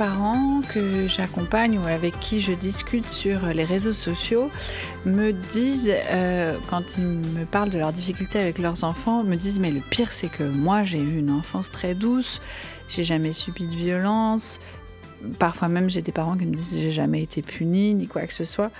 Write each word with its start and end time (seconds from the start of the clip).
Parents 0.00 0.62
que 0.72 1.08
j'accompagne 1.08 1.78
ou 1.78 1.84
avec 1.84 2.18
qui 2.20 2.40
je 2.40 2.52
discute 2.52 3.04
sur 3.04 3.44
les 3.48 3.64
réseaux 3.64 3.92
sociaux 3.92 4.50
me 5.04 5.30
disent, 5.30 5.92
euh, 5.94 6.56
quand 6.70 6.96
ils 6.96 7.04
me 7.04 7.44
parlent 7.44 7.68
de 7.68 7.76
leurs 7.76 7.92
difficultés 7.92 8.38
avec 8.38 8.56
leurs 8.56 8.82
enfants, 8.84 9.24
me 9.24 9.36
disent 9.36 9.58
mais 9.58 9.70
le 9.70 9.80
pire 9.80 10.10
c'est 10.10 10.30
que 10.30 10.42
moi 10.42 10.82
j'ai 10.84 10.96
eu 10.96 11.18
une 11.18 11.30
enfance 11.30 11.70
très 11.70 11.94
douce, 11.94 12.40
j'ai 12.88 13.04
jamais 13.04 13.34
subi 13.34 13.66
de 13.66 13.76
violence, 13.76 14.58
parfois 15.38 15.68
même 15.68 15.90
j'ai 15.90 16.00
des 16.00 16.12
parents 16.12 16.38
qui 16.38 16.46
me 16.46 16.54
disent 16.54 16.78
j'ai 16.80 16.92
jamais 16.92 17.22
été 17.22 17.42
puni 17.42 17.92
ni 17.92 18.06
quoi 18.06 18.22
que 18.22 18.32
ce 18.32 18.44
soit. 18.44 18.70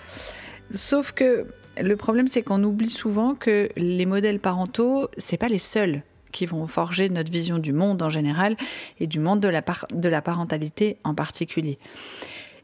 Sauf 0.70 1.12
que 1.12 1.44
le 1.78 1.96
problème 1.96 2.28
c'est 2.28 2.42
qu'on 2.42 2.64
oublie 2.64 2.88
souvent 2.88 3.34
que 3.34 3.68
les 3.76 4.06
modèles 4.06 4.40
parentaux 4.40 5.06
c'est 5.18 5.36
pas 5.36 5.48
les 5.48 5.58
seuls 5.58 6.02
qui 6.32 6.46
vont 6.46 6.66
forger 6.66 7.08
notre 7.08 7.32
vision 7.32 7.58
du 7.58 7.72
monde 7.72 8.02
en 8.02 8.08
général 8.08 8.56
et 8.98 9.06
du 9.06 9.18
monde 9.18 9.40
de 9.40 9.48
la, 9.48 9.62
de 9.92 10.08
la 10.08 10.22
parentalité 10.22 10.98
en 11.04 11.14
particulier. 11.14 11.78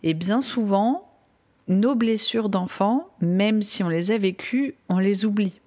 Et 0.03 0.15
bien 0.15 0.41
souvent, 0.41 1.09
nos 1.69 1.95
blessures 1.95 2.49
d'enfants, 2.49 3.09
même 3.21 3.63
si 3.63 3.83
on 3.83 3.89
les 3.89 4.11
a 4.11 4.19
vécues, 4.19 4.75
on 4.89 4.99
les 4.99 5.25
oublie. 5.25 5.61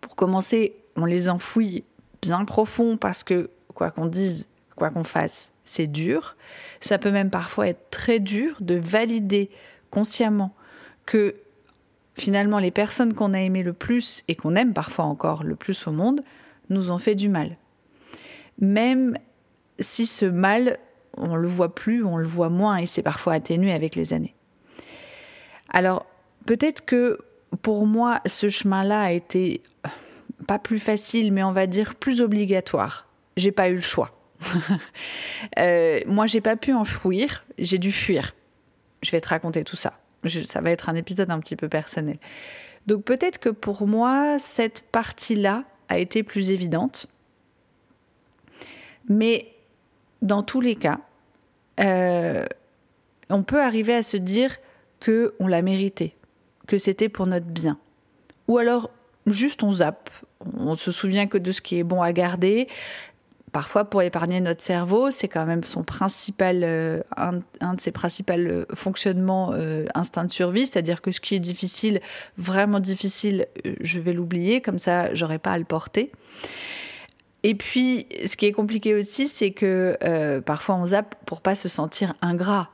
Pour 0.00 0.14
commencer, 0.14 0.74
on 0.96 1.04
les 1.04 1.28
enfouit 1.28 1.84
bien 2.20 2.44
profond 2.44 2.96
parce 2.96 3.24
que, 3.24 3.50
quoi 3.74 3.90
qu'on 3.90 4.06
dise, 4.06 4.48
quoi 4.76 4.90
qu'on 4.90 5.04
fasse, 5.04 5.52
c'est 5.64 5.86
dur. 5.86 6.36
Ça 6.80 6.98
peut 6.98 7.10
même 7.10 7.30
parfois 7.30 7.68
être 7.68 7.90
très 7.90 8.18
dur 8.18 8.56
de 8.60 8.74
valider 8.74 9.50
consciemment 9.90 10.54
que 11.06 11.34
finalement 12.14 12.58
les 12.58 12.70
personnes 12.70 13.14
qu'on 13.14 13.34
a 13.34 13.40
aimées 13.40 13.62
le 13.62 13.72
plus 13.72 14.22
et 14.28 14.34
qu'on 14.34 14.56
aime 14.56 14.74
parfois 14.74 15.06
encore 15.06 15.44
le 15.44 15.56
plus 15.56 15.86
au 15.86 15.92
monde 15.92 16.22
nous 16.70 16.90
ont 16.90 16.98
fait 16.98 17.14
du 17.14 17.28
mal. 17.28 17.56
Même 18.58 19.18
si 19.78 20.06
ce 20.06 20.24
mal, 20.24 20.78
on 21.16 21.36
le 21.36 21.48
voit 21.48 21.74
plus, 21.74 22.04
on 22.04 22.16
le 22.16 22.26
voit 22.26 22.48
moins 22.48 22.76
et 22.76 22.86
c'est 22.86 23.02
parfois 23.02 23.34
atténué 23.34 23.72
avec 23.72 23.96
les 23.96 24.12
années. 24.12 24.34
Alors, 25.70 26.06
peut-être 26.46 26.84
que 26.84 27.18
pour 27.62 27.86
moi, 27.86 28.20
ce 28.26 28.48
chemin-là 28.48 29.02
a 29.02 29.12
été 29.12 29.62
pas 30.46 30.58
plus 30.58 30.78
facile, 30.78 31.32
mais 31.32 31.42
on 31.42 31.52
va 31.52 31.66
dire 31.66 31.94
plus 31.94 32.20
obligatoire. 32.20 33.06
J'ai 33.36 33.52
pas 33.52 33.68
eu 33.68 33.74
le 33.74 33.80
choix. 33.80 34.16
euh, 35.58 36.00
moi, 36.06 36.26
j'ai 36.26 36.40
pas 36.40 36.56
pu 36.56 36.72
enfouir, 36.72 37.44
j'ai 37.58 37.78
dû 37.78 37.92
fuir. 37.92 38.34
Je 39.02 39.10
vais 39.10 39.20
te 39.20 39.28
raconter 39.28 39.64
tout 39.64 39.76
ça. 39.76 39.98
ça 40.46 40.60
va 40.60 40.70
être 40.70 40.88
un 40.88 40.94
épisode 40.94 41.30
un 41.30 41.38
petit 41.40 41.56
peu 41.56 41.68
personnel. 41.68 42.18
Donc 42.86 43.04
peut-être 43.04 43.38
que 43.38 43.48
pour 43.48 43.86
moi, 43.86 44.38
cette 44.38 44.82
partie-là, 44.90 45.64
a 45.90 45.98
été 45.98 46.22
plus 46.22 46.50
évidente. 46.50 47.06
Mais 49.08 49.52
dans 50.22 50.42
tous 50.42 50.60
les 50.60 50.76
cas, 50.76 51.00
euh, 51.80 52.46
on 53.28 53.42
peut 53.42 53.60
arriver 53.60 53.94
à 53.94 54.02
se 54.02 54.16
dire 54.16 54.56
que 55.00 55.34
on 55.40 55.46
l'a 55.46 55.62
mérité, 55.62 56.14
que 56.66 56.78
c'était 56.78 57.08
pour 57.08 57.26
notre 57.26 57.46
bien. 57.46 57.78
Ou 58.48 58.58
alors 58.58 58.90
juste 59.26 59.62
on 59.62 59.72
zappe, 59.72 60.10
on 60.56 60.76
se 60.76 60.92
souvient 60.92 61.26
que 61.26 61.38
de 61.38 61.52
ce 61.52 61.60
qui 61.60 61.76
est 61.76 61.82
bon 61.82 62.02
à 62.02 62.12
garder, 62.12 62.68
parfois 63.52 63.84
pour 63.84 64.02
épargner 64.02 64.40
notre 64.40 64.62
cerveau, 64.62 65.10
c'est 65.10 65.28
quand 65.28 65.46
même 65.46 65.64
son 65.64 65.82
principal, 65.82 66.60
euh, 66.62 67.00
un, 67.16 67.74
de 67.74 67.80
ses 67.80 67.92
principaux 67.92 68.32
euh, 68.32 68.64
fonctionnements 68.74 69.52
euh, 69.54 69.86
instinct 69.94 70.24
de 70.24 70.30
survie, 70.30 70.66
c'est-à-dire 70.66 71.02
que 71.02 71.12
ce 71.12 71.20
qui 71.20 71.34
est 71.34 71.40
difficile, 71.40 72.00
vraiment 72.38 72.80
difficile, 72.80 73.46
je 73.80 73.98
vais 73.98 74.12
l'oublier, 74.12 74.60
comme 74.60 74.78
ça 74.78 75.14
j'aurai 75.14 75.38
pas 75.38 75.52
à 75.52 75.58
le 75.58 75.64
porter. 75.64 76.12
Et 77.42 77.54
puis, 77.54 78.06
ce 78.26 78.36
qui 78.36 78.46
est 78.46 78.52
compliqué 78.52 78.94
aussi, 78.94 79.26
c'est 79.26 79.52
que 79.52 79.96
parfois 80.44 80.74
on 80.74 80.86
zappe 80.86 81.14
pour 81.24 81.40
pas 81.40 81.54
se 81.54 81.70
sentir 81.70 82.14
ingrat. 82.20 82.70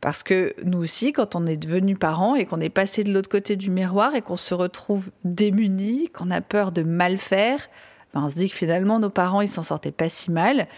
Parce 0.00 0.24
que 0.24 0.56
nous 0.64 0.78
aussi, 0.78 1.12
quand 1.12 1.36
on 1.36 1.46
est 1.46 1.56
devenu 1.56 1.94
parent 1.94 2.34
et 2.34 2.44
qu'on 2.44 2.60
est 2.60 2.68
passé 2.68 3.04
de 3.04 3.12
l'autre 3.12 3.28
côté 3.28 3.54
du 3.54 3.70
miroir 3.70 4.16
et 4.16 4.20
qu'on 4.20 4.34
se 4.34 4.52
retrouve 4.52 5.12
démuni, 5.22 6.08
qu'on 6.08 6.32
a 6.32 6.40
peur 6.40 6.72
de 6.72 6.82
mal 6.82 7.18
faire, 7.18 7.68
ben, 8.14 8.24
on 8.24 8.28
se 8.28 8.34
dit 8.34 8.48
que 8.48 8.56
finalement 8.56 8.98
nos 8.98 9.10
parents 9.10 9.40
ils 9.40 9.48
s'en 9.48 9.62
sortaient 9.62 9.92
pas 9.92 10.08
si 10.08 10.30
mal 10.30 10.68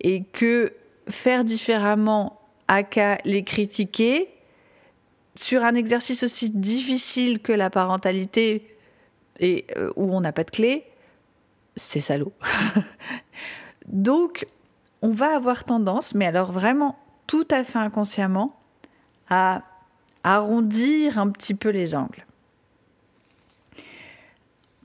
et 0.00 0.22
que 0.24 0.72
faire 1.08 1.44
différemment 1.44 2.40
à 2.68 2.82
qu'à 2.82 3.18
les 3.24 3.44
critiquer 3.44 4.28
sur 5.34 5.64
un 5.64 5.74
exercice 5.74 6.22
aussi 6.22 6.50
difficile 6.50 7.40
que 7.40 7.52
la 7.52 7.70
parentalité 7.70 8.76
et 9.38 9.66
euh, 9.76 9.92
où 9.96 10.14
on 10.14 10.20
n'a 10.20 10.32
pas 10.32 10.44
de 10.44 10.50
clé, 10.50 10.84
c'est 11.76 12.00
salaud. 12.00 12.32
Donc, 13.86 14.46
on 15.02 15.10
va 15.10 15.36
avoir 15.36 15.64
tendance, 15.64 16.14
mais 16.14 16.26
alors 16.26 16.52
vraiment 16.52 16.98
tout 17.26 17.46
à 17.50 17.64
fait 17.64 17.78
inconsciemment, 17.78 18.58
à 19.28 19.62
arrondir 20.24 21.18
un 21.18 21.30
petit 21.30 21.54
peu 21.54 21.68
les 21.68 21.94
angles. 21.94 22.24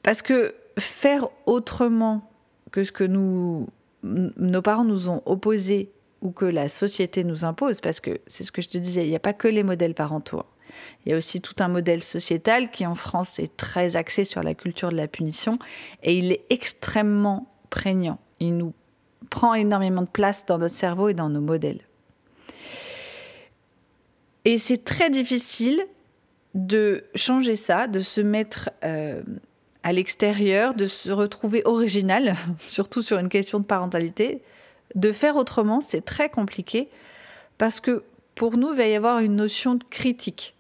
Parce 0.04 0.22
que 0.22 0.56
faire 0.82 1.30
autrement 1.46 2.30
que 2.72 2.84
ce 2.84 2.92
que 2.92 3.04
nous, 3.04 3.68
nos 4.04 4.62
parents 4.62 4.86
nous 4.86 5.10
ont 5.10 5.22
opposé 5.26 5.92
ou 6.22 6.32
que 6.32 6.46
la 6.46 6.70
société 6.70 7.24
nous 7.24 7.46
impose, 7.46 7.82
parce 7.82 8.00
que 8.00 8.20
c'est 8.28 8.44
ce 8.44 8.52
que 8.52 8.62
je 8.62 8.70
te 8.70 8.78
disais, 8.78 9.06
il 9.06 9.10
n'y 9.10 9.16
a 9.16 9.20
pas 9.20 9.34
que 9.34 9.48
les 9.48 9.64
modèles 9.64 9.96
parentaux. 9.96 10.44
Il 11.06 11.12
y 11.12 11.16
a 11.16 11.18
aussi 11.18 11.42
tout 11.42 11.56
un 11.60 11.68
modèle 11.68 12.04
sociétal 12.04 12.72
qui 12.72 12.86
en 12.86 12.96
France 12.96 13.40
est 13.40 13.58
très 13.58 13.96
axé 13.96 14.24
sur 14.24 14.44
la 14.44 14.54
culture 14.54 14.90
de 14.90 14.96
la 14.96 15.08
punition 15.08 15.58
et 16.04 16.18
il 16.18 16.32
est 16.32 16.46
extrêmement 16.50 17.52
prégnant. 17.70 18.20
Il 18.40 18.56
nous 18.58 18.74
prend 19.30 19.54
énormément 19.54 20.02
de 20.02 20.08
place 20.08 20.46
dans 20.46 20.58
notre 20.58 20.76
cerveau 20.76 21.10
et 21.10 21.14
dans 21.14 21.30
nos 21.30 21.42
modèles. 21.42 21.82
Et 24.46 24.58
c'est 24.58 24.84
très 24.84 25.10
difficile 25.10 25.86
de 26.54 27.06
changer 27.16 27.56
ça, 27.56 27.88
de 27.88 28.00
se 28.00 28.22
mettre 28.22 28.72
euh, 28.84 29.22
à 29.84 29.94
l'extérieur, 29.94 30.74
de 30.74 30.86
se 30.86 31.12
retrouver 31.12 31.62
original, 31.66 32.36
surtout 32.60 33.02
sur 33.02 33.18
une 33.18 33.30
question 33.30 33.60
de 33.60 33.66
parentalité. 33.66 34.42
De 34.96 35.12
faire 35.12 35.38
autrement, 35.38 35.82
c'est 35.82 36.04
très 36.04 36.30
compliqué 36.30 36.90
parce 37.58 37.80
que 37.80 38.04
pour 38.36 38.58
nous, 38.58 38.72
il 38.72 38.78
va 38.78 38.88
y 38.88 38.96
avoir 38.96 39.20
une 39.20 39.36
notion 39.36 39.76
de 39.76 39.84
critique. 39.84 40.56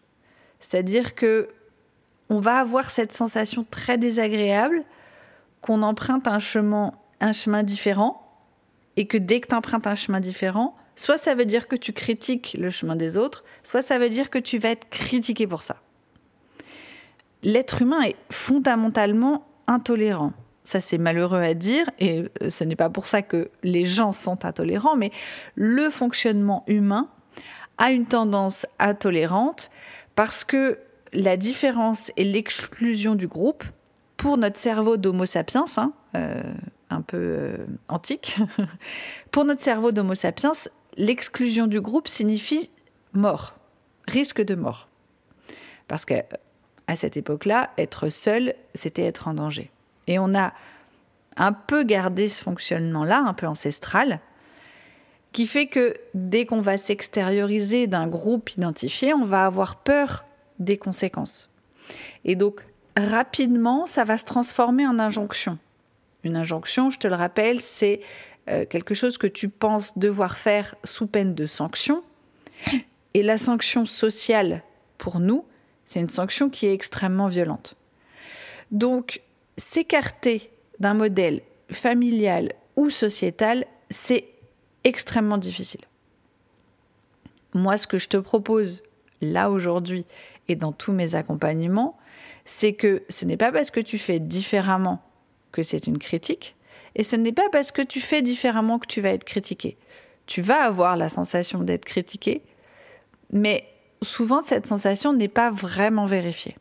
C'est-à-dire 0.59 1.15
que 1.15 1.49
on 2.29 2.39
va 2.39 2.59
avoir 2.59 2.91
cette 2.91 3.11
sensation 3.11 3.65
très 3.69 3.97
désagréable 3.97 4.83
qu'on 5.59 5.81
emprunte 5.81 6.27
un 6.27 6.39
chemin, 6.39 6.93
un 7.19 7.33
chemin 7.33 7.63
différent 7.63 8.25
et 8.95 9.05
que 9.05 9.17
dès 9.17 9.41
que 9.41 9.47
tu 9.47 9.55
empruntes 9.55 9.85
un 9.85 9.95
chemin 9.95 10.21
différent, 10.21 10.75
soit 10.95 11.17
ça 11.17 11.35
veut 11.35 11.45
dire 11.45 11.67
que 11.67 11.75
tu 11.75 11.91
critiques 11.91 12.55
le 12.57 12.69
chemin 12.69 12.95
des 12.95 13.17
autres, 13.17 13.43
soit 13.63 13.81
ça 13.81 13.99
veut 13.99 14.09
dire 14.09 14.29
que 14.29 14.39
tu 14.39 14.59
vas 14.59 14.69
être 14.69 14.89
critiqué 14.89 15.45
pour 15.45 15.61
ça 15.61 15.77
l'être 17.43 17.81
humain 17.81 18.01
est 18.01 18.15
fondamentalement 18.29 19.45
intolérant. 19.67 20.33
ça 20.63 20.79
c'est 20.79 20.97
malheureux 20.97 21.41
à 21.41 21.53
dire, 21.53 21.89
et 21.99 22.23
euh, 22.41 22.49
ce 22.49 22.63
n'est 22.63 22.75
pas 22.75 22.89
pour 22.89 23.05
ça 23.05 23.21
que 23.21 23.49
les 23.63 23.85
gens 23.85 24.13
sont 24.13 24.45
intolérants, 24.45 24.95
mais 24.95 25.11
le 25.55 25.89
fonctionnement 25.89 26.63
humain 26.67 27.07
a 27.77 27.91
une 27.91 28.05
tendance 28.05 28.65
intolérante 28.79 29.71
parce 30.15 30.43
que 30.43 30.77
la 31.13 31.37
différence 31.37 32.11
et 32.17 32.23
l'exclusion 32.23 33.15
du 33.15 33.27
groupe, 33.27 33.63
pour 34.17 34.37
notre 34.37 34.57
cerveau 34.57 34.97
d'Homo 34.97 35.25
sapiens, 35.25 35.65
hein, 35.77 35.93
euh, 36.15 36.41
un 36.89 37.01
peu 37.01 37.17
euh, 37.17 37.57
antique, 37.87 38.37
pour 39.31 39.45
notre 39.45 39.61
cerveau 39.61 39.91
d'Homo 39.91 40.15
sapiens, 40.15 40.53
l'exclusion 40.97 41.67
du 41.67 41.81
groupe 41.81 42.07
signifie 42.07 42.69
mort, 43.13 43.55
risque 44.07 44.41
de 44.41 44.55
mort. 44.55 44.89
Parce 45.87 46.05
qu'à 46.87 46.95
cette 46.95 47.17
époque-là, 47.17 47.71
être 47.77 48.09
seul, 48.09 48.55
c'était 48.75 49.05
être 49.05 49.27
en 49.27 49.33
danger. 49.33 49.71
Et 50.07 50.19
on 50.19 50.35
a 50.35 50.53
un 51.37 51.53
peu 51.53 51.83
gardé 51.83 52.27
ce 52.29 52.43
fonctionnement-là, 52.43 53.19
un 53.25 53.33
peu 53.33 53.47
ancestral, 53.47 54.19
qui 55.31 55.47
fait 55.47 55.67
que 55.67 55.95
dès 56.13 56.45
qu'on 56.45 56.61
va 56.61 56.77
s'extérioriser 56.77 57.87
d'un 57.87 58.07
groupe 58.07 58.49
identifié, 58.51 59.13
on 59.13 59.23
va 59.23 59.45
avoir 59.45 59.77
peur 59.77 60.25
des 60.59 60.77
conséquences. 60.77 61.49
Et 62.25 62.35
donc, 62.35 62.61
rapidement, 62.97 63.87
ça 63.87 64.03
va 64.03 64.17
se 64.17 64.25
transformer 64.25 64.85
en 64.85 64.99
injonction. 64.99 65.57
Une 66.23 66.35
injonction, 66.35 66.89
je 66.89 66.99
te 66.99 67.07
le 67.07 67.15
rappelle, 67.15 67.61
c'est 67.61 68.01
euh, 68.49 68.65
quelque 68.65 68.93
chose 68.93 69.17
que 69.17 69.27
tu 69.27 69.49
penses 69.49 69.97
devoir 69.97 70.37
faire 70.37 70.75
sous 70.83 71.07
peine 71.07 71.33
de 71.33 71.45
sanction. 71.45 72.03
Et 73.13 73.23
la 73.23 73.37
sanction 73.37 73.85
sociale, 73.85 74.63
pour 74.97 75.19
nous, 75.19 75.45
c'est 75.91 75.99
une 75.99 76.09
sanction 76.09 76.49
qui 76.49 76.67
est 76.67 76.73
extrêmement 76.73 77.27
violente. 77.27 77.75
Donc, 78.71 79.21
s'écarter 79.57 80.49
d'un 80.79 80.93
modèle 80.93 81.41
familial 81.69 82.53
ou 82.77 82.89
sociétal, 82.89 83.65
c'est 83.89 84.29
extrêmement 84.85 85.37
difficile. 85.37 85.81
Moi, 87.53 87.77
ce 87.77 87.87
que 87.87 87.99
je 87.99 88.07
te 88.07 88.15
propose 88.15 88.83
là 89.19 89.51
aujourd'hui 89.51 90.05
et 90.47 90.55
dans 90.55 90.71
tous 90.71 90.93
mes 90.93 91.13
accompagnements, 91.13 91.97
c'est 92.45 92.71
que 92.71 93.03
ce 93.09 93.25
n'est 93.25 93.35
pas 93.35 93.51
parce 93.51 93.69
que 93.69 93.81
tu 93.81 93.97
fais 93.97 94.21
différemment 94.21 95.03
que 95.51 95.61
c'est 95.61 95.87
une 95.87 95.97
critique, 95.97 96.55
et 96.95 97.03
ce 97.03 97.17
n'est 97.17 97.33
pas 97.33 97.49
parce 97.51 97.73
que 97.73 97.81
tu 97.81 97.99
fais 97.99 98.21
différemment 98.21 98.79
que 98.79 98.87
tu 98.87 99.01
vas 99.01 99.09
être 99.09 99.25
critiqué. 99.25 99.75
Tu 100.25 100.41
vas 100.41 100.63
avoir 100.63 100.95
la 100.95 101.09
sensation 101.09 101.59
d'être 101.59 101.83
critiqué, 101.83 102.43
mais 103.33 103.65
souvent 104.01 104.41
cette 104.41 104.65
sensation 104.65 105.13
n'est 105.13 105.27
pas 105.27 105.51
vraiment 105.51 106.05
vérifiée. 106.05 106.55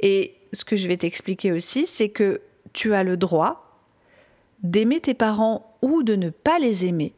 Et 0.00 0.34
ce 0.52 0.64
que 0.64 0.76
je 0.76 0.88
vais 0.88 0.96
t'expliquer 0.96 1.52
aussi, 1.52 1.86
c'est 1.86 2.08
que 2.08 2.40
tu 2.72 2.94
as 2.94 3.04
le 3.04 3.16
droit 3.16 3.80
d'aimer 4.62 5.00
tes 5.00 5.14
parents 5.14 5.76
ou 5.82 6.02
de 6.02 6.16
ne 6.16 6.30
pas 6.30 6.58
les 6.58 6.86
aimer. 6.86 7.14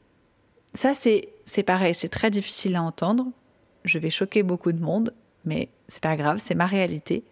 Ça, 0.75 0.95
c'est, 0.95 1.29
c'est 1.45 1.63
pareil, 1.63 1.95
c'est 1.95 2.09
très 2.09 2.31
difficile 2.31 2.77
à 2.77 2.83
entendre. 2.83 3.27
Je 3.85 3.99
vais 3.99 4.11
choquer 4.11 4.43
beaucoup 4.43 4.73
de 4.73 4.83
monde, 4.83 5.15
mais 5.45 5.69
c'est 5.89 6.03
pas 6.03 6.17
grave, 6.17 6.39
c'est 6.39 6.55
ma 6.55 6.67
réalité. 6.67 7.25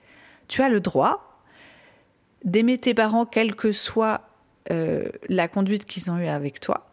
Tu 0.48 0.62
as 0.62 0.68
le 0.68 0.80
droit 0.80 1.42
d'aimer 2.44 2.78
tes 2.78 2.94
parents, 2.94 3.26
quelle 3.26 3.54
que 3.54 3.72
soit 3.72 4.22
euh, 4.70 5.08
la 5.28 5.48
conduite 5.48 5.84
qu'ils 5.84 6.10
ont 6.10 6.18
eue 6.18 6.26
avec 6.26 6.60
toi, 6.60 6.86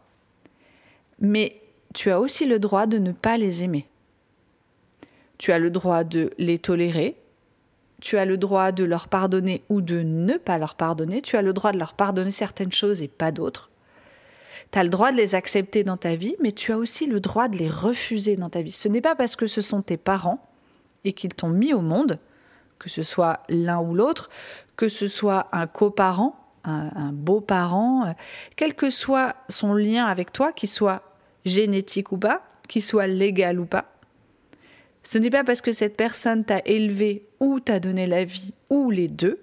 mais 1.20 1.62
tu 1.94 2.10
as 2.10 2.20
aussi 2.20 2.46
le 2.46 2.60
droit 2.60 2.86
de 2.86 2.98
ne 2.98 3.12
pas 3.12 3.38
les 3.38 3.64
aimer. 3.64 3.88
Tu 5.42 5.52
as 5.52 5.58
le 5.58 5.72
droit 5.72 6.04
de 6.04 6.30
les 6.38 6.60
tolérer, 6.60 7.18
tu 8.00 8.20
as 8.20 8.26
le 8.26 8.38
droit 8.38 8.72
de 8.72 8.84
leur 8.84 9.08
pardonner 9.08 9.64
ou 9.70 9.82
de 9.82 10.04
ne 10.04 10.38
pas 10.38 10.60
leur 10.60 10.76
pardonner, 10.76 11.24
tu 11.24 11.36
as 11.36 11.42
le 11.42 11.52
droit 11.52 11.72
de 11.72 11.80
leur 11.80 11.96
pardonner 11.96 12.30
certaines 12.30 12.72
choses 12.72 13.02
et 13.02 13.08
pas 13.08 13.32
d'autres. 13.32 13.72
Tu 14.72 14.78
as 14.78 14.84
le 14.84 14.90
droit 14.90 15.12
de 15.12 15.18
les 15.18 15.34
accepter 15.34 15.84
dans 15.84 15.98
ta 15.98 16.14
vie, 16.14 16.36
mais 16.44 16.52
tu 16.52 16.72
as 16.72 16.78
aussi 16.78 17.08
le 17.08 17.20
droit 17.20 17.48
de 17.48 17.58
les 17.58 17.70
refuser 17.70 18.36
dans 18.36 18.52
ta 18.52 18.62
vie. 18.62 18.72
Ce 18.72 18.88
n'est 18.88 19.02
pas 19.02 19.16
parce 19.16 19.36
que 19.36 19.48
ce 19.48 19.62
sont 19.62 19.82
tes 19.82 19.98
parents 19.98 20.48
et 21.06 21.14
qu'ils 21.14 21.34
t'ont 21.34 21.50
mis 21.50 21.74
au 21.74 21.82
monde, 21.82 22.20
que 22.78 22.88
ce 22.88 23.02
soit 23.02 23.40
l'un 23.50 23.80
ou 23.80 23.96
l'autre, 23.96 24.30
que 24.76 24.90
ce 24.90 25.08
soit 25.08 25.48
un 25.54 25.66
coparent, 25.66 26.36
un, 26.66 26.92
un 26.96 27.12
beau-parent, 27.12 28.06
euh, 28.06 28.12
quel 28.58 28.76
que 28.76 28.92
soit 28.92 29.38
son 29.50 29.74
lien 29.74 30.06
avec 30.06 30.32
toi, 30.34 30.52
qu'il 30.52 30.70
soit 30.70 31.02
génétique 31.46 32.12
ou 32.12 32.18
pas, 32.20 32.44
qu'il 32.68 32.84
soit 32.84 33.08
légal 33.08 33.60
ou 33.60 33.66
pas, 33.66 33.91
ce 35.04 35.18
n'est 35.18 35.30
pas 35.30 35.44
parce 35.44 35.62
que 35.62 35.72
cette 35.72 35.98
personne 35.98 36.46
t'a 36.46 36.62
élevé 36.66 37.26
ou 37.40 37.60
t'a 37.60 37.80
donné 37.80 38.06
la 38.08 38.24
vie 38.24 38.54
ou 38.70 38.92
les 38.92 39.08
deux 39.08 39.40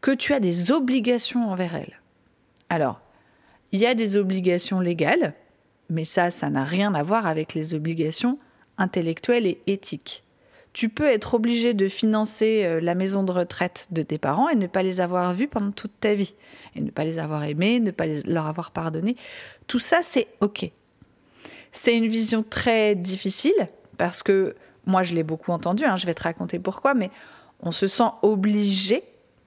que 0.00 0.10
tu 0.10 0.32
as 0.34 0.40
des 0.40 0.70
obligations 0.72 1.48
envers 1.50 1.74
elle. 1.74 2.00
Alors, 2.68 3.00
il 3.72 3.80
y 3.80 3.86
a 3.86 3.94
des 3.94 4.16
obligations 4.16 4.80
légales, 4.80 5.34
mais 5.90 6.04
ça, 6.04 6.30
ça 6.30 6.50
n'a 6.50 6.64
rien 6.64 6.94
à 6.94 7.02
voir 7.02 7.26
avec 7.26 7.54
les 7.54 7.74
obligations 7.74 8.38
intellectuelles 8.78 9.46
et 9.46 9.60
éthiques. 9.66 10.22
Tu 10.72 10.88
peux 10.90 11.06
être 11.06 11.34
obligé 11.34 11.72
de 11.72 11.88
financer 11.88 12.62
euh, 12.64 12.80
la 12.80 12.94
maison 12.94 13.22
de 13.22 13.32
retraite 13.32 13.88
de 13.92 14.02
tes 14.02 14.18
parents 14.18 14.48
et 14.50 14.56
ne 14.56 14.66
pas 14.66 14.82
les 14.82 15.00
avoir 15.00 15.32
vus 15.32 15.48
pendant 15.48 15.70
toute 15.70 15.98
ta 16.00 16.14
vie, 16.14 16.34
et 16.74 16.80
ne 16.80 16.90
pas 16.90 17.04
les 17.04 17.18
avoir 17.18 17.44
aimés, 17.44 17.80
ne 17.80 17.92
pas 17.92 18.04
leur 18.06 18.46
avoir 18.46 18.72
pardonné. 18.72 19.16
Tout 19.66 19.78
ça, 19.78 20.00
c'est 20.02 20.28
OK. 20.40 20.70
C'est 21.72 21.96
une 21.96 22.08
vision 22.08 22.42
très 22.42 22.94
difficile 22.94 23.68
parce 23.96 24.22
que 24.22 24.54
moi, 24.86 25.02
je 25.02 25.14
l'ai 25.14 25.22
beaucoup 25.22 25.52
entendu, 25.52 25.84
hein, 25.84 25.96
je 25.96 26.06
vais 26.06 26.14
te 26.14 26.22
raconter 26.22 26.58
pourquoi, 26.58 26.94
mais 26.94 27.10
on 27.60 27.72
se 27.72 27.88
sent 27.88 28.10
obligé 28.22 29.02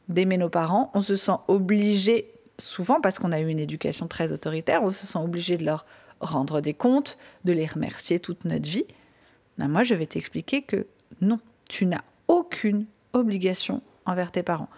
d'aimer 0.10 0.38
nos 0.38 0.50
parents, 0.50 0.92
on 0.94 1.02
se 1.02 1.16
sent 1.16 1.38
obligé, 1.48 2.32
souvent 2.58 3.00
parce 3.00 3.20
qu'on 3.20 3.32
a 3.32 3.40
eu 3.40 3.48
une 3.48 3.60
éducation 3.60 4.08
très 4.08 4.32
autoritaire, 4.32 4.84
on 4.84 4.90
se 4.90 5.06
sent 5.06 5.20
obligé 5.20 5.58
de 5.58 5.66
leur 5.66 5.86
rendre 6.20 6.62
des 6.62 6.74
comptes, 6.74 7.18
de 7.46 7.54
les 7.54 7.66
remercier 7.66 8.20
toute 8.20 8.46
notre 8.46 8.68
vie. 8.68 8.86
Ben, 9.58 9.68
moi, 9.68 9.84
je 9.84 9.94
vais 9.96 10.06
t'expliquer 10.06 10.64
que 10.64 10.88
non, 11.22 11.40
tu 11.68 11.86
n'as 11.86 12.02
aucune 12.28 12.86
obligation 13.14 13.82
envers 14.06 14.32
tes 14.32 14.44
parents. 14.44 14.70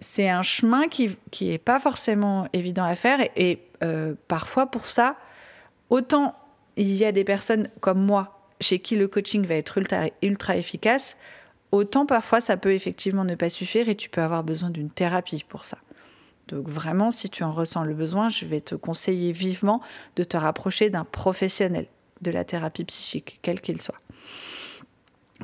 C'est 0.00 0.28
un 0.28 0.42
chemin 0.42 0.88
qui 0.88 1.16
n'est 1.40 1.58
pas 1.58 1.80
forcément 1.80 2.48
évident 2.52 2.84
à 2.84 2.94
faire 2.94 3.20
et, 3.36 3.60
euh, 3.82 4.14
parfois 4.28 4.66
pour 4.66 4.86
ça, 4.86 5.16
autant 5.90 6.34
il 6.76 6.92
y 6.92 7.04
a 7.04 7.12
des 7.12 7.24
personnes 7.24 7.68
comme 7.80 8.04
moi 8.04 8.41
chez 8.62 8.78
qui 8.78 8.96
le 8.96 9.08
coaching 9.08 9.44
va 9.44 9.54
être 9.54 9.78
ultra, 10.22 10.56
efficace, 10.56 11.16
autant 11.70 12.06
parfois 12.06 12.40
ça 12.40 12.56
peut 12.56 12.72
effectivement 12.72 13.24
ne 13.24 13.34
pas 13.34 13.50
suffire 13.50 13.88
et 13.88 13.94
tu 13.94 14.08
peux 14.08 14.22
avoir 14.22 14.44
besoin 14.44 14.70
d'une 14.70 14.90
thérapie 14.90 15.44
pour 15.48 15.64
ça. 15.64 15.78
Donc 16.48 16.68
vraiment, 16.68 17.10
si 17.10 17.30
tu 17.30 17.44
en 17.44 17.52
ressens 17.52 17.84
le 17.84 17.94
besoin, 17.94 18.28
je 18.28 18.44
vais 18.46 18.60
te 18.60 18.74
conseiller 18.74 19.32
vivement 19.32 19.80
de 20.16 20.24
te 20.24 20.36
rapprocher 20.36 20.90
d'un 20.90 21.04
professionnel 21.04 21.86
de 22.20 22.30
la 22.30 22.44
thérapie 22.44 22.84
psychique, 22.84 23.38
quel 23.42 23.60
qu'il 23.60 23.80
soit. 23.80 24.00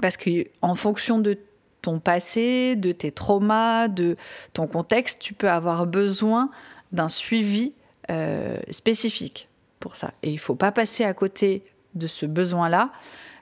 Parce 0.00 0.16
que 0.16 0.46
en 0.62 0.74
fonction 0.74 1.18
de 1.18 1.38
ton 1.82 2.00
passé, 2.00 2.76
de 2.76 2.92
tes 2.92 3.12
traumas, 3.12 3.88
de 3.88 4.16
ton 4.52 4.66
contexte, 4.66 5.20
tu 5.20 5.34
peux 5.34 5.48
avoir 5.48 5.86
besoin 5.86 6.50
d'un 6.92 7.08
suivi 7.08 7.72
euh, 8.10 8.58
spécifique 8.70 9.48
pour 9.80 9.96
ça. 9.96 10.12
Et 10.22 10.30
il 10.30 10.34
ne 10.34 10.40
faut 10.40 10.54
pas 10.54 10.72
passer 10.72 11.04
à 11.04 11.14
côté 11.14 11.62
de 11.98 12.06
ce 12.06 12.26
besoin-là 12.26 12.90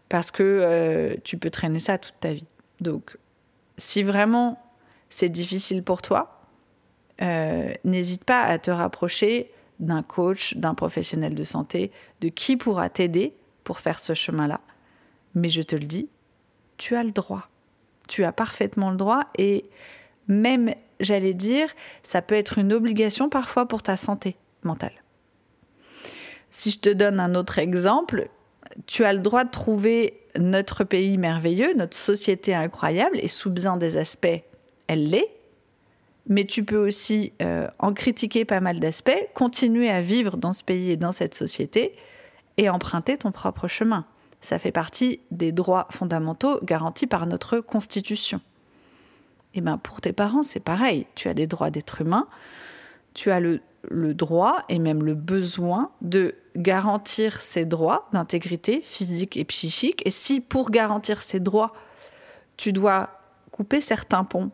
parce 0.08 0.30
que 0.30 0.42
euh, 0.42 1.16
tu 1.25 1.38
peux 1.38 1.50
traîner 1.50 1.80
ça 1.80 1.98
toute 1.98 2.18
ta 2.20 2.32
vie. 2.32 2.46
Donc, 2.80 3.16
si 3.78 4.02
vraiment 4.02 4.62
c'est 5.10 5.28
difficile 5.28 5.82
pour 5.82 6.02
toi, 6.02 6.40
euh, 7.22 7.72
n'hésite 7.84 8.25
pas 8.25 8.42
à 8.42 8.58
te 8.58 8.70
rapprocher 8.70 9.50
d'un 9.80 10.02
coach, 10.02 10.56
d'un 10.56 10.75
professionnel 10.75 11.34
de 11.34 11.44
santé, 11.44 11.90
de 12.20 12.28
qui 12.28 12.56
pourra 12.56 12.88
t'aider 12.88 13.34
pour 13.64 13.80
faire 13.80 14.00
ce 14.00 14.14
chemin-là. 14.14 14.60
Mais 15.34 15.48
je 15.48 15.62
te 15.62 15.76
le 15.76 15.84
dis, 15.84 16.08
tu 16.78 16.96
as 16.96 17.02
le 17.02 17.12
droit. 17.12 17.48
Tu 18.08 18.25
as 18.25 18.32
parfaitement 18.32 18.90
le 18.90 18.96
droit 18.96 19.25
et 19.36 19.64
même, 20.28 20.75
j'allais 21.00 21.34
dire, 21.34 21.68
ça 22.02 22.22
peut 22.22 22.34
être 22.34 22.58
une 22.58 22.72
obligation 22.72 23.28
parfois 23.28 23.66
pour 23.66 23.82
ta 23.82 23.96
santé 23.96 24.36
mentale. 24.62 24.92
Si 26.50 26.70
je 26.70 26.78
te 26.78 26.88
donne 26.88 27.20
un 27.20 27.34
autre 27.34 27.58
exemple, 27.58 28.28
tu 28.87 29.04
as 29.04 29.12
le 29.12 29.21
droit 29.21 29.45
de 29.45 29.50
trouver 29.50 30.21
notre 30.38 30.85
pays 30.85 31.16
merveilleux, 31.16 31.75
notre 31.75 31.97
société 31.97 32.54
incroyable, 32.54 33.18
et 33.21 33.28
sous 33.28 33.50
bien 33.50 33.76
des 33.76 33.97
aspects, 33.97 34.42
elle 34.87 35.11
l'est. 35.11 35.30
Mais 36.28 36.45
tu 36.45 36.64
peux 36.64 36.87
aussi 36.87 37.33
euh, 37.40 37.68
en 37.78 37.92
critiquer 37.92 38.45
pas 38.45 38.61
mal 38.61 38.80
d'aspects, 38.80 39.28
continuer 39.35 39.88
à 39.88 40.02
vivre 40.02 40.37
dans 40.37 40.52
ce 40.52 40.64
pays 40.64 40.90
et 40.90 40.97
dans 40.97 41.12
cette 41.12 41.35
société, 41.35 41.95
et 42.56 42.68
emprunter 42.68 43.16
ton 43.16 43.33
propre 43.33 43.68
chemin. 43.68 44.04
Ça 44.40 44.59
fait 44.59 44.73
partie 44.73 45.21
des 45.30 45.52
droits 45.52 45.88
fondamentaux 45.90 46.61
garantis 46.62 47.06
par 47.06 47.26
notre 47.26 47.61
Constitution. 47.61 48.40
Et 49.54 49.61
bien 49.61 49.78
pour 49.78 50.00
tes 50.00 50.12
parents, 50.12 50.42
c'est 50.42 50.61
pareil. 50.61 51.06
Tu 51.14 51.28
as 51.28 51.35
des 51.35 51.47
droits 51.47 51.71
d'être 51.71 52.02
humain, 52.02 52.26
tu 53.14 53.30
as 53.30 53.40
le 53.40 53.61
le 53.90 54.14
droit 54.14 54.64
et 54.69 54.78
même 54.78 55.02
le 55.05 55.14
besoin 55.14 55.90
de 56.00 56.35
garantir 56.57 57.40
ses 57.40 57.64
droits 57.64 58.09
d'intégrité 58.12 58.81
physique 58.83 59.37
et 59.37 59.45
psychique. 59.45 60.02
Et 60.07 60.11
si 60.11 60.40
pour 60.40 60.71
garantir 60.71 61.23
ces 61.23 61.40
droits, 61.40 61.75
tu 62.57 62.73
dois 62.73 63.21
couper 63.50 63.81
certains 63.81 64.25
ponts 64.25 64.50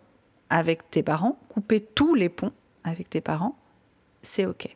avec 0.50 0.90
tes 0.90 1.02
parents, 1.02 1.38
couper 1.48 1.80
tous 1.80 2.14
les 2.14 2.28
ponts 2.28 2.52
avec 2.84 3.08
tes 3.08 3.20
parents, 3.20 3.56
c'est 4.22 4.46
OK. 4.46 4.68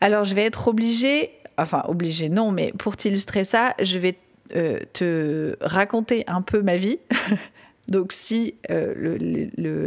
Alors, 0.00 0.24
je 0.24 0.34
vais 0.34 0.44
être 0.44 0.68
obligée, 0.68 1.32
enfin, 1.56 1.84
obligée 1.88 2.28
non, 2.28 2.50
mais 2.50 2.72
pour 2.72 2.96
t'illustrer 2.96 3.44
ça, 3.44 3.74
je 3.80 3.98
vais 3.98 4.18
euh, 4.54 4.78
te 4.92 5.56
raconter 5.60 6.24
un 6.26 6.42
peu 6.42 6.62
ma 6.62 6.76
vie. 6.76 6.98
Donc, 7.88 8.12
si 8.12 8.54
euh, 8.70 9.16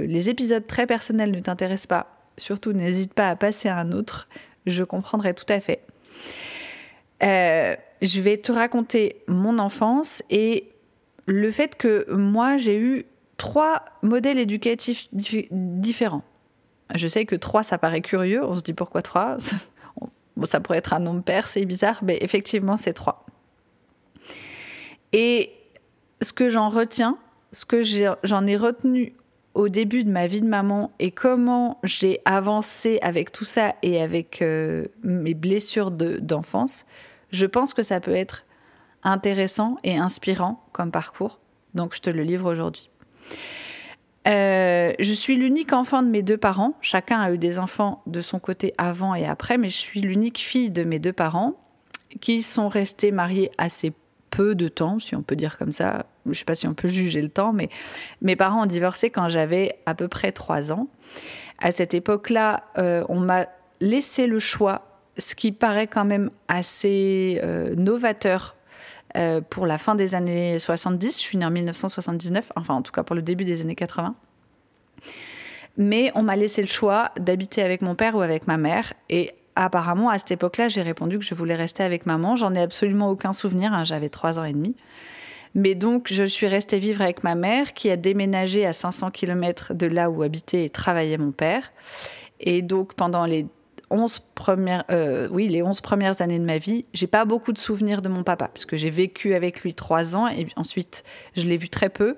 les 0.10 0.30
épisodes 0.30 0.66
très 0.66 0.88
personnels 0.88 1.32
ne 1.32 1.40
t'intéressent 1.40 1.88
pas, 1.88 2.17
surtout 2.38 2.74
n'hésite 2.74 3.14
pas 3.14 3.30
à 3.30 3.36
passer 3.36 3.70
à 3.70 3.78
un 3.78 3.92
autre, 3.92 4.28
je 4.66 4.84
comprendrai 4.84 5.34
tout 5.34 5.46
à 5.50 5.60
fait. 5.60 5.82
Euh, 7.24 7.76
je 8.02 8.22
vais 8.22 8.38
te 8.38 8.52
raconter 8.52 9.24
mon 9.28 9.58
enfance 9.60 10.24
et 10.30 10.70
le 11.26 11.52
fait 11.52 11.76
que 11.76 12.12
moi, 12.12 12.58
j'ai 12.58 12.78
eu 12.78 13.06
trois 13.38 13.86
modèles 14.02 14.40
éducatifs 14.40 15.08
différents. 15.12 16.24
Je 16.96 17.08
sais 17.08 17.26
que 17.26 17.36
trois, 17.36 17.64
ça 17.64 17.78
paraît 17.78 18.02
curieux. 18.02 18.44
On 18.44 18.56
se 18.56 18.62
dit 18.62 18.74
pourquoi 18.74 19.02
trois? 19.02 19.38
Ça 20.44 20.60
pourrait 20.60 20.78
être 20.78 20.94
un 20.94 21.00
nombre 21.00 21.24
pair, 21.24 21.48
c'est 21.48 21.66
bizarre, 21.66 21.98
mais 22.04 22.20
effectivement, 22.22 22.78
c'est 22.78 22.94
trois. 22.94 23.26
Et 25.12 25.52
ce 26.22 26.32
que 26.32 26.48
j'en 26.48 26.70
retiens, 26.70 27.18
ce 27.52 27.66
que 27.66 27.82
j'en 27.82 28.46
ai 28.46 28.56
retenu 28.56 29.14
au 29.58 29.70
début 29.70 30.04
de 30.04 30.12
ma 30.12 30.28
vie 30.28 30.42
de 30.42 30.48
maman 30.48 30.92
et 31.00 31.10
comment 31.10 31.80
j'ai 31.84 32.22
avancé 32.26 33.00
avec 33.02 33.32
tout 33.32 33.44
ça 33.44 33.74
et 33.82 34.00
avec 34.00 34.44
euh, 34.44 34.86
mes 35.02 35.34
blessures 35.34 35.90
d'enfance, 35.90 36.86
je 37.32 37.48
pense 37.48 37.74
que 37.74 37.82
ça 37.82 38.00
peut 38.00 38.14
être 38.14 38.46
intéressant 39.02 39.78
et 39.84 39.98
inspirant 39.98 40.64
comme 40.74 40.92
parcours. 40.92 41.40
Donc 41.74 41.96
je 41.96 42.02
te 42.02 42.12
le 42.12 42.22
livre 42.22 42.52
aujourd'hui. 42.52 42.92
Euh, 44.28 44.94
je 45.00 45.14
suis 45.14 45.36
l'unique 45.36 45.74
enfant 45.74 46.04
de 46.04 46.10
mes 46.10 46.22
deux 46.22 46.38
parents. 46.38 46.76
Chacun 46.82 47.20
a 47.20 47.32
eu 47.32 47.40
des 47.40 47.58
enfants 47.58 48.04
de 48.06 48.22
son 48.22 48.38
côté 48.38 48.76
avant 48.78 49.16
et 49.16 49.26
après, 49.26 49.58
mais 49.58 49.70
je 49.70 49.78
suis 49.78 50.02
l'unique 50.02 50.38
fille 50.38 50.70
de 50.70 50.84
mes 50.84 51.00
deux 51.00 51.14
parents 51.14 51.56
qui 52.22 52.44
sont 52.44 52.68
restés 52.68 53.12
mariés 53.12 53.50
assez 53.58 53.92
peu 54.30 54.54
de 54.54 54.68
temps, 54.68 55.00
si 55.00 55.16
on 55.16 55.24
peut 55.24 55.36
dire 55.36 55.58
comme 55.58 55.72
ça. 55.72 56.06
Je 56.28 56.32
ne 56.32 56.40
sais 56.40 56.46
pas 56.46 56.56
si 56.56 56.68
on 56.68 56.74
peut 56.74 56.88
juger 56.88 57.22
le 57.22 57.30
temps, 57.30 57.54
mais 57.54 57.70
mes 58.22 58.36
parents 58.36 58.64
ont 58.64 58.68
divorcé 58.68 59.10
quand 59.10 59.30
j'avais 59.30 59.80
à 59.86 59.96
peu 59.96 60.08
près 60.08 60.32
trois 60.32 60.72
ans. 60.72 60.88
À 61.60 61.72
cette 61.72 61.94
époque-là, 61.94 62.64
euh, 62.78 63.04
on 63.10 63.20
m'a 63.20 63.48
laissé 63.82 64.28
le 64.28 64.40
choix, 64.40 65.00
ce 65.18 65.36
qui 65.36 65.52
paraît 65.52 65.88
quand 65.88 66.06
même 66.06 66.30
assez 66.48 67.40
euh, 67.44 67.74
novateur 67.76 68.56
euh, 69.16 69.42
pour 69.42 69.66
la 69.66 69.78
fin 69.78 69.96
des 69.96 70.16
années 70.16 70.60
70. 70.60 71.18
Je 71.18 71.22
suis 71.22 71.38
née 71.38 71.46
en 71.46 71.52
1979, 71.52 72.52
enfin 72.56 72.76
en 72.76 72.82
tout 72.82 72.92
cas 72.92 73.04
pour 73.04 73.16
le 73.16 73.22
début 73.22 73.46
des 73.46 73.62
années 73.62 73.76
80. 73.76 74.16
Mais 75.78 76.12
on 76.16 76.24
m'a 76.24 76.36
laissé 76.36 76.62
le 76.62 76.68
choix 76.68 77.12
d'habiter 77.20 77.62
avec 77.62 77.82
mon 77.82 77.96
père 77.96 78.16
ou 78.16 78.22
avec 78.22 78.48
ma 78.48 78.58
mère. 78.58 78.94
Et 79.10 79.34
apparemment, 79.56 80.10
à 80.10 80.18
cette 80.20 80.32
époque-là, 80.32 80.70
j'ai 80.70 80.82
répondu 80.82 81.20
que 81.20 81.26
je 81.26 81.36
voulais 81.36 81.56
rester 81.56 81.84
avec 81.84 82.06
maman. 82.06 82.36
J'en 82.36 82.54
ai 82.54 82.62
absolument 82.62 83.10
aucun 83.10 83.34
souvenir, 83.34 83.74
hein, 83.74 83.84
j'avais 83.84 84.10
trois 84.10 84.40
ans 84.40 84.44
et 84.44 84.54
demi. 84.54 84.76
Mais 85.58 85.74
donc, 85.74 86.10
je 86.12 86.24
suis 86.24 86.46
restée 86.46 86.78
vivre 86.78 87.02
avec 87.02 87.24
ma 87.24 87.34
mère 87.34 87.74
qui 87.74 87.90
a 87.90 87.98
déménagé 87.98 88.64
à 88.68 88.74
500 88.74 89.10
km 89.10 89.74
de 89.74 89.88
là 89.88 90.12
où 90.12 90.22
habitait 90.22 90.66
et 90.66 90.70
travaillait 90.70 91.18
mon 91.18 91.32
père. 91.32 91.74
Et 92.40 92.62
donc, 92.62 92.94
pendant 92.94 93.26
les 93.26 93.48
11 93.90 94.20
premières, 94.36 94.84
euh, 94.92 95.28
oui, 95.32 95.48
les 95.48 95.64
11 95.64 95.82
premières 95.82 96.22
années 96.22 96.38
de 96.38 96.46
ma 96.46 96.60
vie, 96.60 96.86
j'ai 96.94 97.08
pas 97.08 97.26
beaucoup 97.26 97.54
de 97.54 97.58
souvenirs 97.58 98.04
de 98.04 98.10
mon 98.10 98.22
papa, 98.22 98.50
parce 98.50 98.66
que 98.66 98.78
j'ai 98.78 98.92
vécu 98.92 99.34
avec 99.34 99.62
lui 99.62 99.74
trois 99.74 100.16
ans 100.16 100.28
et 100.28 100.46
ensuite 100.58 101.04
je 101.36 101.48
l'ai 101.48 101.58
vu 101.58 101.70
très 101.70 101.90
peu. 101.90 102.16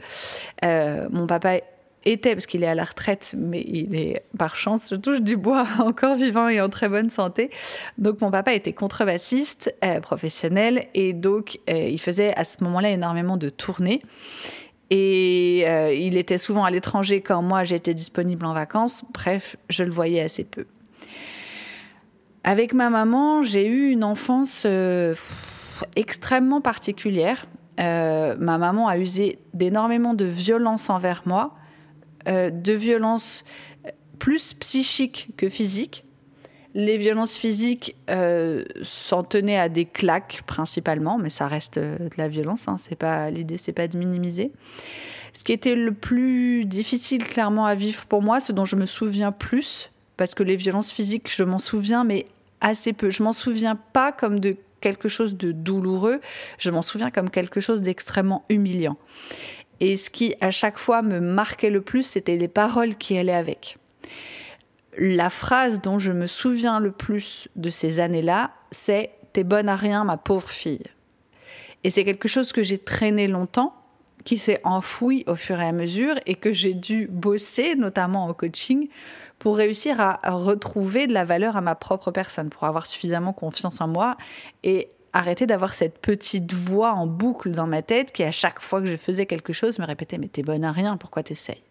Euh, 0.66 1.08
mon 1.10 1.26
papa 1.26 1.62
était, 2.06 2.34
parce 2.34 2.46
qu'il 2.46 2.64
est 2.64 2.68
à 2.68 2.76
la 2.76 2.86
retraite, 2.86 3.36
mais 3.38 3.62
il 3.62 3.96
est 3.96 4.24
par 4.38 4.56
chance, 4.56 4.90
je 4.92 4.96
touche 4.96 5.22
du 5.22 5.38
bois, 5.38 5.68
encore 5.80 6.16
vivant 6.16 6.48
et 6.48 6.62
en 6.62 6.70
très 6.70 6.90
bonne 6.90 7.10
santé. 7.10 7.50
Donc 7.98 8.22
mon 8.22 8.32
papa 8.32 8.54
était 8.54 8.74
contrebassiste 8.74 9.76
euh, 9.84 10.00
professionnel 10.00 10.88
et 10.94 11.14
donc 11.14 11.60
il 11.68 12.00
faisait 12.00 12.34
à 12.36 12.44
ce 12.44 12.64
moment-là 12.64 12.92
énormément 12.92 13.38
de 13.38 13.50
tournées. 13.50 14.02
Et 14.92 15.60
il 16.04 16.18
était 16.18 16.40
souvent 16.40 16.64
à 16.64 16.72
l'étranger 16.72 17.22
quand 17.22 17.44
moi 17.44 17.64
j'étais 17.64 17.94
disponible 17.94 18.44
en 18.46 18.54
vacances. 18.54 19.04
Bref, 19.14 19.56
je 19.70 19.84
le 19.84 19.92
voyais 19.92 20.22
assez 20.22 20.44
peu. 20.44 20.66
Avec 22.44 22.74
ma 22.74 22.90
maman, 22.90 23.44
j'ai 23.44 23.68
eu 23.68 23.90
une 23.90 24.04
enfance 24.04 24.64
euh, 24.66 25.14
extrêmement 25.96 26.62
particulière. 26.62 27.46
Euh, 27.80 28.36
ma 28.40 28.58
maman 28.58 28.88
a 28.88 28.98
usé 28.98 29.40
d'énormément 29.54 30.14
de 30.14 30.26
violence 30.26 30.90
envers 30.90 31.22
moi, 31.26 31.54
euh, 31.54 31.59
de 32.26 32.74
violence 32.74 33.46
plus 34.18 34.54
psychique 34.54 35.30
que 35.38 35.50
physique. 35.50 36.04
Les 36.76 36.98
violences 36.98 37.36
physiques 37.36 37.96
s'en 38.84 39.24
tenaient 39.24 39.58
à 39.58 39.70
des 39.70 39.86
claques 39.86 40.44
principalement, 40.46 41.18
mais 41.18 41.30
ça 41.30 41.48
reste 41.48 41.80
de 41.80 42.10
la 42.18 42.28
violence. 42.28 42.68
Hein, 42.68 42.78
c'est 42.78 42.96
pas 42.96 43.30
l'idée, 43.32 43.58
c'est 43.58 43.74
pas 43.74 43.88
de 43.88 43.98
minimiser. 43.98 44.52
Ce 45.34 45.44
qui 45.44 45.52
était 45.52 45.76
le 45.76 45.94
plus 45.94 46.66
difficile 46.66 47.24
clairement 47.24 47.66
à 47.66 47.76
vivre 47.76 48.06
pour 48.06 48.22
moi, 48.22 48.40
ce 48.40 48.52
dont 48.52 48.66
je 48.66 48.76
me 48.76 48.86
souviens 48.86 49.32
plus, 49.32 49.92
parce 50.18 50.36
que 50.36 50.44
les 50.44 50.56
violences 50.56 50.92
physiques, 50.92 51.34
je 51.34 51.44
m'en 51.44 51.60
souviens, 51.60 52.04
mais 52.04 52.26
assez 52.62 52.94
peu. 52.94 53.10
Je 53.10 53.24
m'en 53.24 53.34
souviens 53.34 53.76
pas 53.76 54.12
comme 54.12 54.40
de 54.40 54.58
quelque 54.82 55.08
chose 55.08 55.38
de 55.38 55.52
douloureux, 55.52 56.20
je 56.58 56.72
m'en 56.72 56.82
souviens 56.82 57.10
comme 57.10 57.30
quelque 57.30 57.62
chose 57.62 57.82
d'extrêmement 57.82 58.46
humiliant. 58.50 58.98
Et 59.80 59.96
ce 59.96 60.10
qui, 60.10 60.36
à 60.42 60.52
chaque 60.52 60.78
fois, 60.78 61.02
me 61.02 61.20
marquait 61.20 61.70
le 61.70 61.82
plus, 61.82 62.04
c'était 62.04 62.38
les 62.38 62.48
paroles 62.48 62.96
qui 62.96 63.18
allaient 63.18 63.34
avec. 63.34 63.78
La 64.98 65.30
phrase 65.30 65.82
dont 65.82 66.00
je 66.00 66.12
me 66.12 66.26
souviens 66.26 66.80
le 66.80 66.92
plus 66.92 67.48
de 67.56 67.70
ces 67.70 68.00
années-là, 68.00 68.52
c'est 68.72 69.12
T'es 69.34 69.44
bonne 69.44 69.70
à 69.70 69.76
rien, 69.76 70.04
ma 70.04 70.18
pauvre 70.18 70.50
fille. 70.50 70.82
Et 71.84 71.90
c'est 71.90 72.04
quelque 72.04 72.28
chose 72.28 72.52
que 72.52 72.64
j'ai 72.64 72.80
traîné 72.80 73.28
longtemps, 73.28 73.76
qui 74.26 74.38
s'est 74.38 74.60
enfoui 74.64 75.24
au 75.28 75.36
fur 75.36 75.62
et 75.62 75.68
à 75.68 75.72
mesure 75.72 76.16
et 76.26 76.36
que 76.36 76.52
j'ai 76.52 76.74
dû 76.74 77.08
bosser, 77.08 77.76
notamment 77.76 78.28
au 78.28 78.34
coaching, 78.34 78.90
pour 79.38 79.56
réussir 79.56 80.02
à 80.02 80.20
retrouver 80.32 81.08
de 81.08 81.14
la 81.14 81.24
valeur 81.24 81.56
à 81.56 81.62
ma 81.62 81.76
propre 81.76 82.12
personne, 82.12 82.50
pour 82.50 82.66
avoir 82.66 82.86
suffisamment 82.86 83.32
confiance 83.32 83.80
en 83.80 83.88
moi 83.88 84.18
et 84.64 84.90
arrêter 85.14 85.46
d'avoir 85.46 85.74
cette 85.74 86.00
petite 86.00 86.54
voix 86.54 86.94
en 86.94 87.08
boucle 87.08 87.52
dans 87.52 87.68
ma 87.68 87.82
tête 87.82 88.12
qui, 88.12 88.24
à 88.24 88.32
chaque 88.32 88.62
fois 88.62 88.82
que 88.82 88.88
je 88.88 88.96
faisais 88.96 89.26
quelque 89.26 89.54
chose, 89.54 89.80
me 89.80 89.86
répétait 89.86 90.18
Mais 90.18 90.28
t'es 90.28 90.42
bonne 90.42 90.64
à 90.64 90.72
rien, 90.72 90.98
pourquoi 90.98 91.24
t'essayes? 91.24 91.64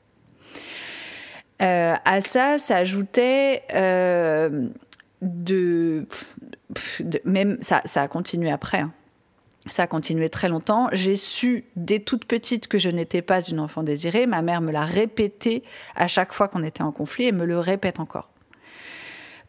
Euh, 1.60 1.94
À 2.04 2.20
ça 2.20 2.58
s'ajoutait 2.58 3.62
euh, 3.74 4.68
de, 5.22 6.06
Même 7.24 7.58
ça, 7.60 7.82
ça 7.84 8.02
a 8.02 8.08
continué 8.08 8.50
après. 8.50 8.78
Hein. 8.78 8.92
Ça 9.66 9.82
a 9.82 9.86
continué 9.86 10.30
très 10.30 10.48
longtemps. 10.48 10.88
J'ai 10.92 11.16
su 11.16 11.64
dès 11.76 11.98
toute 11.98 12.24
petite 12.24 12.68
que 12.68 12.78
je 12.78 12.88
n'étais 12.88 13.22
pas 13.22 13.42
une 13.42 13.60
enfant 13.60 13.82
désirée. 13.82 14.26
Ma 14.26 14.40
mère 14.40 14.60
me 14.60 14.72
l'a 14.72 14.84
répété 14.84 15.62
à 15.94 16.08
chaque 16.08 16.32
fois 16.32 16.48
qu'on 16.48 16.62
était 16.62 16.82
en 16.82 16.92
conflit 16.92 17.26
et 17.26 17.32
me 17.32 17.44
le 17.44 17.58
répète 17.58 18.00
encore. 18.00 18.30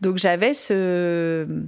Donc 0.02 0.18
j'avais 0.18 0.54
ce, 0.54 1.66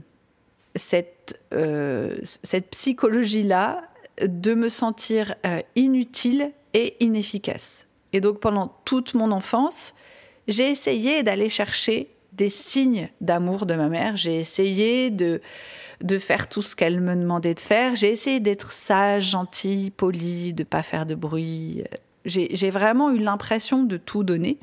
cette, 0.75 1.40
euh, 1.54 2.18
cette 2.24 2.70
psychologie-là 2.72 3.84
de 4.22 4.54
me 4.54 4.70
sentir 4.70 5.36
euh, 5.46 5.62
inutile 5.75 6.51
et 6.74 6.96
inefficace. 7.04 7.88
Et 8.13 8.22
donc 8.22 8.40
pendant 8.40 8.75
toute 8.86 9.13
mon 9.13 9.32
enfance, 9.32 9.94
j'ai 10.48 10.70
essayé 10.70 11.24
d'aller 11.24 11.50
chercher 11.50 12.10
des 12.34 12.50
signes 12.50 13.10
d'amour 13.20 13.66
de 13.66 13.75
ma 13.75 13.88
mère. 13.88 14.18
J'ai 14.18 14.40
essayé 14.40 15.10
de 15.10 15.42
de 16.04 16.18
faire 16.18 16.50
tout 16.50 16.62
ce 16.62 16.75
qu'elle 16.75 17.00
me 17.00 17.16
demandait 17.16 17.54
de 17.54 17.60
faire. 17.60 17.96
J'ai 17.96 18.10
essayé 18.10 18.40
d'être 18.40 18.72
sage, 18.72 19.30
gentille, 19.32 19.92
polie, 19.92 20.54
de 20.54 20.63
pas 20.63 20.84
faire 20.84 21.06
de 21.06 21.16
bruit. 21.16 21.84
J'ai 22.25 22.70
vraiment 22.70 23.12
eu 23.12 23.20
l'impression 23.20 23.84
de 23.84 23.98
tout 23.98 24.24
donner. 24.24 24.58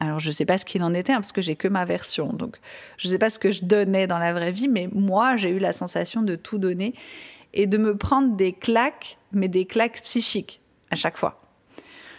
Alors 0.00 0.18
je 0.18 0.28
ne 0.28 0.32
sais 0.32 0.44
pas 0.44 0.58
ce 0.58 0.64
qu'il 0.64 0.82
en 0.82 0.92
était 0.92 1.12
hein, 1.12 1.20
parce 1.20 1.32
que 1.32 1.40
j'ai 1.40 1.56
que 1.56 1.68
ma 1.68 1.84
version, 1.84 2.32
donc 2.32 2.58
je 2.98 3.06
ne 3.06 3.12
sais 3.12 3.18
pas 3.18 3.30
ce 3.30 3.38
que 3.38 3.52
je 3.52 3.64
donnais 3.64 4.06
dans 4.06 4.18
la 4.18 4.32
vraie 4.32 4.50
vie, 4.50 4.68
mais 4.68 4.88
moi 4.92 5.36
j'ai 5.36 5.50
eu 5.50 5.58
la 5.58 5.72
sensation 5.72 6.22
de 6.22 6.34
tout 6.34 6.58
donner 6.58 6.94
et 7.52 7.66
de 7.66 7.78
me 7.78 7.96
prendre 7.96 8.34
des 8.34 8.52
claques, 8.52 9.18
mais 9.32 9.48
des 9.48 9.64
claques 9.64 10.02
psychiques 10.02 10.60
à 10.90 10.96
chaque 10.96 11.16
fois. 11.16 11.40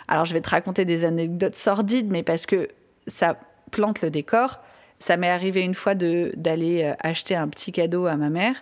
Alors 0.07 0.25
je 0.25 0.33
vais 0.33 0.41
te 0.41 0.49
raconter 0.49 0.85
des 0.85 1.03
anecdotes 1.03 1.55
sordides, 1.55 2.09
mais 2.09 2.23
parce 2.23 2.45
que 2.45 2.69
ça 3.07 3.37
plante 3.71 4.01
le 4.01 4.09
décor. 4.09 4.59
Ça 4.99 5.17
m'est 5.17 5.29
arrivé 5.29 5.61
une 5.61 5.73
fois 5.73 5.95
d'aller 5.95 6.83
euh, 6.83 6.93
acheter 6.99 7.35
un 7.35 7.47
petit 7.49 7.71
cadeau 7.71 8.05
à 8.05 8.15
ma 8.15 8.29
mère. 8.29 8.55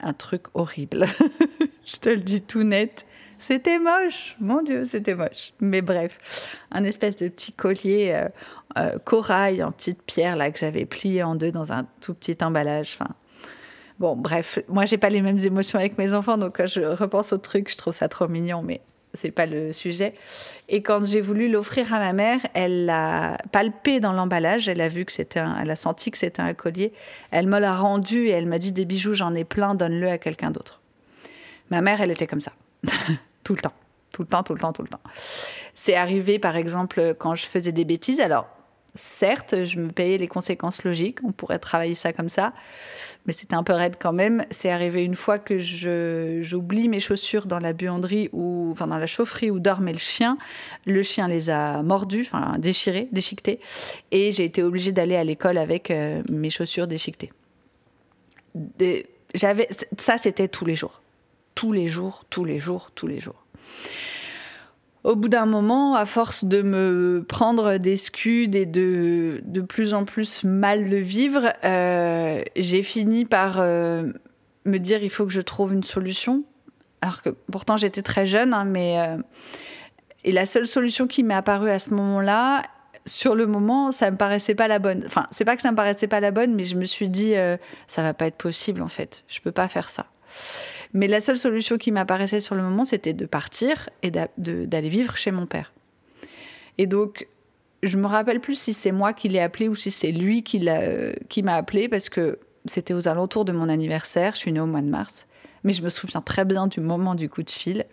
Un 0.00 0.12
truc 0.12 0.42
horrible. 0.54 1.06
Je 1.84 1.96
te 1.96 2.08
le 2.08 2.18
dis 2.18 2.42
tout 2.42 2.62
net. 2.62 3.06
C'était 3.38 3.78
moche, 3.78 4.36
mon 4.38 4.62
Dieu, 4.62 4.84
c'était 4.84 5.14
moche. 5.14 5.54
Mais 5.60 5.80
bref, 5.80 6.58
un 6.70 6.84
espèce 6.84 7.16
de 7.16 7.28
petit 7.28 7.52
collier 7.52 8.12
euh, 8.14 8.28
euh, 8.76 8.98
corail 8.98 9.62
en 9.64 9.72
petite 9.72 10.02
pierre 10.02 10.36
là 10.36 10.50
que 10.50 10.58
j'avais 10.58 10.84
plié 10.84 11.22
en 11.22 11.34
deux 11.34 11.50
dans 11.50 11.72
un 11.72 11.86
tout 12.02 12.12
petit 12.12 12.36
emballage. 12.42 12.98
Enfin, 13.00 13.10
bon, 13.98 14.14
bref, 14.14 14.58
moi 14.68 14.84
j'ai 14.84 14.98
pas 14.98 15.08
les 15.08 15.22
mêmes 15.22 15.38
émotions 15.38 15.78
avec 15.78 15.96
mes 15.96 16.12
enfants, 16.12 16.36
donc 16.36 16.58
quand 16.58 16.66
je 16.66 16.82
repense 16.82 17.32
au 17.32 17.38
truc, 17.38 17.70
je 17.70 17.78
trouve 17.78 17.94
ça 17.94 18.08
trop 18.08 18.28
mignon. 18.28 18.62
Mais 18.62 18.82
c'est 19.14 19.30
pas 19.30 19.46
le 19.46 19.72
sujet. 19.72 20.14
Et 20.68 20.82
quand 20.82 21.04
j'ai 21.04 21.20
voulu 21.20 21.48
l'offrir 21.48 21.92
à 21.94 21.98
ma 21.98 22.12
mère, 22.12 22.40
elle 22.54 22.84
l'a 22.84 23.38
palpé 23.52 24.00
dans 24.00 24.12
l'emballage. 24.12 24.68
Elle 24.68 24.80
a 24.80 24.88
vu 24.88 25.04
que 25.04 25.12
c'était, 25.12 25.42
elle 25.60 25.70
a 25.70 25.76
senti 25.76 26.10
que 26.10 26.18
c'était 26.18 26.42
un 26.42 26.54
collier. 26.54 26.92
Elle 27.30 27.46
me 27.46 27.58
l'a 27.58 27.74
rendu 27.74 28.26
et 28.26 28.30
elle 28.30 28.46
m'a 28.46 28.58
dit 28.58 28.72
des 28.72 28.84
bijoux, 28.84 29.14
j'en 29.14 29.34
ai 29.34 29.44
plein, 29.44 29.74
donne-le 29.74 30.08
à 30.08 30.18
quelqu'un 30.18 30.50
d'autre. 30.50 30.79
Ma 31.70 31.80
mère, 31.80 32.00
elle 32.00 32.10
était 32.10 32.26
comme 32.26 32.40
ça, 32.40 32.52
tout 33.44 33.54
le 33.54 33.60
temps, 33.60 33.72
tout 34.12 34.22
le 34.22 34.28
temps, 34.28 34.42
tout 34.42 34.54
le 34.54 34.60
temps, 34.60 34.72
tout 34.72 34.82
le 34.82 34.88
temps. 34.88 35.00
C'est 35.74 35.94
arrivé, 35.94 36.38
par 36.38 36.56
exemple, 36.56 37.14
quand 37.18 37.34
je 37.34 37.46
faisais 37.46 37.72
des 37.72 37.84
bêtises. 37.84 38.20
Alors, 38.20 38.48
certes, 38.94 39.64
je 39.64 39.78
me 39.78 39.90
payais 39.92 40.18
les 40.18 40.28
conséquences 40.28 40.84
logiques. 40.84 41.18
On 41.24 41.32
pourrait 41.32 41.58
travailler 41.60 41.94
ça 41.94 42.12
comme 42.12 42.28
ça 42.28 42.52
mais 43.26 43.32
c'était 43.32 43.54
un 43.54 43.62
peu 43.62 43.72
raide 43.72 43.96
quand 44.00 44.12
même. 44.12 44.44
C'est 44.50 44.70
arrivé 44.70 45.04
une 45.04 45.14
fois 45.14 45.38
que 45.38 45.58
j'oublie 45.60 46.88
mes 46.88 47.00
chaussures 47.00 47.46
dans 47.46 47.58
la 47.58 47.72
buanderie 47.72 48.30
ou 48.32 48.68
enfin 48.70 48.86
dans 48.86 48.98
la 48.98 49.06
chaufferie 49.06 49.50
où 49.50 49.60
dormait 49.60 49.92
le 49.92 49.98
chien. 49.98 50.38
Le 50.86 51.02
chien 51.02 51.28
les 51.28 51.50
a 51.50 51.82
mordus, 51.82 52.22
enfin 52.22 52.56
déchirés, 52.58 53.08
déchiquetés, 53.12 53.60
et 54.10 54.32
j'ai 54.32 54.44
été 54.44 54.62
obligée 54.62 54.92
d'aller 54.92 55.16
à 55.16 55.24
l'école 55.24 55.58
avec 55.58 55.90
euh, 55.90 56.22
mes 56.30 56.50
chaussures 56.50 56.86
déchiquetées. 56.86 57.30
J'avais 59.34 59.68
ça, 59.98 60.18
c'était 60.18 60.48
tous 60.48 60.64
les 60.64 60.74
jours, 60.74 61.02
tous 61.60 61.72
les 61.72 61.88
jours, 61.88 62.24
tous 62.30 62.46
les 62.46 62.58
jours, 62.58 62.90
tous 62.94 63.06
les 63.06 63.20
jours. 63.20 63.44
Au 65.04 65.14
bout 65.14 65.28
d'un 65.28 65.44
moment, 65.44 65.94
à 65.94 66.06
force 66.06 66.42
de 66.44 66.62
me 66.62 67.22
prendre 67.28 67.76
des 67.76 67.98
scuds 67.98 68.48
et 68.54 68.64
de 68.64 69.42
de 69.44 69.60
plus 69.60 69.92
en 69.92 70.06
plus 70.06 70.42
mal 70.42 70.88
le 70.88 70.96
vivre, 70.96 71.52
euh, 71.62 72.42
j'ai 72.56 72.82
fini 72.82 73.26
par 73.26 73.60
euh, 73.60 74.10
me 74.64 74.78
dire 74.78 75.02
il 75.02 75.10
faut 75.10 75.26
que 75.26 75.34
je 75.34 75.42
trouve 75.42 75.74
une 75.74 75.82
solution. 75.82 76.44
Alors 77.02 77.20
que 77.20 77.28
pourtant 77.52 77.76
j'étais 77.76 78.00
très 78.00 78.24
jeune, 78.24 78.54
hein, 78.54 78.64
mais 78.64 78.98
euh, 78.98 79.18
et 80.24 80.32
la 80.32 80.46
seule 80.46 80.66
solution 80.66 81.06
qui 81.06 81.22
m'est 81.22 81.34
apparue 81.34 81.70
à 81.70 81.78
ce 81.78 81.92
moment-là, 81.92 82.62
sur 83.04 83.34
le 83.34 83.46
moment, 83.46 83.92
ça 83.92 84.10
me 84.10 84.16
paraissait 84.16 84.54
pas 84.54 84.66
la 84.66 84.78
bonne. 84.78 85.02
Enfin, 85.04 85.26
c'est 85.30 85.44
pas 85.44 85.56
que 85.56 85.62
ça 85.62 85.72
me 85.72 85.76
paraissait 85.76 86.08
pas 86.08 86.20
la 86.20 86.30
bonne, 86.30 86.54
mais 86.54 86.64
je 86.64 86.76
me 86.76 86.86
suis 86.86 87.10
dit 87.10 87.34
ça 87.86 88.00
va 88.00 88.14
pas 88.14 88.28
être 88.28 88.38
possible 88.38 88.80
en 88.80 88.88
fait. 88.88 89.24
Je 89.28 89.42
peux 89.42 89.52
pas 89.52 89.68
faire 89.68 89.90
ça. 89.90 90.06
Mais 90.92 91.06
la 91.06 91.20
seule 91.20 91.38
solution 91.38 91.78
qui 91.78 91.92
m'apparaissait 91.92 92.40
sur 92.40 92.54
le 92.54 92.62
moment, 92.62 92.84
c'était 92.84 93.12
de 93.12 93.26
partir 93.26 93.88
et 94.02 94.10
d'aller 94.10 94.88
vivre 94.88 95.16
chez 95.16 95.30
mon 95.30 95.46
père. 95.46 95.72
Et 96.78 96.86
donc, 96.86 97.28
je 97.82 97.96
me 97.96 98.06
rappelle 98.06 98.40
plus 98.40 98.56
si 98.56 98.72
c'est 98.72 98.92
moi 98.92 99.12
qui 99.12 99.28
l'ai 99.28 99.40
appelé 99.40 99.68
ou 99.68 99.74
si 99.74 99.90
c'est 99.90 100.12
lui 100.12 100.42
qui 100.42 100.60
m'a 100.60 101.54
appelé 101.54 101.88
parce 101.88 102.08
que 102.08 102.38
c'était 102.66 102.94
aux 102.94 103.08
alentours 103.08 103.44
de 103.44 103.52
mon 103.52 103.68
anniversaire. 103.68 104.32
Je 104.34 104.38
suis 104.40 104.52
née 104.52 104.60
au 104.60 104.66
mois 104.66 104.82
de 104.82 104.88
mars. 104.88 105.26
Mais 105.62 105.72
je 105.72 105.82
me 105.82 105.88
souviens 105.88 106.20
très 106.20 106.44
bien 106.44 106.66
du 106.66 106.80
moment 106.80 107.14
du 107.14 107.28
coup 107.28 107.42
de 107.42 107.50
fil. 107.50 107.86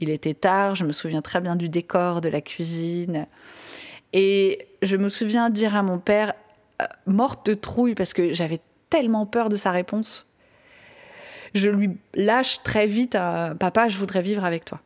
Il 0.00 0.10
était 0.10 0.34
tard, 0.34 0.74
je 0.74 0.84
me 0.84 0.92
souviens 0.92 1.22
très 1.22 1.40
bien 1.40 1.56
du 1.56 1.68
décor, 1.68 2.20
de 2.20 2.28
la 2.28 2.40
cuisine. 2.40 3.26
Et 4.12 4.66
je 4.82 4.96
me 4.96 5.08
souviens 5.08 5.50
dire 5.50 5.74
à 5.76 5.82
mon 5.82 5.98
père, 5.98 6.34
euh, 6.82 6.86
morte 7.06 7.46
de 7.46 7.54
trouille, 7.54 7.94
parce 7.94 8.12
que 8.12 8.32
j'avais 8.32 8.60
tellement 8.90 9.26
peur 9.26 9.48
de 9.48 9.56
sa 9.56 9.70
réponse 9.70 10.26
je 11.54 11.68
lui 11.68 11.96
lâche 12.14 12.62
très 12.62 12.86
vite 12.86 13.14
un 13.14 13.54
papa, 13.54 13.88
je 13.88 13.96
voudrais 13.96 14.22
vivre 14.22 14.44
avec 14.44 14.64
toi. 14.64 14.80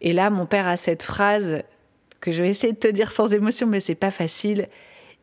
Et 0.00 0.12
là, 0.12 0.28
mon 0.30 0.46
père 0.46 0.66
a 0.66 0.76
cette 0.76 1.02
phrase 1.02 1.62
que 2.20 2.32
je 2.32 2.42
vais 2.42 2.50
essayer 2.50 2.72
de 2.72 2.78
te 2.78 2.88
dire 2.88 3.12
sans 3.12 3.32
émotion, 3.32 3.66
mais 3.66 3.80
c'est 3.80 3.94
pas 3.94 4.10
facile. 4.10 4.68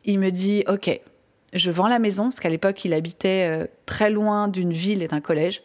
Il 0.04 0.18
me 0.18 0.30
dit 0.30 0.64
Ok, 0.68 1.00
je 1.52 1.70
vends 1.70 1.88
la 1.88 1.98
maison, 1.98 2.24
parce 2.24 2.40
qu'à 2.40 2.48
l'époque, 2.48 2.84
il 2.84 2.94
habitait 2.94 3.48
euh, 3.48 3.66
très 3.86 4.10
loin 4.10 4.48
d'une 4.48 4.72
ville 4.72 5.02
et 5.02 5.08
d'un 5.08 5.20
collège. 5.20 5.62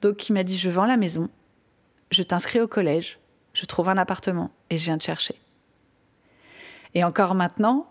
Donc, 0.00 0.28
il 0.28 0.32
m'a 0.32 0.44
dit 0.44 0.56
Je 0.56 0.70
vends 0.70 0.86
la 0.86 0.96
maison, 0.96 1.28
je 2.10 2.22
t'inscris 2.22 2.60
au 2.60 2.68
collège, 2.68 3.18
je 3.54 3.66
trouve 3.66 3.88
un 3.88 3.96
appartement 3.96 4.50
et 4.70 4.78
je 4.78 4.84
viens 4.84 4.98
te 4.98 5.04
chercher. 5.04 5.34
Et 6.94 7.04
encore 7.04 7.34
maintenant, 7.34 7.88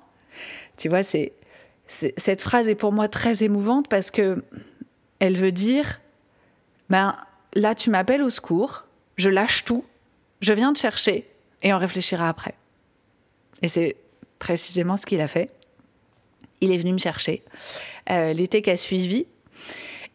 tu 0.78 0.90
vois, 0.90 1.04
cette 1.04 2.42
phrase 2.42 2.68
est 2.68 2.76
pour 2.76 2.92
moi 2.92 3.08
très 3.08 3.44
émouvante 3.44 3.88
parce 3.88 4.10
que 4.10 4.44
elle 5.20 5.38
veut 5.38 5.52
dire 5.52 6.02
ben 6.90 7.16
là 7.54 7.76
tu 7.76 7.90
m'appelles 7.90 8.22
au 8.22 8.30
secours, 8.30 8.86
je 9.18 9.30
lâche 9.30 9.66
tout, 9.66 9.86
je 10.42 10.54
viens 10.54 10.74
te 10.74 10.80
chercher 10.80 11.28
et 11.64 11.74
on 11.74 11.78
réfléchira 11.78 12.30
après. 12.30 12.56
Et 13.62 13.68
c'est 13.68 13.96
précisément 14.40 14.98
ce 14.98 15.06
qu'il 15.06 15.22
a 15.22 15.28
fait. 15.28 15.50
Il 16.62 16.72
est 16.72 16.78
venu 16.78 16.94
me 16.94 17.00
chercher 17.00 17.44
euh, 18.10 18.34
l'été 18.34 18.62
qui 18.62 18.70
a 18.70 18.78
suivi. 18.78 19.26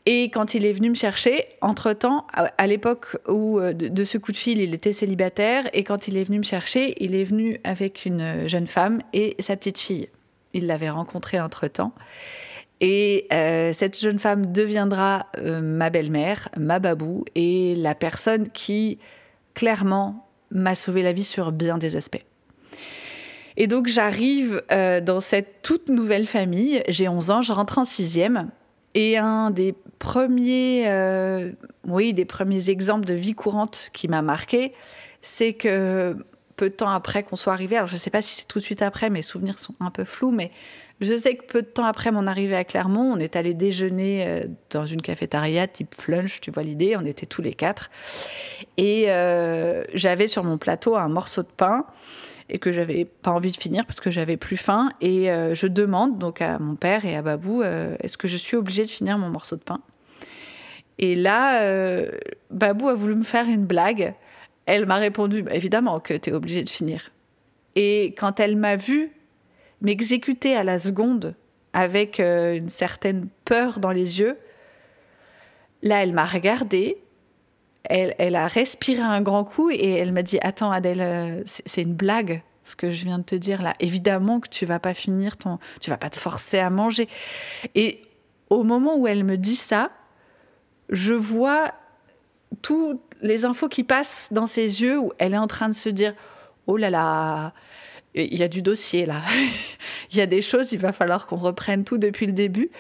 Et 0.07 0.31
quand 0.31 0.55
il 0.55 0.65
est 0.65 0.73
venu 0.73 0.91
me 0.91 0.95
chercher, 0.95 1.45
entre-temps, 1.61 2.27
à 2.33 2.67
l'époque 2.67 3.19
où 3.29 3.59
euh, 3.59 3.75
de, 3.75 4.05
ce 4.05 4.17
coup 4.19 4.33
de 4.33 4.37
fil, 4.37 4.59
il 4.59 4.75
était 4.75 4.93
célibataire, 4.93 5.69
et 5.75 5.85
quand 5.85 6.09
il 6.09 6.17
est 6.17 6.25
venu 6.25 6.39
me 6.39 6.45
chercher, 6.45 6.95
il 7.05 7.15
est 7.15 7.25
venu 7.25 7.61
avec 7.65 8.07
une 8.07 8.49
jeune 8.49 8.67
femme 8.67 9.03
et 9.13 9.37
sa 9.41 9.57
petite 9.57 9.79
fille. 9.79 10.09
Il 10.55 10.67
l'avait 10.67 10.91
rencontrée 10.91 11.41
entre-temps. 11.41 11.93
Et 12.81 13.27
euh, 13.33 13.73
cette 13.73 13.99
jeune 13.99 14.19
femme 14.19 14.53
deviendra 14.53 15.27
euh, 15.39 15.61
ma 15.61 15.91
belle-mère, 15.91 16.49
ma 16.57 16.79
babou, 16.79 17.25
et 17.35 17.75
la 17.77 17.95
personne 17.95 18.49
qui, 18.49 18.99
clairement, 19.55 20.27
m'a 20.51 20.75
sauvé 20.75 21.03
la 21.03 21.13
vie 21.13 21.25
sur 21.25 21.53
bien 21.53 21.77
des 21.77 21.97
aspects. 21.97 22.25
Et 23.57 23.67
donc 23.67 23.89
j'arrive 23.89 24.63
euh, 24.73 25.01
dans 25.01 25.21
cette 25.21 25.61
toute 25.63 25.91
nouvelle 25.91 26.27
famille, 26.27 26.83
j'ai 26.89 27.09
11 27.09 27.31
ans, 27.31 27.43
je 27.43 27.53
rentre 27.53 27.79
en 27.79 27.85
sixième, 27.85 28.49
et 28.95 29.19
un 29.19 29.51
des 29.51 29.75
premiers, 29.99 30.91
oui, 31.87 32.13
des 32.15 32.25
premiers 32.25 32.71
exemples 32.71 33.05
de 33.05 33.15
vie 33.15 33.35
courante 33.35 33.91
qui 33.93 34.09
m'a 34.09 34.23
marqué, 34.23 34.73
c'est 35.21 35.53
que 35.53 36.17
peu 36.57 36.71
de 36.71 36.75
temps 36.75 36.91
après 36.91 37.23
qu'on 37.23 37.37
soit 37.37 37.53
arrivé, 37.53 37.77
alors 37.77 37.89
je 37.89 37.95
ne 37.95 37.99
sais 37.99 38.11
pas 38.11 38.23
si 38.23 38.35
c'est 38.35 38.49
tout 38.49 38.59
de 38.59 38.65
suite 38.65 38.83
après, 38.83 39.11
mes 39.11 39.23
souvenirs 39.23 39.61
sont 39.61 39.75
un 39.79 39.91
peu 39.91 40.05
flous, 40.05 40.33
mais 40.33 40.51
je 41.01 41.17
sais 41.17 41.35
que 41.35 41.45
peu 41.45 41.63
de 41.63 41.67
temps 41.67 41.85
après 41.85 42.13
mon 42.13 42.27
arrivée 42.27 42.57
à 42.57 42.65
Clermont, 42.65 43.13
on 43.15 43.17
est 43.17 43.35
allé 43.35 43.55
déjeuner 43.55 44.27
euh, 44.27 44.45
dans 44.69 44.85
une 44.85 45.01
cafétéria 45.01 45.67
type 45.67 45.95
flunch, 45.95 46.41
tu 46.41 46.51
vois 46.51 46.63
l'idée, 46.63 46.97
on 46.97 47.07
était 47.07 47.27
tous 47.27 47.41
les 47.41 47.55
quatre. 47.55 47.91
Et 48.77 49.07
euh, 49.09 49.83
j'avais 49.95 50.29
sur 50.29 50.45
mon 50.45 50.59
plateau 50.59 50.97
un 50.97 51.09
morceau 51.09 51.43
de 51.43 51.49
pain 51.49 51.87
et 52.51 52.59
que 52.59 52.71
j'avais 52.71 53.07
pas 53.07 53.31
envie 53.31 53.51
de 53.51 53.57
finir 53.57 53.87
parce 53.87 54.01
que 54.01 54.11
j'avais 54.11 54.37
plus 54.37 54.59
faim. 54.59 54.91
Et 55.01 55.31
euh, 55.31 55.55
je 55.55 55.67
demande 55.67 56.19
donc 56.19 56.43
à 56.43 56.59
mon 56.59 56.75
père 56.75 57.07
et 57.07 57.17
à 57.17 57.23
Babou, 57.23 57.63
est-ce 57.63 58.19
que 58.19 58.29
je 58.29 58.37
suis 58.37 58.57
obligée 58.57 58.85
de 58.85 58.91
finir 58.91 59.17
mon 59.17 59.31
morceau 59.31 59.57
de 59.57 59.63
pain? 59.63 59.81
Et 60.99 61.15
là, 61.15 61.65
Babou 62.51 62.89
a 62.89 62.95
voulu 62.95 63.15
me 63.15 63.25
faire 63.25 63.47
une 63.47 63.65
blague. 63.65 64.15
Elle 64.67 64.85
m'a 64.85 64.97
répondu, 64.97 65.43
bah, 65.43 65.55
évidemment 65.55 65.99
que 65.99 66.13
tu 66.13 66.29
es 66.29 66.33
obligée 66.35 66.63
de 66.63 66.69
finir. 66.69 67.11
Et 67.75 68.15
quand 68.19 68.39
elle 68.39 68.57
m'a 68.57 68.77
vue 68.77 69.13
m'exécuter 69.81 70.57
à 70.57 70.65
la 70.65 70.79
seconde 70.79 71.35
avec 71.73 72.21
euh, 72.21 72.55
une 72.55 72.69
certaine 72.69 73.29
peur 73.45 73.79
dans 73.79 73.93
les 73.93 74.21
yeux. 74.21 74.37
Là, 75.83 76.03
elle 76.03 76.13
m'a 76.13 76.27
regardée, 76.27 76.99
elle, 77.85 78.15
elle, 78.19 78.37
a 78.37 78.47
respiré 78.47 79.01
un 79.01 79.23
grand 79.23 79.45
coup 79.45 79.71
et 79.71 79.93
elle 79.93 80.13
m'a 80.13 80.23
dit 80.23 80.39
Attends, 80.43 80.71
Adèle, 80.71 81.01
euh, 81.01 81.43
c'est 81.45 81.83
une 81.83 81.95
blague 81.95 82.43
ce 82.65 82.77
que 82.77 82.91
je 82.91 83.05
viens 83.05 83.19
de 83.19 83.25
te 83.25 83.35
dire 83.35 83.63
là. 83.63 83.75
Évidemment 83.81 84.41
que 84.41 84.49
tu 84.49 84.67
vas 84.67 84.79
pas 84.79 84.95
finir 84.95 85.37
ton. 85.37 85.59
Tu 85.81 85.91
vas 85.91 85.97
pas 85.97 86.11
te 86.11 86.19
forcer 86.19 86.59
à 86.59 86.71
manger. 86.71 87.09
Et 87.75 88.03
au 88.49 88.63
moment 88.63 88.97
où 88.97 89.07
elle 89.07 89.25
me 89.25 89.37
dit 89.37 89.57
ça, 89.57 89.91
je 90.89 91.15
vois 91.15 91.73
toutes 92.63 93.01
les 93.23 93.45
infos 93.45 93.69
qui 93.69 93.85
passent 93.85 94.29
dans 94.33 94.47
ses 94.47 94.83
yeux 94.83 94.99
où 94.99 95.13
elle 95.19 95.35
est 95.35 95.39
en 95.39 95.47
train 95.47 95.69
de 95.69 95.75
se 95.75 95.89
dire 95.89 96.15
Oh 96.67 96.77
là 96.77 96.91
là, 96.91 97.53
il 98.15 98.39
y 98.39 98.43
a 98.43 98.49
du 98.49 98.63
dossier 98.63 99.07
là. 99.07 99.23
il 100.11 100.19
y 100.19 100.21
a 100.21 100.27
des 100.27 100.43
choses, 100.43 100.73
il 100.73 100.79
va 100.79 100.93
falloir 100.93 101.27
qu'on 101.27 101.37
reprenne 101.37 101.85
tout 101.85 101.99
depuis 101.99 102.27
le 102.27 102.33
début. 102.33 102.71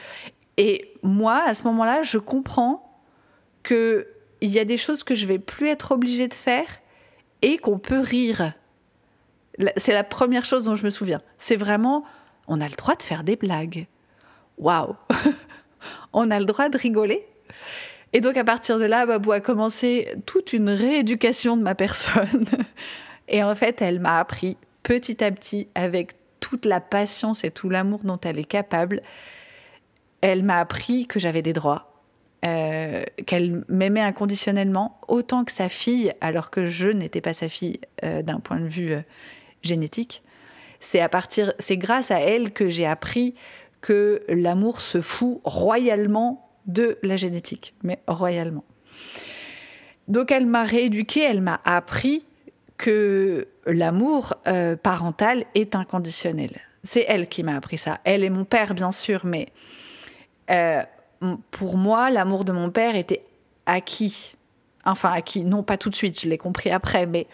Et 0.56 0.92
moi, 1.02 1.42
à 1.46 1.54
ce 1.54 1.64
moment-là, 1.64 2.02
je 2.02 2.18
comprends 2.18 3.02
que 3.62 4.08
il 4.40 4.50
y 4.50 4.58
a 4.58 4.64
des 4.64 4.78
choses 4.78 5.04
que 5.04 5.14
je 5.14 5.26
vais 5.26 5.38
plus 5.38 5.68
être 5.68 5.92
obligée 5.92 6.28
de 6.28 6.34
faire 6.34 6.66
et 7.42 7.58
qu'on 7.58 7.78
peut 7.78 8.00
rire. 8.00 8.54
C'est 9.76 9.92
la 9.92 10.04
première 10.04 10.44
chose 10.44 10.64
dont 10.64 10.76
je 10.76 10.84
me 10.84 10.90
souviens. 10.90 11.20
C'est 11.36 11.56
vraiment, 11.56 12.04
on 12.48 12.60
a 12.60 12.68
le 12.68 12.74
droit 12.74 12.94
de 12.94 13.02
faire 13.02 13.22
des 13.22 13.36
blagues. 13.36 13.86
Waouh 14.58 14.96
On 16.12 16.30
a 16.30 16.38
le 16.38 16.44
droit 16.44 16.68
de 16.68 16.78
rigoler. 16.78 17.26
Et 18.12 18.20
donc 18.20 18.36
à 18.36 18.44
partir 18.44 18.78
de 18.78 18.84
là, 18.84 19.06
Babou 19.06 19.32
a 19.32 19.40
commencé 19.40 20.08
toute 20.26 20.52
une 20.52 20.70
rééducation 20.70 21.56
de 21.56 21.62
ma 21.62 21.74
personne. 21.74 22.46
Et 23.28 23.42
en 23.44 23.54
fait, 23.54 23.80
elle 23.80 24.00
m'a 24.00 24.18
appris 24.18 24.56
petit 24.82 25.22
à 25.22 25.30
petit, 25.30 25.68
avec 25.74 26.12
toute 26.40 26.64
la 26.64 26.80
patience 26.80 27.44
et 27.44 27.50
tout 27.50 27.68
l'amour 27.68 28.00
dont 28.04 28.18
elle 28.22 28.38
est 28.38 28.44
capable, 28.44 29.02
elle 30.20 30.42
m'a 30.42 30.58
appris 30.58 31.06
que 31.06 31.20
j'avais 31.20 31.42
des 31.42 31.52
droits, 31.52 32.02
euh, 32.44 33.04
qu'elle 33.26 33.64
m'aimait 33.68 34.00
inconditionnellement 34.00 35.00
autant 35.08 35.44
que 35.44 35.52
sa 35.52 35.68
fille, 35.68 36.12
alors 36.20 36.50
que 36.50 36.66
je 36.66 36.88
n'étais 36.88 37.20
pas 37.20 37.32
sa 37.32 37.48
fille 37.48 37.80
euh, 38.04 38.22
d'un 38.22 38.40
point 38.40 38.60
de 38.60 38.66
vue 38.66 38.92
euh, 38.92 39.00
génétique. 39.62 40.22
C'est 40.80 41.00
à 41.00 41.08
partir, 41.08 41.52
c'est 41.58 41.76
grâce 41.76 42.10
à 42.10 42.20
elle 42.20 42.52
que 42.52 42.68
j'ai 42.68 42.86
appris 42.86 43.34
que 43.80 44.22
l'amour 44.28 44.80
se 44.80 45.00
fout 45.00 45.40
royalement 45.44 46.50
de 46.66 46.98
la 47.02 47.16
génétique, 47.16 47.74
mais 47.82 47.98
royalement. 48.06 48.64
Donc 50.08 50.32
elle 50.32 50.46
m'a 50.46 50.64
rééduquée, 50.64 51.20
elle 51.20 51.40
m'a 51.40 51.60
appris 51.64 52.24
que 52.80 53.46
l'amour 53.66 54.34
euh, 54.46 54.74
parental 54.74 55.44
est 55.54 55.76
inconditionnel. 55.76 56.50
C'est 56.82 57.04
elle 57.06 57.28
qui 57.28 57.42
m'a 57.42 57.54
appris 57.56 57.76
ça. 57.76 58.00
Elle 58.04 58.24
et 58.24 58.30
mon 58.30 58.44
père, 58.44 58.72
bien 58.72 58.90
sûr, 58.90 59.26
mais 59.26 59.48
euh, 60.50 60.82
pour 61.50 61.76
moi, 61.76 62.10
l'amour 62.10 62.46
de 62.46 62.52
mon 62.52 62.70
père 62.70 62.96
était 62.96 63.22
acquis. 63.66 64.34
Enfin, 64.86 65.10
acquis, 65.10 65.44
non 65.44 65.62
pas 65.62 65.76
tout 65.76 65.90
de 65.90 65.94
suite, 65.94 66.18
je 66.18 66.26
l'ai 66.26 66.38
compris 66.38 66.70
après, 66.70 67.04
mais 67.04 67.26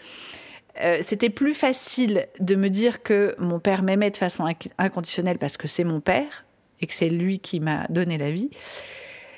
euh, 0.83 0.99
c'était 1.01 1.29
plus 1.29 1.53
facile 1.53 2.27
de 2.41 2.55
me 2.55 2.67
dire 2.69 3.01
que 3.01 3.33
mon 3.39 3.59
père 3.59 3.83
m'aimait 3.83 4.11
de 4.11 4.17
façon 4.17 4.45
inconditionnelle 4.77 5.37
parce 5.37 5.55
que 5.55 5.69
c'est 5.69 5.85
mon 5.85 6.01
père 6.01 6.43
et 6.81 6.87
que 6.87 6.93
c'est 6.93 7.09
lui 7.09 7.39
qui 7.39 7.61
m'a 7.61 7.87
donné 7.87 8.17
la 8.17 8.31
vie. 8.31 8.49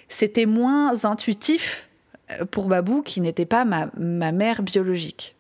C'était 0.10 0.48
moins 0.48 1.06
intuitif 1.06 1.88
pour 2.50 2.66
Babou 2.66 3.04
qui 3.04 3.22
n'était 3.22 3.46
pas 3.46 3.64
ma, 3.64 4.32
mère 4.32 4.64
biologique. 4.64 5.36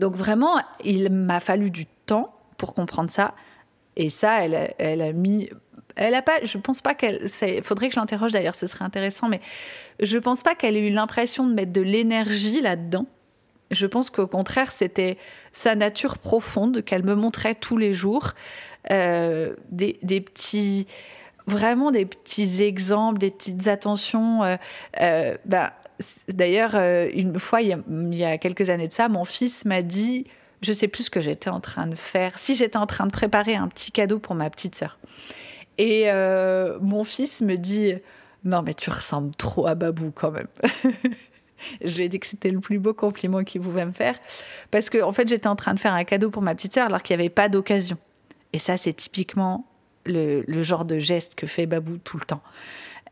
Donc 0.00 0.16
vraiment, 0.16 0.56
il 0.82 1.10
m'a 1.10 1.38
fallu 1.38 1.70
du 1.70 1.86
temps 2.06 2.34
pour 2.56 2.74
comprendre 2.74 3.10
ça. 3.10 3.34
Et 3.96 4.08
ça, 4.08 4.44
elle, 4.44 5.02
a 5.02 5.12
mis 5.12 5.50
elle 5.96 6.14
a 6.14 6.22
pas, 6.22 6.42
je 6.42 6.56
pense 6.56 6.80
pas 6.80 6.94
qu'elle. 6.94 7.28
Faudrait 7.62 7.88
que 7.88 7.94
je 7.94 8.00
l'interroge 8.00 8.32
d'ailleurs, 8.32 8.54
ce 8.54 8.66
serait 8.66 8.84
intéressant, 8.84 9.28
mais 9.28 9.40
je 10.00 10.16
pense 10.16 10.42
pas 10.42 10.54
qu'elle 10.54 10.76
ait 10.76 10.88
eu 10.88 10.90
l'impression 10.90 11.46
de 11.46 11.52
mettre 11.52 11.72
de 11.72 11.82
l'énergie 11.82 12.62
là-dedans. 12.62 13.06
Je 13.70 13.86
pense 13.86 14.08
qu'au 14.08 14.26
contraire, 14.26 14.72
c'était 14.72 15.18
sa 15.52 15.74
nature 15.74 16.18
profonde 16.18 16.82
qu'elle 16.82 17.04
me 17.04 17.14
montrait 17.14 17.54
tous 17.54 17.76
les 17.76 17.92
jours. 17.92 18.32
Euh, 18.90 19.54
des, 19.70 19.92
petits. 20.20 20.86
Vraiment 21.46 21.90
des 21.90 22.06
petits 22.06 22.62
exemples, 22.62 23.18
des 23.18 23.30
petites 23.30 23.68
attentions. 23.68 24.40
Ben, 24.98 25.70
D'ailleurs, 26.28 26.74
une 26.74 27.38
fois, 27.38 27.62
il 27.62 27.68
y, 28.12 28.24
a, 28.24 28.38
quelques 28.38 28.70
années 28.70 28.88
de 28.88 28.92
ça, 28.92 29.08
mon 29.08 29.24
fils 29.24 29.64
m'a 29.64 29.82
dit 29.82 30.26
je 30.62 30.74
sais 30.74 30.88
plus 30.88 31.04
ce 31.04 31.10
que 31.10 31.20
j'étais 31.20 31.48
en 31.48 31.60
train 31.60 31.86
de 31.86 31.94
faire. 31.94 32.38
Si 32.38 32.54
j'étais 32.54 32.76
en 32.76 32.86
train 32.86 33.06
de 33.06 33.12
préparer 33.12 33.56
un 33.56 33.68
petit 33.68 33.92
cadeau 33.92 34.18
pour 34.18 34.34
ma 34.34 34.50
petite 34.50 34.74
sœur. 34.74 34.98
Et 35.78 36.10
mon 36.80 37.04
fils 37.04 37.40
me 37.40 37.56
dit 37.56 37.94
Non, 38.44 38.62
mais 38.62 38.74
tu 38.74 38.90
ressembles 38.90 39.34
trop 39.36 39.66
à 39.66 39.74
Babou 39.74 40.10
quand 40.10 40.30
même. 40.30 40.48
je 41.84 41.96
lui 41.96 42.04
ai 42.04 42.08
dit 42.08 42.20
que 42.20 42.26
c'était 42.26 42.50
le 42.50 42.60
plus 42.60 42.78
beau 42.78 42.94
compliment 42.94 43.44
qu'il 43.44 43.60
pouvait 43.60 43.84
me 43.84 43.92
faire. 43.92 44.18
Parce 44.70 44.90
que, 44.90 45.02
en 45.02 45.12
fait, 45.12 45.28
j'étais 45.28 45.46
en 45.46 45.56
train 45.56 45.74
de 45.74 45.78
faire 45.78 45.94
un 45.94 46.04
cadeau 46.04 46.30
pour 46.30 46.42
ma 46.42 46.54
petite 46.54 46.74
sœur 46.74 46.86
alors 46.86 47.02
qu'il 47.02 47.16
n'y 47.16 47.22
avait 47.22 47.30
pas 47.30 47.48
d'occasion. 47.48 47.98
Et 48.52 48.58
ça, 48.58 48.76
c'est 48.76 48.92
typiquement 48.92 49.66
le, 50.06 50.62
genre 50.62 50.84
de 50.84 50.98
geste 50.98 51.34
que 51.34 51.46
fait 51.46 51.66
Babou 51.66 51.98
tout 51.98 52.18
le 52.18 52.24
temps. 52.24 52.42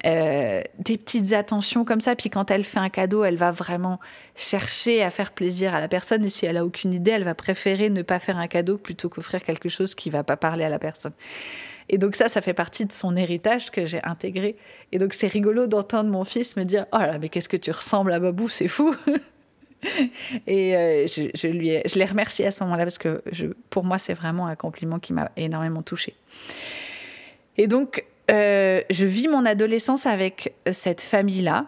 Euh, 0.07 0.63
des 0.79 0.97
petites 0.97 1.33
attentions 1.33 1.85
comme 1.85 2.01
ça. 2.01 2.15
Puis 2.15 2.31
quand 2.31 2.51
elle 2.51 2.63
fait 2.63 2.79
un 2.79 2.89
cadeau, 2.89 3.25
elle 3.25 3.37
va 3.37 3.51
vraiment 3.51 3.99
chercher 4.37 5.03
à 5.03 5.11
faire 5.11 5.33
plaisir 5.33 5.75
à 5.75 5.81
la 5.81 5.89
personne. 5.89 6.25
Et 6.25 6.31
si 6.31 6.47
elle 6.47 6.57
a 6.57 6.65
aucune 6.65 6.93
idée, 6.95 7.11
elle 7.11 7.25
va 7.25 7.35
préférer 7.35 7.91
ne 7.91 8.03
pas 8.03 8.21
faire 8.21 8.39
un 8.39 8.47
cadeau 8.47 8.79
plutôt 8.79 9.09
qu'offrir 9.09 9.43
quelque 9.43 9.69
chose 9.69 9.97
qui 9.97 10.09
va 10.11 10.23
pas 10.23 10.37
parler 10.37 10.65
à 10.65 10.69
la 10.69 10.79
personne. 10.79 11.13
Et 11.89 11.99
donc 11.99 12.15
ça, 12.15 12.29
ça 12.29 12.43
fait 12.43 12.55
partie 12.55 12.87
de 12.87 12.93
son 12.93 13.17
héritage 13.17 13.71
que 13.71 13.87
j'ai 13.87 14.01
intégré. 14.05 14.57
Et 14.93 14.99
donc 14.99 15.15
c'est 15.15 15.27
rigolo 15.27 15.67
d'entendre 15.67 16.11
mon 16.11 16.23
fils 16.23 16.57
me 16.57 16.65
dire 16.65 16.87
Oh 16.93 16.99
là, 16.99 17.19
mais 17.19 17.29
qu'est-ce 17.29 17.49
que 17.49 17.57
tu 17.57 17.73
ressembles 17.73 18.13
à 18.13 18.21
Babou, 18.21 18.49
c'est 18.49 18.69
fou 18.69 18.95
Et 20.47 20.77
euh, 20.77 21.07
je, 21.07 21.47
lui 21.49 21.71
ai, 21.71 21.83
je 21.87 21.99
l'ai 21.99 22.05
remercié 22.05 22.47
à 22.47 22.51
ce 22.51 22.63
moment-là 22.65 22.85
parce 22.85 22.99
que 22.99 23.23
pour 23.71 23.85
moi, 23.85 23.99
c'est 23.99 24.15
vraiment 24.15 24.47
un 24.47 24.57
compliment 24.57 24.99
qui 24.99 25.13
m'a 25.13 25.31
énormément 25.37 25.83
touchée. 25.83 26.15
Et 27.57 27.67
donc, 27.67 28.05
euh, 28.31 28.83
je 28.91 29.07
vis 29.07 29.29
mon 29.29 29.45
adolescence 29.47 30.07
avec 30.07 30.55
cette 30.71 31.01
famille-là, 31.01 31.67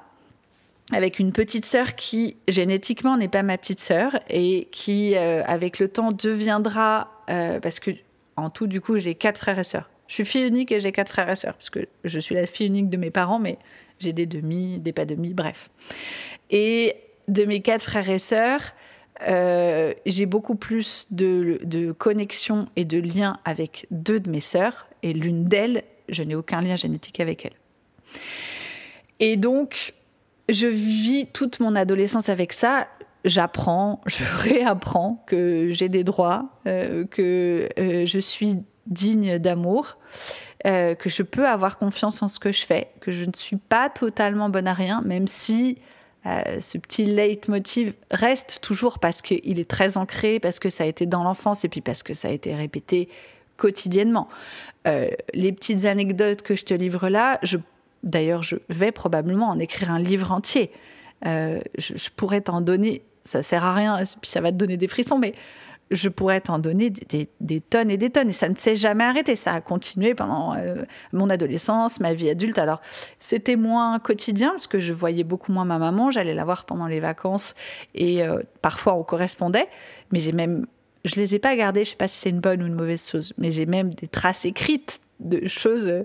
avec 0.92 1.18
une 1.18 1.32
petite 1.32 1.64
sœur 1.64 1.94
qui 1.94 2.36
génétiquement 2.48 3.16
n'est 3.16 3.28
pas 3.28 3.42
ma 3.42 3.56
petite 3.56 3.80
sœur 3.80 4.18
et 4.28 4.68
qui, 4.72 5.16
euh, 5.16 5.42
avec 5.44 5.78
le 5.78 5.88
temps, 5.88 6.12
deviendra, 6.12 7.08
parce 7.62 7.78
que 7.78 7.92
en 8.36 8.50
tout, 8.50 8.66
du 8.66 8.80
coup, 8.80 8.98
j'ai 8.98 9.14
quatre 9.14 9.38
frères 9.38 9.58
et 9.58 9.64
sœurs. 9.64 9.88
Je 10.08 10.14
suis 10.14 10.24
fille 10.24 10.46
unique 10.46 10.72
et 10.72 10.80
j'ai 10.80 10.90
quatre 10.90 11.10
frères 11.10 11.30
et 11.30 11.36
sœurs, 11.36 11.54
parce 11.54 11.70
que 11.70 11.86
je 12.04 12.18
suis 12.18 12.34
la 12.34 12.46
fille 12.46 12.66
unique 12.66 12.90
de 12.90 12.96
mes 12.96 13.10
parents, 13.10 13.38
mais 13.38 13.58
j'ai 14.00 14.12
des 14.12 14.26
demi, 14.26 14.78
des 14.78 14.92
pas 14.92 15.04
demi, 15.04 15.34
bref. 15.34 15.70
Et 16.50 16.96
de 17.28 17.44
mes 17.44 17.60
quatre 17.60 17.84
frères 17.84 18.10
et 18.10 18.18
sœurs, 18.18 18.72
euh, 19.28 19.92
j'ai 20.06 20.26
beaucoup 20.26 20.56
plus 20.56 21.06
de, 21.10 21.60
de 21.62 21.92
connexion 21.92 22.66
et 22.74 22.84
de 22.84 22.98
lien 22.98 23.36
avec 23.44 23.86
deux 23.90 24.18
de 24.18 24.30
mes 24.30 24.40
sœurs, 24.40 24.88
et 25.02 25.12
l'une 25.12 25.44
d'elles, 25.44 25.84
je 26.10 26.22
n'ai 26.22 26.34
aucun 26.34 26.60
lien 26.60 26.76
génétique 26.76 27.20
avec 27.20 27.46
elle. 27.46 27.52
Et 29.20 29.36
donc, 29.36 29.94
je 30.48 30.66
vis 30.66 31.26
toute 31.32 31.60
mon 31.60 31.76
adolescence 31.76 32.28
avec 32.28 32.52
ça. 32.52 32.88
J'apprends, 33.24 34.00
je 34.06 34.24
réapprends 34.24 35.22
que 35.26 35.68
j'ai 35.70 35.88
des 35.88 36.04
droits, 36.04 36.48
euh, 36.66 37.04
que 37.06 37.68
euh, 37.78 38.06
je 38.06 38.18
suis 38.18 38.56
digne 38.86 39.38
d'amour, 39.38 39.98
euh, 40.66 40.94
que 40.94 41.08
je 41.08 41.22
peux 41.22 41.46
avoir 41.46 41.78
confiance 41.78 42.22
en 42.22 42.28
ce 42.28 42.38
que 42.38 42.50
je 42.50 42.66
fais, 42.66 42.88
que 43.00 43.12
je 43.12 43.24
ne 43.24 43.32
suis 43.34 43.56
pas 43.56 43.88
totalement 43.88 44.48
bonne 44.48 44.66
à 44.66 44.74
rien, 44.74 45.02
même 45.02 45.28
si 45.28 45.78
ce 46.22 46.76
petit 46.76 47.06
leitmotiv 47.06 47.94
reste 48.10 48.58
toujours 48.60 48.98
parce 48.98 49.22
qu'il 49.22 49.58
est 49.58 49.70
très 49.70 49.96
ancré, 49.96 50.38
parce 50.38 50.58
que 50.58 50.68
ça 50.68 50.84
a 50.84 50.86
été 50.86 51.06
dans 51.06 51.24
l'enfance 51.24 51.64
et 51.64 51.70
puis 51.70 51.80
parce 51.80 52.02
que 52.02 52.12
ça 52.12 52.28
a 52.28 52.30
été 52.30 52.54
répété 52.54 53.08
quotidiennement. 53.60 54.28
Euh, 54.88 55.08
les 55.34 55.52
petites 55.52 55.84
anecdotes 55.84 56.42
que 56.42 56.56
je 56.56 56.64
te 56.64 56.74
livre 56.74 57.08
là, 57.08 57.38
je, 57.42 57.58
d'ailleurs, 58.02 58.42
je 58.42 58.56
vais 58.68 58.92
probablement 58.92 59.48
en 59.48 59.58
écrire 59.58 59.92
un 59.92 59.98
livre 59.98 60.32
entier. 60.32 60.70
je, 61.24 61.60
je, 61.78 62.10
pourrais 62.16 62.40
t'en 62.40 62.62
donner, 62.62 63.02
ça 63.24 63.42
sert 63.42 63.64
à 63.64 63.74
rien, 63.74 64.02
puis 64.20 64.30
ça 64.30 64.40
va 64.40 64.50
te 64.50 64.56
donner 64.56 64.76
des 64.76 64.88
frissons, 64.88 65.18
mais 65.18 65.34
je 65.90 66.08
pourrais 66.08 66.40
t'en 66.40 66.58
donner 66.58 66.90
des, 66.90 67.60
tonnes 67.60 67.90
et 67.90 67.96
des 67.96 68.10
tonnes. 68.10 68.28
Et 68.28 68.32
ça 68.32 68.48
ne 68.48 68.54
s'est 68.54 68.76
jamais 68.76 69.04
arrêté. 69.04 69.34
Ça 69.34 69.54
a 69.54 69.60
continué 69.60 70.14
pendant 70.14 70.54
euh, 70.54 70.84
mon 71.12 71.28
adolescence, 71.30 71.98
ma 72.00 72.14
vie 72.14 72.30
adulte. 72.30 72.58
Alors, 72.58 72.80
c'était 73.18 73.56
moins 73.56 73.98
quotidien 73.98 74.50
parce 74.50 74.68
que 74.68 74.78
je 74.78 74.92
voyais 74.92 75.24
beaucoup 75.24 75.52
moins 75.52 75.64
ma 75.64 75.78
maman. 75.78 76.10
J'allais 76.10 76.34
la 76.34 76.44
voir 76.44 76.64
pendant 76.64 76.86
les 76.86 77.00
vacances 77.00 77.54
et 77.94 78.22
euh, 78.22 78.40
parfois 78.62 78.94
on 78.94 79.02
correspondait. 79.02 79.68
Mais 80.12 80.20
j'ai 80.20 80.32
même, 80.32 80.66
je 81.04 81.16
les 81.16 81.34
ai 81.34 81.38
pas 81.38 81.56
gardées. 81.56 81.84
Je 81.84 81.90
sais 81.90 81.96
pas 81.96 82.08
si 82.08 82.18
c'est 82.18 82.30
une 82.30 82.40
bonne 82.40 82.62
ou 82.62 82.66
une 82.66 82.74
mauvaise 82.74 83.08
chose, 83.08 83.32
mais 83.38 83.52
j'ai 83.52 83.66
même 83.66 83.92
des 83.92 84.08
traces 84.08 84.44
écrites 84.44 85.00
de 85.20 85.46
choses 85.48 85.86
euh, 85.86 86.04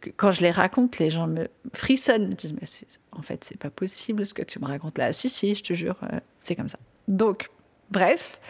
que 0.00 0.10
quand 0.10 0.32
je 0.32 0.42
les 0.42 0.50
raconte, 0.50 0.98
les 0.98 1.10
gens 1.10 1.26
me 1.26 1.48
frissonnent, 1.72 2.28
me 2.28 2.34
disent 2.34 2.54
mais 2.54 2.68
en 3.12 3.22
fait 3.22 3.44
c'est 3.44 3.58
pas 3.58 3.70
possible 3.70 4.26
ce 4.26 4.34
que 4.34 4.42
tu 4.42 4.58
me 4.58 4.66
racontes 4.66 4.98
là. 4.98 5.12
Si 5.12 5.28
si, 5.28 5.54
je 5.54 5.62
te 5.62 5.74
jure, 5.74 5.96
c'est 6.38 6.56
comme 6.56 6.68
ça. 6.68 6.78
Donc, 7.08 7.50
bref. 7.90 8.40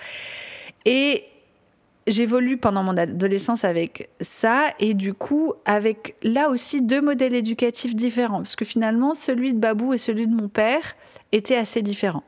Et 0.84 1.24
j'évolue 2.06 2.56
pendant 2.56 2.82
mon 2.82 2.96
adolescence 2.96 3.64
avec 3.64 4.10
ça 4.20 4.74
et 4.80 4.94
du 4.94 5.14
coup 5.14 5.54
avec 5.64 6.16
là 6.22 6.48
aussi 6.48 6.82
deux 6.82 7.00
modèles 7.00 7.34
éducatifs 7.34 7.94
différents 7.94 8.38
parce 8.38 8.56
que 8.56 8.64
finalement 8.64 9.14
celui 9.14 9.52
de 9.52 9.58
Babou 9.58 9.94
et 9.94 9.98
celui 9.98 10.26
de 10.26 10.34
mon 10.34 10.48
père 10.48 10.96
étaient 11.30 11.56
assez 11.56 11.82
différents. 11.82 12.24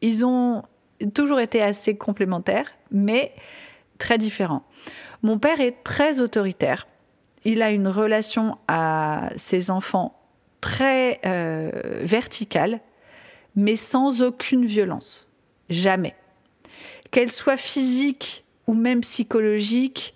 Ils 0.00 0.24
ont 0.24 0.62
toujours 1.14 1.40
été 1.40 1.62
assez 1.62 1.96
complémentaires 1.96 2.72
mais 2.90 3.32
très 3.98 4.18
différents. 4.18 4.64
Mon 5.22 5.38
père 5.38 5.60
est 5.60 5.82
très 5.82 6.20
autoritaire. 6.20 6.86
Il 7.44 7.62
a 7.62 7.70
une 7.70 7.88
relation 7.88 8.58
à 8.68 9.30
ses 9.36 9.70
enfants 9.70 10.20
très 10.60 11.20
euh, 11.26 11.70
verticale 12.02 12.80
mais 13.54 13.76
sans 13.76 14.22
aucune 14.22 14.66
violence. 14.66 15.26
Jamais 15.68 16.14
qu'elle 17.10 17.32
soit 17.32 17.56
physique 17.56 18.44
ou 18.66 18.74
même 18.74 19.00
psychologique, 19.00 20.14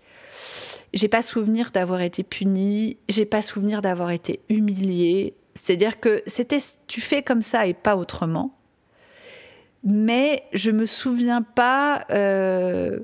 j'ai 0.93 1.09
pas 1.09 1.23
souvenir 1.23 1.71
d'avoir 1.71 2.01
été 2.01 2.23
punie, 2.23 2.99
j'ai 3.09 3.25
pas 3.25 3.43
souvenir 3.43 3.81
d'avoir 3.81 4.11
été 4.11 4.41
humiliée. 4.49 5.35
C'est-à-dire 5.55 6.01
que 6.01 6.23
c'était 6.27 6.59
tu 6.87 7.01
fais 7.01 7.23
comme 7.23 7.43
ça 7.43 7.67
et 7.67 7.75
pas 7.75 7.97
autrement. 7.97 8.57
Mais 9.85 10.45
je 10.53 10.71
me 10.71 10.87
souviens 10.87 11.43
pas 11.43 12.05
euh, 12.11 13.01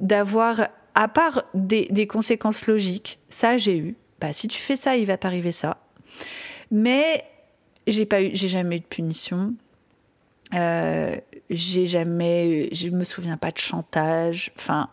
d'avoir, 0.00 0.68
à 0.94 1.08
part 1.08 1.44
des, 1.54 2.06
conséquences 2.06 2.66
logiques, 2.66 3.18
ça 3.28 3.58
j'ai 3.58 3.76
eu. 3.76 3.96
Bah, 4.20 4.32
si 4.32 4.46
tu 4.46 4.60
fais 4.60 4.76
ça, 4.76 4.96
il 4.96 5.06
va 5.06 5.16
t'arriver 5.16 5.52
ça. 5.52 5.78
Mais 6.70 7.24
j'ai 7.86 8.06
pas 8.06 8.22
eu, 8.22 8.30
j'ai 8.34 8.48
jamais 8.48 8.76
eu 8.76 8.80
de 8.80 8.84
punition. 8.84 9.54
Euh, 10.54 11.16
j'ai 11.50 11.86
jamais, 11.86 12.68
je 12.72 12.88
me 12.88 13.04
souviens 13.04 13.36
pas 13.36 13.50
de 13.50 13.58
chantage. 13.58 14.52
Enfin, 14.56 14.88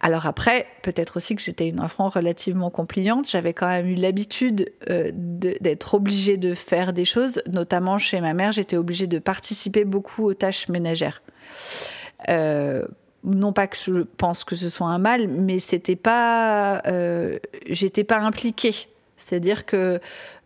alors 0.00 0.26
après, 0.26 0.66
peut-être 0.82 1.16
aussi 1.16 1.34
que 1.34 1.42
j'étais 1.42 1.68
une 1.68 1.80
enfant 1.80 2.08
relativement 2.08 2.70
compliante. 2.70 3.28
J'avais 3.28 3.52
quand 3.52 3.68
même 3.68 3.88
eu 3.88 3.94
l'habitude 3.94 4.72
euh, 4.90 5.10
d'être 5.14 5.94
obligée 5.94 6.36
de 6.36 6.54
faire 6.54 6.92
des 6.92 7.04
choses, 7.04 7.42
notamment 7.50 7.98
chez 7.98 8.20
ma 8.20 8.34
mère. 8.34 8.52
J'étais 8.52 8.76
obligée 8.76 9.06
de 9.06 9.18
participer 9.18 9.84
beaucoup 9.84 10.24
aux 10.24 10.34
tâches 10.34 10.68
ménagères. 10.68 11.22
Euh, 12.28 12.86
non 13.24 13.52
pas 13.52 13.66
que 13.66 13.76
je 13.76 14.02
pense 14.02 14.44
que 14.44 14.54
ce 14.56 14.68
soit 14.68 14.88
un 14.88 14.98
mal, 14.98 15.28
mais 15.28 15.58
c'était 15.58 15.96
pas, 15.96 16.82
j'étais 17.66 18.04
pas 18.04 18.18
impliquée. 18.18 18.88
C'est-à-dire 19.16 19.64
que 19.64 19.98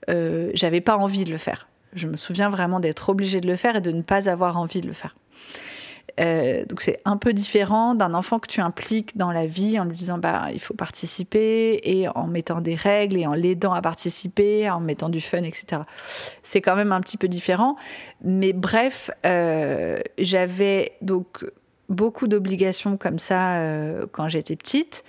j'avais 0.07 0.81
pas 0.81 0.97
envie 0.97 1.25
de 1.25 1.31
le 1.31 1.39
faire 1.39 1.68
Je 1.95 2.07
me 2.07 2.17
souviens 2.17 2.49
vraiment 2.49 2.81
d'être 2.81 3.09
obligée 3.09 3.41
de 3.41 3.47
le 3.47 3.57
faire 3.57 3.77
et 3.77 3.81
de 3.81 3.91
ne 3.91 4.03
pas 4.03 4.29
avoir 4.29 4.57
envie 4.59 4.81
de 4.81 4.87
le 4.87 4.93
faire. 4.93 5.15
Euh, 6.21 6.65
donc 6.65 6.81
c'est 6.81 7.01
un 7.05 7.17
peu 7.17 7.33
différent 7.33 7.95
d'un 7.95 8.13
enfant 8.15 8.39
que 8.39 8.49
tu 8.49 8.61
impliques 8.61 9.17
dans 9.17 9.31
la 9.31 9.47
vie 9.47 9.79
en 9.79 9.85
lui 9.85 9.97
disant 9.97 10.19
bah 10.19 10.49
il 10.53 10.61
faut 10.61 10.75
participer 10.75 11.81
et 11.85 12.09
en 12.09 12.27
mettant 12.27 12.61
des 12.61 12.75
règles 12.75 13.19
et 13.19 13.27
en 13.27 13.35
l'aidant 13.35 13.73
à 13.73 13.83
participer, 13.83 14.69
en 14.69 14.81
mettant 14.81 15.09
du 15.09 15.21
fun, 15.21 15.43
etc. 15.43 15.83
C'est 16.43 16.61
quand 16.61 16.77
même 16.77 16.93
un 16.93 17.01
petit 17.01 17.17
peu 17.17 17.29
différent. 17.29 17.77
Mais 18.23 18.53
bref, 18.53 19.11
euh, 19.27 20.01
j'avais 20.19 20.93
donc 21.03 21.47
beaucoup 21.89 22.27
d'obligations 22.27 22.97
comme 22.97 23.19
ça 23.19 23.61
euh, 23.61 24.07
quand 24.11 24.29
j'étais 24.29 24.57
petite. 24.57 25.05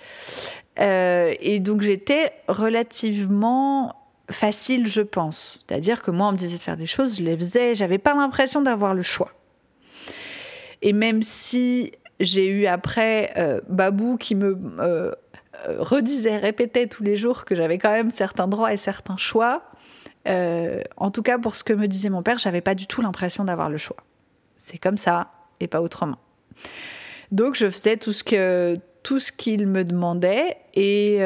et 0.78 1.60
donc 1.60 1.82
j'étais 1.82 2.32
relativement 2.48 3.99
facile, 4.30 4.86
je 4.86 5.02
pense. 5.02 5.58
C'est-à-dire 5.66 6.02
que 6.02 6.10
moi, 6.10 6.28
on 6.28 6.32
me 6.32 6.36
disait 6.36 6.56
de 6.56 6.62
faire 6.62 6.76
des 6.76 6.86
choses, 6.86 7.16
je 7.18 7.22
les 7.22 7.36
faisais, 7.36 7.74
j'avais 7.74 7.98
pas 7.98 8.14
l'impression 8.14 8.62
d'avoir 8.62 8.94
le 8.94 9.02
choix. 9.02 9.32
Et 10.82 10.92
même 10.92 11.22
si 11.22 11.92
j'ai 12.20 12.46
eu 12.48 12.66
après 12.66 13.32
euh, 13.36 13.60
Babou 13.68 14.16
qui 14.16 14.34
me 14.34 14.58
euh, 14.78 15.12
euh, 15.68 15.76
redisait, 15.78 16.36
répétait 16.36 16.86
tous 16.86 17.02
les 17.02 17.16
jours 17.16 17.44
que 17.44 17.54
j'avais 17.54 17.78
quand 17.78 17.92
même 17.92 18.10
certains 18.10 18.48
droits 18.48 18.72
et 18.72 18.76
certains 18.76 19.16
choix, 19.16 19.62
en 20.26 21.10
tout 21.10 21.22
cas 21.22 21.38
pour 21.38 21.56
ce 21.56 21.64
que 21.64 21.72
me 21.72 21.88
disait 21.88 22.10
mon 22.10 22.22
père, 22.22 22.38
j'avais 22.38 22.60
pas 22.60 22.74
du 22.74 22.86
tout 22.86 23.02
l'impression 23.02 23.44
d'avoir 23.44 23.68
le 23.70 23.78
choix. 23.78 23.96
C'est 24.58 24.78
comme 24.78 24.98
ça 24.98 25.32
et 25.60 25.66
pas 25.66 25.80
autrement. 25.80 26.18
Donc 27.32 27.56
je 27.56 27.68
faisais 27.68 27.96
tout 27.96 28.12
ce 28.12 28.22
que 28.22 28.78
tout 29.02 29.18
ce 29.18 29.32
qu'il 29.32 29.66
me 29.66 29.82
demandait 29.82 30.58
et 30.74 31.18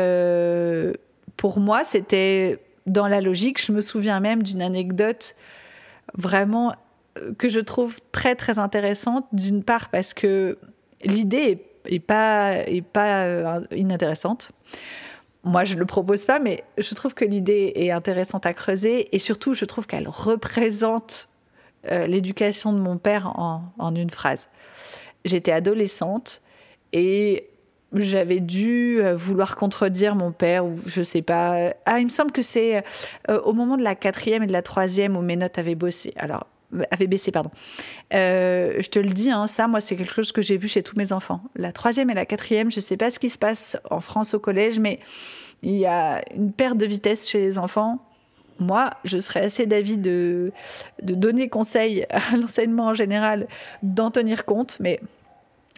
pour 1.37 1.59
moi 1.59 1.83
c'était 1.83 2.61
dans 2.87 3.09
la 3.09 3.21
logique. 3.21 3.65
Je 3.65 3.73
me 3.73 3.81
souviens 3.81 4.21
même 4.21 4.43
d'une 4.43 4.63
anecdote 4.63 5.35
vraiment 6.15 6.75
que 7.39 7.49
je 7.49 7.61
trouve 7.61 7.99
très 8.13 8.35
très 8.35 8.59
intéressante, 8.59 9.27
d'une 9.33 9.63
part 9.63 9.89
parce 9.91 10.15
que 10.15 10.59
l'idée 11.03 11.65
est, 11.87 12.01
pas, 12.01 12.57
est 12.67 12.83
pas 12.83 13.25
euh, 13.25 13.61
inintéressante. 13.75 14.53
Moi, 15.45 15.65
je 15.65 15.75
ne 15.75 15.81
le 15.81 15.87
propose 15.87 16.25
pas, 16.25 16.39
mais 16.39 16.65
je 16.79 16.95
trouve 16.95 17.15
que 17.15 17.25
l'idée 17.25 17.73
est 17.77 17.91
intéressante 17.91 18.47
à 18.47 18.55
creuser 18.55 19.15
et 19.15 19.19
surtout, 19.19 19.55
je 19.55 19.65
trouve 19.67 19.87
qu'elle 19.87 20.09
représente 20.09 21.29
euh, 21.91 22.07
l'éducation 22.07 22.73
de 22.73 22.79
mon 22.79 22.97
père 22.97 23.39
en, 23.39 23.63
en 23.79 23.95
une 23.95 24.11
phrase. 24.11 24.49
J'étais 25.25 25.53
adolescente 25.53 26.43
et 26.93 27.49
j'avais 27.95 28.41
dû 28.41 28.99
euh, 29.01 29.15
vouloir 29.15 29.57
contredire 29.57 30.15
mon 30.15 30.33
père 30.33 30.67
ou 30.67 30.79
je 30.87 31.03
sais 31.03 31.23
pas. 31.23 31.73
Ah, 31.87 32.01
il 32.01 32.05
me 32.05 32.11
semble 32.11 32.33
que 32.33 32.43
c'est 32.43 32.85
au 33.29 33.53
moment 33.53 33.77
de 33.77 33.83
la 33.83 33.95
quatrième 33.95 34.43
et 34.43 34.47
de 34.47 34.53
la 34.53 34.63
troisième 34.63 35.17
où 35.17 35.23
mes 35.23 35.37
notes 35.37 35.59
avaient 35.59 35.75
bossé. 35.75 36.13
Alors, 36.17 36.47
avait 36.91 37.07
baissé, 37.07 37.31
pardon. 37.31 37.51
Euh, 38.13 38.75
je 38.79 38.89
te 38.89 38.99
le 38.99 39.11
dis, 39.11 39.31
hein, 39.31 39.47
ça, 39.47 39.67
moi, 39.69 39.81
c'est 39.81 39.97
quelque 39.97 40.13
chose 40.13 40.33
que 40.33 40.43
j'ai 40.43 40.57
vu 40.57 40.69
chez 40.69 40.83
tous 40.83 40.97
mes 40.97 41.13
enfants. 41.13 41.43
La 41.57 41.73
troisième 41.73 42.11
et 42.11 42.15
la 42.15 42.27
quatrième, 42.27 42.71
je 42.71 42.79
ne 42.79 42.83
sais 42.83 42.97
pas 42.97 43.11
ce 43.11 43.19
qui 43.19 43.31
se 43.31 43.39
passe 43.39 43.79
en 43.91 44.01
France 44.01 44.35
au 44.35 44.41
collège, 44.41 44.79
mais 44.79 45.01
il 45.63 45.77
y 45.77 45.87
a 45.87 46.23
une 46.35 46.53
perte 46.53 46.77
de 46.77 46.87
vitesse 46.87 47.29
chez 47.29 47.41
les 47.41 47.59
enfants. 47.59 47.99
Moi, 48.61 48.91
je 49.05 49.19
serais 49.19 49.41
assez 49.41 49.67
d'avis 49.67 49.97
de, 49.97 50.53
de 51.03 51.15
donner 51.15 51.49
conseil 51.49 52.07
à 52.11 52.37
l'enseignement 52.37 52.87
en 52.87 52.95
général, 52.95 53.49
d'en 53.83 54.11
tenir 54.11 54.45
compte, 54.45 54.77
mais 54.81 55.01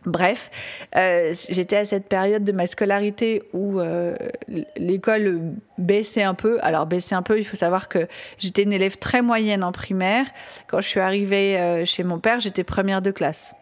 Bref, 0.07 0.53
euh, 0.95 1.35
j'étais 1.51 1.77
à 1.77 1.85
cette 1.85 2.09
période 2.09 2.45
de 2.45 2.53
ma 2.53 2.69
scolarité 2.69 3.43
où 3.53 3.81
euh, 3.81 4.15
l'école 4.77 5.41
baissait 5.79 6.23
un 6.23 6.35
peu. 6.35 6.59
Alors 6.63 6.87
baissait 6.87 7.17
un 7.17 7.23
peu, 7.23 7.41
il 7.41 7.45
faut 7.45 7.57
savoir 7.57 7.89
que 7.89 8.07
j'étais 8.39 8.63
une 8.63 8.73
élève 8.73 8.99
très 8.99 9.21
moyenne 9.21 9.65
en 9.65 9.73
primaire. 9.73 10.27
Quand 10.69 10.81
je 10.81 10.87
suis 10.87 11.01
arrivée 11.01 11.59
euh, 11.59 11.85
chez 11.85 12.05
mon 12.05 12.21
père, 12.21 12.39
j'étais 12.39 12.63
première 12.63 13.03
de 13.03 13.11
classe. 13.11 13.57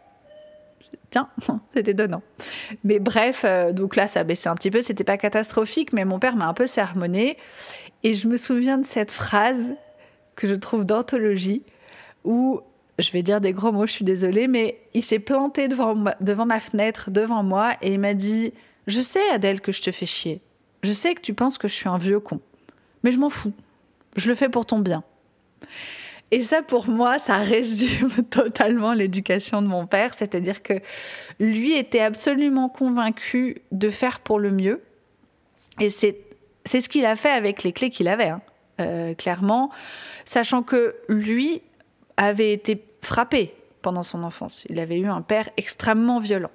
Tiens, 1.08 1.30
c'était 1.74 1.92
étonnant. 1.92 2.22
Mais 2.84 2.98
bref, 2.98 3.46
donc 3.72 3.96
là, 3.96 4.06
ça 4.06 4.22
baissait 4.22 4.50
un 4.50 4.54
petit 4.54 4.70
peu. 4.70 4.82
C'était 4.82 5.02
pas 5.02 5.16
catastrophique, 5.16 5.94
mais 5.94 6.04
mon 6.04 6.18
père 6.18 6.36
m'a 6.36 6.46
un 6.46 6.54
peu 6.54 6.66
sermonné. 6.66 7.38
Et 8.02 8.12
je 8.12 8.28
me 8.28 8.36
souviens 8.36 8.76
de 8.76 8.84
cette 8.84 9.10
phrase 9.10 9.74
que 10.36 10.46
je 10.46 10.54
trouve 10.54 10.84
d'anthologie 10.84 11.62
où 12.24 12.60
je 12.98 13.10
vais 13.10 13.22
dire 13.22 13.40
des 13.40 13.52
gros 13.52 13.72
mots, 13.72 13.86
je 13.86 13.92
suis 13.92 14.04
désolée, 14.04 14.46
mais 14.46 14.78
il 14.94 15.02
s'est 15.02 15.18
planté 15.18 15.68
devant 15.68 15.94
ma, 15.94 16.16
devant 16.20 16.46
ma 16.46 16.60
fenêtre, 16.60 17.10
devant 17.10 17.42
moi, 17.42 17.72
et 17.82 17.92
il 17.92 17.98
m'a 17.98 18.14
dit 18.14 18.52
Je 18.86 19.00
sais, 19.00 19.28
Adèle, 19.32 19.60
que 19.60 19.72
je 19.72 19.82
te 19.82 19.90
fais 19.90 20.06
chier. 20.06 20.40
Je 20.82 20.92
sais 20.92 21.14
que 21.14 21.20
tu 21.20 21.34
penses 21.34 21.58
que 21.58 21.66
je 21.66 21.74
suis 21.74 21.88
un 21.88 21.98
vieux 21.98 22.20
con. 22.20 22.40
Mais 23.02 23.10
je 23.10 23.18
m'en 23.18 23.30
fous. 23.30 23.52
Je 24.16 24.28
le 24.28 24.34
fais 24.34 24.48
pour 24.48 24.66
ton 24.66 24.78
bien. 24.78 25.02
Et 26.30 26.42
ça, 26.42 26.62
pour 26.62 26.88
moi, 26.88 27.18
ça 27.18 27.38
résume 27.38 28.10
totalement 28.30 28.92
l'éducation 28.92 29.62
de 29.62 29.66
mon 29.66 29.86
père. 29.86 30.14
C'est-à-dire 30.14 30.62
que 30.62 30.74
lui 31.40 31.74
était 31.74 32.00
absolument 32.00 32.68
convaincu 32.68 33.62
de 33.72 33.88
faire 33.88 34.20
pour 34.20 34.38
le 34.38 34.50
mieux. 34.50 34.82
Et 35.80 35.90
c'est, 35.90 36.18
c'est 36.64 36.80
ce 36.80 36.88
qu'il 36.88 37.06
a 37.06 37.16
fait 37.16 37.30
avec 37.30 37.62
les 37.62 37.72
clés 37.72 37.90
qu'il 37.90 38.08
avait, 38.08 38.28
hein. 38.28 38.42
euh, 38.80 39.14
clairement. 39.14 39.70
Sachant 40.24 40.62
que 40.62 40.94
lui, 41.08 41.62
avait 42.16 42.52
été 42.52 42.84
frappé 43.02 43.54
pendant 43.82 44.02
son 44.02 44.22
enfance. 44.24 44.64
Il 44.68 44.80
avait 44.80 44.98
eu 44.98 45.06
un 45.06 45.22
père 45.22 45.50
extrêmement 45.56 46.20
violent. 46.20 46.50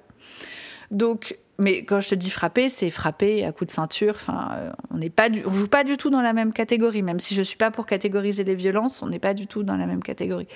Donc, 0.90 1.36
mais 1.58 1.84
quand 1.84 2.00
je 2.00 2.10
te 2.10 2.14
dis 2.14 2.30
frappé, 2.30 2.68
c'est 2.68 2.90
frappé 2.90 3.44
à 3.44 3.52
coup 3.52 3.64
de 3.64 3.70
ceinture. 3.70 4.14
Enfin, 4.16 4.50
euh, 4.52 4.72
on 4.92 4.98
n'est 4.98 5.10
pas, 5.10 5.28
on 5.46 5.54
joue 5.54 5.68
pas 5.68 5.84
du 5.84 5.96
tout 5.96 6.10
dans 6.10 6.22
la 6.22 6.32
même 6.32 6.52
catégorie. 6.52 7.02
Même 7.02 7.20
si 7.20 7.34
je 7.34 7.42
suis 7.42 7.56
pas 7.56 7.70
pour 7.70 7.86
catégoriser 7.86 8.44
les 8.44 8.54
violences, 8.54 9.02
on 9.02 9.06
n'est 9.06 9.18
pas 9.18 9.34
du 9.34 9.46
tout 9.46 9.62
dans 9.62 9.76
la 9.76 9.86
même 9.86 10.02
catégorie. 10.02 10.48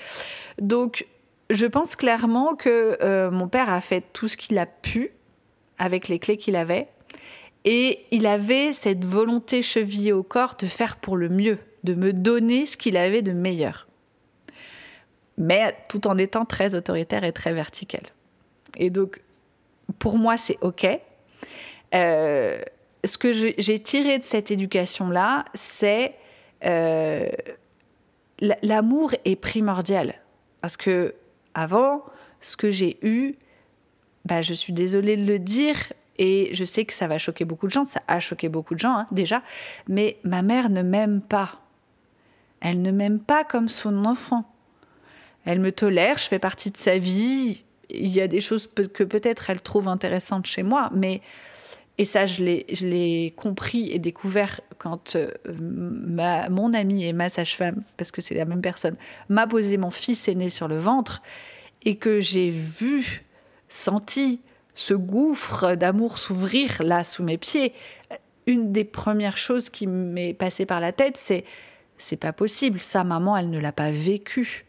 Donc, 0.60 1.06
je 1.50 1.66
pense 1.66 1.94
clairement 1.94 2.54
que 2.54 2.96
euh, 3.02 3.30
mon 3.30 3.48
père 3.48 3.70
a 3.70 3.80
fait 3.80 4.02
tout 4.12 4.28
ce 4.28 4.36
qu'il 4.36 4.58
a 4.58 4.66
pu 4.66 5.10
avec 5.78 6.08
les 6.08 6.18
clés 6.18 6.36
qu'il 6.36 6.56
avait, 6.56 6.88
et 7.64 8.04
il 8.10 8.26
avait 8.26 8.72
cette 8.72 9.04
volonté 9.04 9.62
chevillée 9.62 10.12
au 10.12 10.22
corps 10.22 10.56
de 10.58 10.66
faire 10.66 10.96
pour 10.96 11.16
le 11.16 11.28
mieux, 11.28 11.58
de 11.82 11.94
me 11.94 12.12
donner 12.12 12.66
ce 12.66 12.76
qu'il 12.76 12.96
avait 12.96 13.22
de 13.22 13.32
meilleur 13.32 13.83
mais 15.38 15.76
tout 15.88 16.06
en 16.06 16.16
étant 16.18 16.44
très 16.44 16.74
autoritaire 16.74 17.24
et 17.24 17.32
très 17.32 17.52
vertical. 17.52 18.02
Et 18.76 18.90
donc, 18.90 19.22
pour 19.98 20.18
moi, 20.18 20.36
c'est 20.36 20.58
OK. 20.60 20.86
Euh, 21.94 22.60
ce 23.04 23.18
que 23.18 23.32
j'ai 23.32 23.78
tiré 23.78 24.18
de 24.18 24.24
cette 24.24 24.50
éducation-là, 24.50 25.44
c'est 25.54 26.14
euh, 26.64 27.28
l'amour 28.62 29.12
est 29.24 29.36
primordial. 29.36 30.14
Parce 30.60 30.76
que 30.76 31.14
avant, 31.54 32.02
ce 32.40 32.56
que 32.56 32.70
j'ai 32.70 32.98
eu, 33.02 33.36
bah, 34.24 34.40
je 34.40 34.54
suis 34.54 34.72
désolée 34.72 35.16
de 35.16 35.26
le 35.26 35.38
dire, 35.38 35.76
et 36.16 36.50
je 36.52 36.64
sais 36.64 36.84
que 36.84 36.94
ça 36.94 37.06
va 37.06 37.18
choquer 37.18 37.44
beaucoup 37.44 37.66
de 37.66 37.72
gens, 37.72 37.84
ça 37.84 38.00
a 38.08 38.20
choqué 38.20 38.48
beaucoup 38.48 38.74
de 38.74 38.80
gens 38.80 38.96
hein, 38.96 39.06
déjà, 39.10 39.42
mais 39.88 40.16
ma 40.24 40.42
mère 40.42 40.70
ne 40.70 40.82
m'aime 40.82 41.20
pas. 41.20 41.60
Elle 42.60 42.80
ne 42.80 42.90
m'aime 42.90 43.18
pas 43.18 43.44
comme 43.44 43.68
son 43.68 44.04
enfant. 44.06 44.50
Elle 45.44 45.60
me 45.60 45.72
tolère, 45.72 46.18
je 46.18 46.24
fais 46.24 46.38
partie 46.38 46.70
de 46.70 46.76
sa 46.76 46.98
vie. 46.98 47.64
Il 47.90 48.08
y 48.08 48.20
a 48.20 48.28
des 48.28 48.40
choses 48.40 48.66
que 48.66 49.04
peut-être 49.04 49.50
elle 49.50 49.60
trouve 49.60 49.88
intéressantes 49.88 50.46
chez 50.46 50.62
moi, 50.62 50.90
mais 50.94 51.20
et 51.96 52.04
ça, 52.04 52.26
je 52.26 52.42
l'ai 52.42 53.32
compris 53.36 53.92
et 53.92 54.00
découvert 54.00 54.60
quand 54.78 55.14
euh, 55.14 55.30
ma, 55.48 56.48
mon 56.48 56.72
amie 56.72 57.04
et 57.04 57.12
ma 57.12 57.28
sage-femme, 57.28 57.82
parce 57.96 58.10
que 58.10 58.20
c'est 58.20 58.34
la 58.34 58.46
même 58.46 58.62
personne, 58.62 58.96
m'a 59.28 59.46
posé 59.46 59.76
mon 59.76 59.92
fils 59.92 60.26
aîné 60.26 60.50
sur 60.50 60.66
le 60.66 60.78
ventre 60.78 61.22
et 61.84 61.96
que 61.96 62.18
j'ai 62.18 62.50
vu, 62.50 63.24
senti 63.68 64.40
ce 64.74 64.94
gouffre 64.94 65.76
d'amour 65.76 66.18
s'ouvrir 66.18 66.82
là 66.82 67.04
sous 67.04 67.22
mes 67.22 67.38
pieds. 67.38 67.72
Une 68.46 68.72
des 68.72 68.84
premières 68.84 69.38
choses 69.38 69.70
qui 69.70 69.86
m'est 69.86 70.34
passée 70.34 70.66
par 70.66 70.80
la 70.80 70.92
tête, 70.92 71.16
c'est 71.16 71.44
c'est 71.96 72.16
pas 72.16 72.32
possible, 72.32 72.80
ça, 72.80 73.04
maman, 73.04 73.36
elle 73.36 73.50
ne 73.50 73.60
l'a 73.60 73.70
pas 73.70 73.92
vécu. 73.92 74.64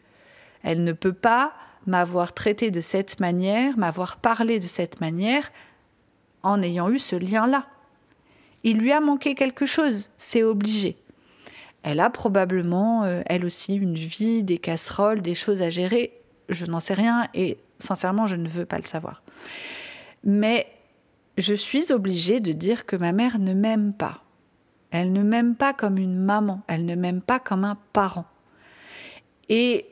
Elle 0.66 0.82
ne 0.82 0.92
peut 0.92 1.12
pas 1.12 1.54
m'avoir 1.86 2.34
traité 2.34 2.72
de 2.72 2.80
cette 2.80 3.20
manière, 3.20 3.78
m'avoir 3.78 4.16
parlé 4.16 4.58
de 4.58 4.66
cette 4.66 5.00
manière 5.00 5.52
en 6.42 6.60
ayant 6.60 6.90
eu 6.90 6.98
ce 6.98 7.14
lien-là. 7.14 7.66
Il 8.64 8.78
lui 8.78 8.90
a 8.90 9.00
manqué 9.00 9.36
quelque 9.36 9.64
chose, 9.64 10.10
c'est 10.16 10.42
obligé. 10.42 10.96
Elle 11.84 12.00
a 12.00 12.10
probablement, 12.10 13.04
euh, 13.04 13.22
elle 13.26 13.46
aussi, 13.46 13.76
une 13.76 13.94
vie, 13.94 14.42
des 14.42 14.58
casseroles, 14.58 15.22
des 15.22 15.36
choses 15.36 15.62
à 15.62 15.70
gérer. 15.70 16.12
Je 16.48 16.66
n'en 16.66 16.80
sais 16.80 16.94
rien 16.94 17.28
et 17.32 17.58
sincèrement, 17.78 18.26
je 18.26 18.34
ne 18.34 18.48
veux 18.48 18.66
pas 18.66 18.78
le 18.78 18.84
savoir. 18.84 19.22
Mais 20.24 20.66
je 21.38 21.54
suis 21.54 21.92
obligée 21.92 22.40
de 22.40 22.50
dire 22.50 22.86
que 22.86 22.96
ma 22.96 23.12
mère 23.12 23.38
ne 23.38 23.54
m'aime 23.54 23.94
pas. 23.94 24.24
Elle 24.90 25.12
ne 25.12 25.22
m'aime 25.22 25.54
pas 25.54 25.72
comme 25.72 25.96
une 25.96 26.18
maman, 26.18 26.62
elle 26.66 26.86
ne 26.86 26.96
m'aime 26.96 27.22
pas 27.22 27.38
comme 27.38 27.62
un 27.62 27.78
parent. 27.92 28.26
Et 29.48 29.86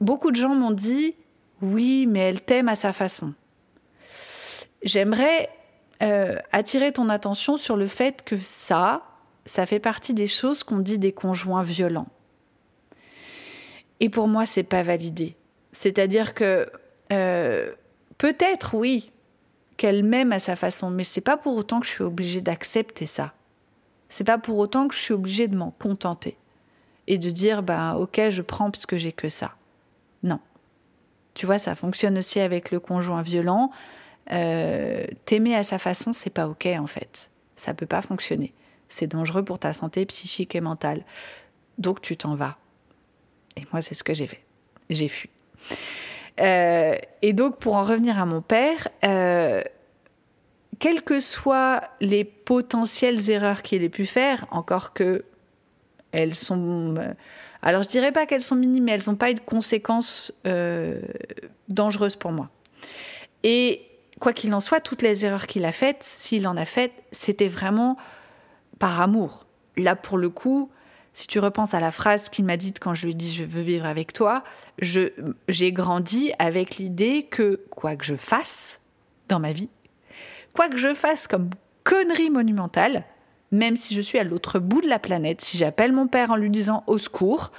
beaucoup 0.00 0.30
de 0.30 0.36
gens 0.36 0.54
m'ont 0.54 0.70
dit 0.70 1.14
oui, 1.62 2.06
mais 2.06 2.20
elle 2.20 2.40
t'aime 2.40 2.68
à 2.68 2.76
sa 2.76 2.92
façon. 2.92 3.34
J'aimerais 4.82 5.48
euh, 6.02 6.36
attirer 6.52 6.92
ton 6.92 7.08
attention 7.08 7.56
sur 7.56 7.76
le 7.76 7.86
fait 7.86 8.22
que 8.24 8.38
ça, 8.38 9.02
ça 9.44 9.66
fait 9.66 9.80
partie 9.80 10.14
des 10.14 10.28
choses 10.28 10.62
qu'on 10.62 10.78
dit 10.78 10.98
des 10.98 11.12
conjoints 11.12 11.62
violents. 11.62 12.08
Et 14.00 14.08
pour 14.08 14.28
moi, 14.28 14.46
c'est 14.46 14.62
pas 14.62 14.84
validé. 14.84 15.34
C'est-à-dire 15.72 16.34
que 16.34 16.70
euh, 17.12 17.72
peut-être, 18.18 18.74
oui, 18.74 19.10
qu'elle 19.76 20.04
m'aime 20.04 20.32
à 20.32 20.38
sa 20.38 20.56
façon, 20.56 20.90
mais 20.90 21.04
c'est 21.04 21.20
pas 21.20 21.36
pour 21.36 21.56
autant 21.56 21.80
que 21.80 21.86
je 21.86 21.92
suis 21.92 22.04
obligée 22.04 22.40
d'accepter 22.40 23.06
ça. 23.06 23.32
C'est 24.08 24.24
pas 24.24 24.38
pour 24.38 24.58
autant 24.58 24.88
que 24.88 24.94
je 24.94 25.00
suis 25.00 25.14
obligée 25.14 25.48
de 25.48 25.56
m'en 25.56 25.70
contenter 25.70 26.36
et 27.06 27.18
de 27.18 27.30
dire 27.30 27.62
bah 27.62 27.96
ok 27.96 28.30
je 28.30 28.42
prends 28.42 28.70
puisque 28.70 28.96
j'ai 28.96 29.12
que 29.12 29.28
ça. 29.28 29.57
Non. 30.22 30.40
Tu 31.34 31.46
vois, 31.46 31.58
ça 31.58 31.74
fonctionne 31.74 32.18
aussi 32.18 32.40
avec 32.40 32.70
le 32.70 32.80
conjoint 32.80 33.22
violent. 33.22 33.70
Euh, 34.32 35.04
t'aimer 35.24 35.54
à 35.54 35.62
sa 35.62 35.78
façon, 35.78 36.12
c'est 36.12 36.30
pas 36.30 36.48
ok 36.48 36.66
en 36.78 36.86
fait. 36.86 37.30
Ça 37.56 37.74
peut 37.74 37.86
pas 37.86 38.02
fonctionner. 38.02 38.52
C'est 38.88 39.06
dangereux 39.06 39.44
pour 39.44 39.58
ta 39.58 39.72
santé 39.72 40.04
psychique 40.06 40.54
et 40.54 40.60
mentale. 40.60 41.04
Donc 41.78 42.00
tu 42.00 42.16
t'en 42.16 42.34
vas. 42.34 42.56
Et 43.56 43.66
moi, 43.72 43.82
c'est 43.82 43.94
ce 43.94 44.04
que 44.04 44.14
j'ai 44.14 44.26
fait. 44.26 44.42
J'ai 44.90 45.08
fui. 45.08 45.30
Euh, 46.40 46.96
et 47.22 47.32
donc, 47.32 47.58
pour 47.58 47.74
en 47.74 47.82
revenir 47.82 48.20
à 48.20 48.26
mon 48.26 48.40
père, 48.40 48.88
euh, 49.04 49.62
quelles 50.78 51.02
que 51.02 51.20
soient 51.20 51.82
les 52.00 52.24
potentielles 52.24 53.30
erreurs 53.30 53.62
qu'il 53.62 53.82
ait 53.82 53.88
pu 53.88 54.06
faire, 54.06 54.46
encore 54.50 54.92
que 54.92 55.24
elles 56.12 56.34
sont. 56.34 56.94
Euh, 57.64 57.68
alors, 57.68 57.82
je 57.82 57.88
dirais 57.88 58.12
pas 58.12 58.26
qu'elles 58.26 58.42
sont 58.42 58.56
minimes, 58.56 58.84
mais 58.84 58.92
elles 58.92 59.04
n'ont 59.06 59.16
pas 59.16 59.30
eu 59.30 59.34
de 59.34 59.40
conséquences 59.40 60.32
dangereuses 61.68 62.16
pour 62.16 62.32
moi. 62.32 62.48
Et 63.42 63.82
quoi 64.18 64.32
qu'il 64.32 64.52
en 64.54 64.60
soit, 64.60 64.80
toutes 64.80 65.02
les 65.02 65.24
erreurs 65.24 65.46
qu'il 65.46 65.64
a 65.64 65.72
faites, 65.72 66.02
s'il 66.02 66.46
en 66.46 66.56
a 66.56 66.64
faites, 66.64 66.92
c'était 67.12 67.48
vraiment 67.48 67.96
par 68.78 69.00
amour. 69.00 69.46
Là, 69.76 69.96
pour 69.96 70.18
le 70.18 70.28
coup, 70.28 70.70
si 71.14 71.26
tu 71.26 71.38
repenses 71.38 71.74
à 71.74 71.80
la 71.80 71.90
phrase 71.90 72.28
qu'il 72.28 72.44
m'a 72.44 72.56
dite 72.56 72.78
quand 72.78 72.94
je 72.94 73.06
lui 73.06 73.12
ai 73.12 73.14
dit 73.14 73.34
je 73.34 73.44
veux 73.44 73.62
vivre 73.62 73.86
avec 73.86 74.12
toi, 74.12 74.44
j'ai 74.80 75.72
grandi 75.72 76.32
avec 76.38 76.76
l'idée 76.76 77.24
que 77.24 77.60
quoi 77.70 77.96
que 77.96 78.04
je 78.04 78.14
fasse 78.14 78.80
dans 79.28 79.40
ma 79.40 79.52
vie, 79.52 79.68
quoi 80.54 80.68
que 80.68 80.76
je 80.76 80.94
fasse 80.94 81.26
comme 81.26 81.50
connerie 81.84 82.30
monumentale, 82.30 83.04
même 83.50 83.76
si 83.76 83.94
je 83.94 84.00
suis 84.00 84.18
à 84.18 84.24
l'autre 84.24 84.58
bout 84.58 84.80
de 84.80 84.88
la 84.88 84.98
planète, 84.98 85.40
si 85.40 85.56
j'appelle 85.56 85.92
mon 85.92 86.06
père 86.06 86.30
en 86.30 86.36
lui 86.36 86.50
disant 86.50 86.84
au 86.86 86.98
secours, 86.98 87.52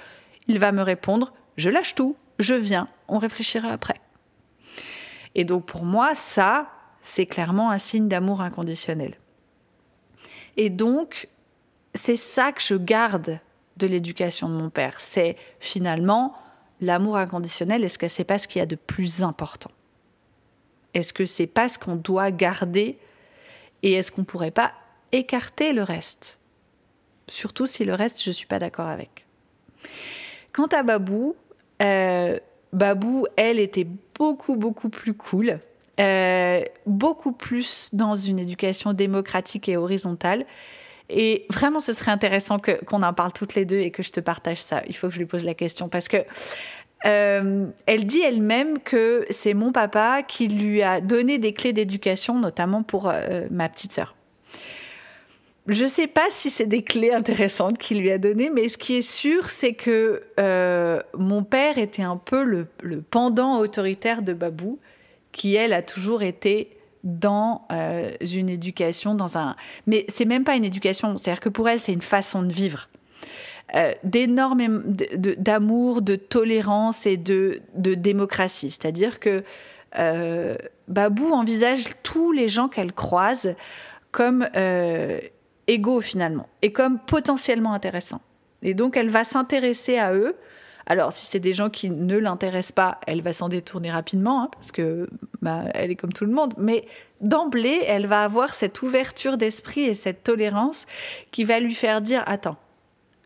il 0.47 0.59
va 0.59 0.71
me 0.71 0.81
répondre 0.81 1.33
je 1.57 1.69
lâche 1.69 1.93
tout, 1.93 2.15
je 2.39 2.55
viens, 2.55 2.87
on 3.07 3.17
réfléchira 3.17 3.69
après. 3.69 3.99
Et 5.35 5.43
donc 5.43 5.65
pour 5.65 5.83
moi, 5.83 6.15
ça, 6.15 6.69
c'est 7.01 7.25
clairement 7.25 7.69
un 7.69 7.77
signe 7.77 8.07
d'amour 8.07 8.41
inconditionnel. 8.41 9.15
Et 10.57 10.69
donc, 10.69 11.27
c'est 11.93 12.15
ça 12.15 12.51
que 12.51 12.61
je 12.61 12.75
garde 12.75 13.39
de 13.77 13.87
l'éducation 13.87 14.49
de 14.49 14.53
mon 14.53 14.69
père. 14.69 14.99
C'est 14.99 15.37
finalement 15.59 16.35
l'amour 16.81 17.17
inconditionnel. 17.17 17.83
Est-ce 17.83 17.97
que 17.97 18.07
c'est 18.07 18.23
pas 18.23 18.37
ce 18.37 18.47
qu'il 18.47 18.59
y 18.59 18.63
a 18.63 18.65
de 18.65 18.75
plus 18.75 19.23
important? 19.23 19.71
Est-ce 20.93 21.13
que 21.13 21.25
c'est 21.25 21.47
pas 21.47 21.69
ce 21.69 21.79
qu'on 21.79 21.95
doit 21.95 22.31
garder? 22.31 22.99
Et 23.83 23.93
est-ce 23.93 24.11
qu'on 24.11 24.23
pourrait 24.23 24.51
pas 24.51 24.73
écarter 25.11 25.73
le 25.73 25.83
reste 25.83 26.39
Surtout 27.29 27.67
si 27.67 27.85
le 27.85 27.93
reste, 27.93 28.23
je 28.23 28.31
suis 28.31 28.47
pas 28.47 28.59
d'accord 28.59 28.87
avec. 28.87 29.25
Quant 30.51 30.67
à 30.67 30.83
Babou, 30.83 31.35
euh, 31.81 32.37
Babou, 32.73 33.27
elle 33.37 33.59
était 33.59 33.87
beaucoup 34.17 34.55
beaucoup 34.55 34.89
plus 34.89 35.13
cool. 35.13 35.59
Euh, 35.99 36.61
beaucoup 36.85 37.31
plus 37.31 37.89
dans 37.93 38.15
une 38.15 38.39
éducation 38.39 38.93
démocratique 38.93 39.69
et 39.69 39.77
horizontale. 39.77 40.45
Et 41.09 41.45
vraiment, 41.49 41.79
ce 41.79 41.91
serait 41.91 42.11
intéressant 42.11 42.59
qu'on 42.59 43.03
en 43.03 43.13
parle 43.13 43.33
toutes 43.33 43.55
les 43.55 43.65
deux 43.65 43.79
et 43.79 43.91
que 43.91 44.03
je 44.03 44.11
te 44.11 44.19
partage 44.19 44.61
ça. 44.61 44.81
Il 44.87 44.95
faut 44.95 45.07
que 45.07 45.13
je 45.13 45.19
lui 45.19 45.25
pose 45.25 45.43
la 45.43 45.55
question 45.55 45.89
parce 45.89 46.07
que 46.07 46.17
euh, 47.05 47.67
elle 47.85 48.05
dit 48.05 48.21
elle-même 48.21 48.79
que 48.79 49.25
c'est 49.29 49.53
mon 49.53 49.71
papa 49.71 50.23
qui 50.23 50.47
lui 50.47 50.81
a 50.81 51.01
donné 51.01 51.37
des 51.37 51.53
clés 51.53 51.73
d'éducation, 51.73 52.39
notamment 52.39 52.83
pour 52.83 53.11
ma 53.49 53.69
petite 53.69 53.91
sœur. 53.91 54.15
Je 55.67 55.83
ne 55.83 55.89
sais 55.89 56.07
pas 56.07 56.25
si 56.29 56.49
c'est 56.49 56.65
des 56.65 56.81
clés 56.81 57.11
intéressantes 57.11 57.77
qu'il 57.77 57.99
lui 57.99 58.11
a 58.11 58.17
données, 58.17 58.49
mais 58.51 58.69
ce 58.69 58.77
qui 58.77 58.95
est 58.95 59.07
sûr, 59.07 59.49
c'est 59.49 59.73
que 59.73 60.23
euh, 60.39 60.99
mon 61.15 61.43
père 61.43 61.77
était 61.77 62.01
un 62.01 62.17
peu 62.17 62.43
le, 62.43 62.67
pendant 63.11 63.59
autoritaire 63.59 64.21
de 64.21 64.33
Babou, 64.33 64.79
qui 65.31 65.55
elle 65.55 65.73
a 65.73 65.83
toujours 65.83 66.23
été 66.23 66.71
dans 67.03 67.67
euh, 67.71 68.09
une 68.33 68.49
éducation, 68.49 69.13
dans 69.15 69.37
un. 69.37 69.55
Mais 69.85 70.05
c'est 70.09 70.25
même 70.25 70.43
pas 70.43 70.55
une 70.55 70.65
éducation, 70.65 71.17
c'est-à-dire 71.17 71.41
que 71.41 71.49
pour 71.49 71.69
elle, 71.69 71.79
c'est 71.79 71.93
une 71.93 72.01
façon 72.01 72.41
de 72.41 72.51
vivre. 72.51 72.89
Euh, 73.75 73.91
d'énormes 74.03 74.95
d'amour, 75.37 76.01
de, 76.01 76.15
tolérance 76.15 77.05
et 77.05 77.17
de, 77.17 77.61
de 77.75 77.93
démocratie. 77.93 78.71
C'est-à-dire 78.71 79.19
que 79.19 79.43
euh, 79.99 80.55
Babou 80.87 81.31
envisage 81.31 81.83
tous 82.01 82.31
les 82.31 82.49
gens 82.49 82.67
qu'elle 82.67 82.93
croise 82.93 83.53
comme 84.11 84.47
égaux 85.69 86.01
finalement 86.01 86.49
et 86.61 86.73
comme 86.73 86.99
potentiellement 86.99 87.73
intéressants. 87.73 88.21
Et 88.61 88.73
donc 88.73 88.97
elle 88.97 89.09
va 89.09 89.23
s'intéresser 89.23 89.97
à 89.97 90.13
eux 90.13 90.35
alors, 90.89 91.13
si 91.13 91.27
c'est 91.27 91.39
des 91.39 91.53
gens 91.53 91.69
qui 91.69 91.91
ne 91.91 92.17
l'intéressent 92.17 92.71
pas, 92.71 92.99
elle 93.05 93.21
va 93.21 93.31
s'en 93.31 93.47
détourner 93.47 93.91
rapidement, 93.91 94.41
hein, 94.41 94.49
parce 94.51 94.71
que 94.71 95.07
bah, 95.43 95.65
elle 95.75 95.91
est 95.91 95.95
comme 95.95 96.11
tout 96.11 96.25
le 96.25 96.31
monde. 96.31 96.55
Mais 96.57 96.87
d'emblée, 97.21 97.83
elle 97.85 98.07
va 98.07 98.23
avoir 98.23 98.55
cette 98.55 98.81
ouverture 98.81 99.37
d'esprit 99.37 99.81
et 99.81 99.93
cette 99.93 100.23
tolérance 100.23 100.87
qui 101.29 101.43
va 101.43 101.59
lui 101.59 101.75
faire 101.75 102.01
dire 102.01 102.23
attends, 102.25 102.57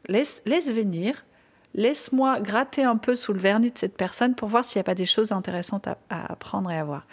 laisse, 0.10 0.41
laisse 0.45 0.71
venir, 0.73 1.23
laisse-moi 1.73 2.41
gratter 2.41 2.84
un 2.84 2.97
peu 2.97 3.15
sous 3.15 3.32
le 3.32 3.39
vernis 3.39 3.71
de 3.71 3.77
cette 3.77 3.95
personne 3.95 4.36
pour 4.36 4.49
voir 4.49 4.65
s'il 4.65 4.79
n'y 4.79 4.82
a 4.82 4.84
pas 4.84 4.93
des 4.93 5.06
choses 5.06 5.32
intéressantes 5.32 5.88
à, 5.88 5.97
apprendre 6.10 6.69
et 6.69 6.77
à 6.77 6.84
voir. 6.84 7.08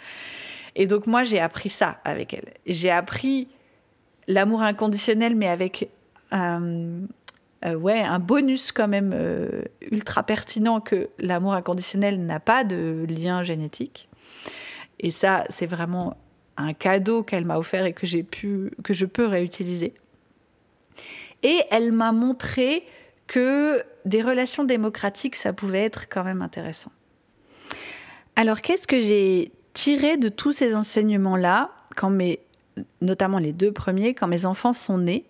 Et 0.75 0.85
donc 0.85 1.07
moi, 1.07 1.23
j'ai 1.23 1.39
appris 1.39 1.69
ça 1.69 1.99
avec 2.03 2.33
elle. 2.33 2.51
J'ai 2.65 2.91
appris 2.91 3.47
l'amour 4.31 4.61
inconditionnel, 4.61 5.35
mais 5.35 5.47
avec 5.47 5.89
euh, 7.65 7.75
ouais, 7.75 8.01
un 8.01 8.19
bonus 8.19 8.71
quand 8.71 8.87
même 8.87 9.11
euh, 9.13 9.63
ultra 9.91 10.23
pertinent 10.23 10.81
que 10.81 11.09
l'amour 11.19 11.53
inconditionnel 11.53 12.19
n'a 12.25 12.39
pas 12.39 12.63
de 12.63 13.05
lien 13.07 13.43
génétique. 13.43 14.09
Et 14.99 15.11
ça, 15.11 15.45
c'est 15.49 15.65
vraiment 15.65 16.17
un 16.57 16.73
cadeau 16.73 17.23
qu'elle 17.23 17.45
m'a 17.45 17.57
offert 17.57 17.85
et 17.85 17.93
que 17.93 18.07
j'ai 18.07 18.23
pu, 18.23 18.71
que 18.83 18.93
je 18.93 19.05
peux 19.05 19.25
réutiliser. 19.25 19.93
Et 21.43 21.61
elle 21.71 21.91
m'a 21.91 22.11
montré 22.11 22.83
que 23.27 23.83
des 24.05 24.21
relations 24.21 24.63
démocratiques, 24.63 25.35
ça 25.35 25.53
pouvait 25.53 25.83
être 25.83 26.09
quand 26.09 26.23
même 26.23 26.41
intéressant. 26.41 26.91
Alors, 28.35 28.61
qu'est-ce 28.61 28.87
que 28.87 29.01
j'ai 29.01 29.51
tiré 29.73 30.17
de 30.17 30.29
tous 30.29 30.51
ces 30.51 30.75
enseignements-là, 30.75 31.71
quand 31.95 32.09
mes, 32.09 32.39
notamment 33.01 33.37
les 33.37 33.53
deux 33.53 33.71
premiers, 33.71 34.13
quand 34.13 34.27
mes 34.27 34.45
enfants 34.45 34.73
sont 34.73 34.97
nés 34.97 35.25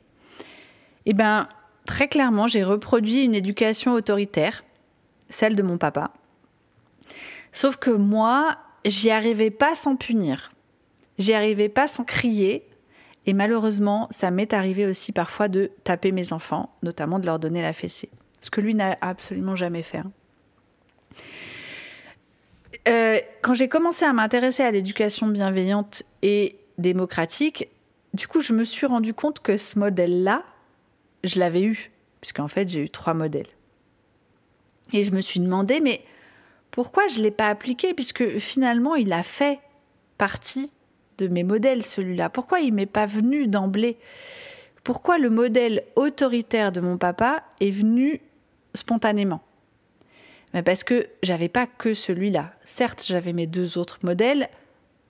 Eh 1.06 1.14
bien, 1.14 1.48
très 1.86 2.08
clairement, 2.08 2.48
j'ai 2.48 2.64
reproduit 2.64 3.24
une 3.24 3.36
éducation 3.36 3.94
autoritaire, 3.94 4.64
celle 5.30 5.56
de 5.56 5.64
mon 5.64 5.78
papa. 5.78 6.12
Sauf 7.52 7.78
que 7.78 7.92
moi, 7.92 8.58
j'y 8.86 9.12
arrivais 9.12 9.52
pas 9.52 9.76
sans 9.76 9.96
punir. 9.96 10.52
J'y 11.18 11.34
arrivais 11.34 11.70
pas 11.70 11.88
sans 11.88 12.04
crier. 12.04 12.66
Et 13.26 13.34
malheureusement, 13.34 14.08
ça 14.10 14.32
m'est 14.32 14.54
arrivé 14.54 14.86
aussi 14.88 15.12
parfois 15.12 15.48
de 15.48 15.72
taper 15.84 16.12
mes 16.12 16.34
enfants, 16.34 16.74
notamment 16.82 17.20
de 17.20 17.26
leur 17.26 17.40
donner 17.40 17.62
la 17.62 17.74
fessée. 17.74 18.10
Ce 18.40 18.50
que 18.50 18.62
lui 18.62 18.74
n'a 18.74 18.98
absolument 19.02 19.56
jamais 19.56 19.84
fait. 19.84 20.00
Hein. 20.00 20.12
Euh, 22.88 23.20
quand 23.44 23.54
j'ai 23.54 23.68
commencé 23.68 24.06
à 24.06 24.14
m'intéresser 24.14 24.64
à 24.64 24.72
l'éducation 24.72 25.28
bienveillante 25.28 26.04
et 26.24 26.56
démocratique, 26.78 27.70
du 28.14 28.28
coup, 28.28 28.42
je 28.42 28.54
me 28.54 28.64
suis 28.64 28.86
rendu 28.86 29.14
compte 29.14 29.40
que 29.40 29.58
ce 29.58 29.80
modèle-là, 29.80 30.44
je 31.24 31.40
l'avais 31.40 31.62
eu, 31.62 31.92
puisqu'en 32.20 32.48
fait, 32.48 32.68
j'ai 32.68 32.82
eu 32.82 32.90
trois 32.90 33.14
modèles. 33.14 33.48
Et 34.94 35.04
je 35.04 35.12
me 35.12 35.22
suis 35.22 35.40
demandé, 35.40 35.80
mais 35.80 36.02
pourquoi 36.72 37.08
je 37.08 37.20
ne 37.20 37.24
l'ai 37.24 37.32
pas 37.32 37.50
appliqué, 37.50 37.94
puisque 37.94 38.38
finalement, 38.40 38.96
il 38.96 39.14
a 39.14 39.24
fait 39.24 39.60
partie 40.18 40.72
de 41.18 41.28
mes 41.28 41.43
modèles, 41.43 41.84
celui-là. 41.84 42.30
Pourquoi 42.30 42.60
il 42.60 42.74
m'est 42.74 42.86
pas 42.86 43.06
venu 43.06 43.48
d'emblée? 43.48 43.98
Pourquoi 44.84 45.18
le 45.18 45.30
modèle 45.30 45.84
autoritaire 45.95 46.72
de 46.72 46.82
mon 46.82 46.98
papa 46.98 47.43
est 47.60 47.72
venu 47.72 48.22
spontanément? 48.74 49.41
Mais 50.54 50.64
Parce 50.64 50.84
que 50.84 51.08
j'avais 51.24 51.50
pas 51.50 51.68
que 51.68 51.93
celui-là. 51.93 52.54
Certes, 52.64 53.06
j'avais 53.08 53.32
mes 53.32 53.48
deux 53.48 53.78
autres 53.78 54.00
modèles, 54.04 54.50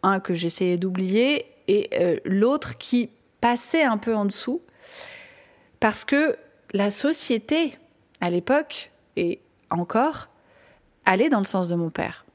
un 0.03 0.19
que 0.19 0.33
j'essayais 0.33 0.77
d'oublier 0.77 1.45
et 1.71 1.89
euh, 1.93 2.17
l'autre 2.25 2.77
qui 2.77 3.09
passait 3.39 3.83
un 3.83 3.97
peu 3.97 4.13
en 4.13 4.25
dessous, 4.25 4.61
parce 5.79 6.03
que 6.03 6.35
la 6.73 6.91
société, 6.91 7.77
à 8.19 8.29
l'époque, 8.29 8.91
et 9.15 9.39
encore, 9.69 10.27
allait 11.05 11.29
dans 11.29 11.39
le 11.39 11.45
sens 11.45 11.69
de 11.69 11.75
mon 11.75 11.89
père. 11.89 12.25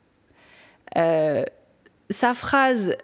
Euh, 0.96 1.44
sa 2.08 2.32
phrase 2.32 2.96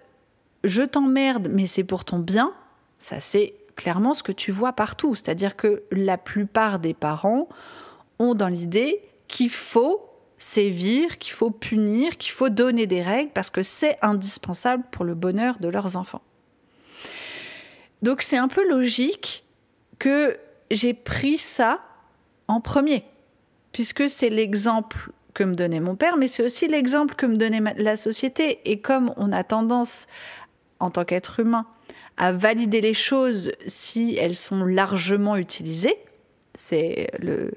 Je 0.64 0.80
t'emmerde, 0.80 1.48
mais 1.50 1.66
c'est 1.66 1.84
pour 1.84 2.06
ton 2.06 2.18
bien, 2.18 2.54
ça 2.98 3.20
c'est 3.20 3.52
clairement 3.76 4.14
ce 4.14 4.22
que 4.22 4.32
tu 4.32 4.52
vois 4.52 4.72
partout. 4.72 5.14
C'est-à-dire 5.14 5.54
que 5.54 5.82
la 5.90 6.16
plupart 6.16 6.78
des 6.78 6.94
parents 6.94 7.46
ont 8.18 8.34
dans 8.34 8.48
l'idée 8.48 9.02
qu'il 9.28 9.50
faut 9.50 10.00
sévir, 10.42 11.18
qu'il 11.18 11.32
faut 11.32 11.52
punir, 11.52 12.16
qu'il 12.18 12.32
faut 12.32 12.48
donner 12.48 12.86
des 12.86 13.00
règles 13.00 13.30
parce 13.30 13.48
que 13.48 13.62
c'est 13.62 13.96
indispensable 14.02 14.82
pour 14.90 15.04
le 15.04 15.14
bonheur 15.14 15.58
de 15.60 15.68
leurs 15.68 15.96
enfants. 15.96 16.20
Donc 18.02 18.22
c'est 18.22 18.36
un 18.36 18.48
peu 18.48 18.68
logique 18.68 19.44
que 20.00 20.36
j'ai 20.72 20.94
pris 20.94 21.38
ça 21.38 21.80
en 22.48 22.60
premier, 22.60 23.04
puisque 23.70 24.10
c'est 24.10 24.30
l'exemple 24.30 25.12
que 25.32 25.44
me 25.44 25.54
donnait 25.54 25.78
mon 25.78 25.94
père, 25.94 26.16
mais 26.16 26.26
c'est 26.26 26.44
aussi 26.44 26.66
l'exemple 26.66 27.14
que 27.14 27.26
me 27.26 27.36
donnait 27.36 27.62
la 27.76 27.96
société. 27.96 28.58
Et 28.64 28.80
comme 28.80 29.14
on 29.16 29.30
a 29.30 29.44
tendance, 29.44 30.08
en 30.80 30.90
tant 30.90 31.04
qu'être 31.04 31.38
humain, 31.38 31.66
à 32.16 32.32
valider 32.32 32.80
les 32.80 32.94
choses 32.94 33.52
si 33.68 34.16
elles 34.16 34.36
sont 34.36 34.64
largement 34.64 35.36
utilisées, 35.36 35.96
c'est 36.54 37.10
le. 37.20 37.52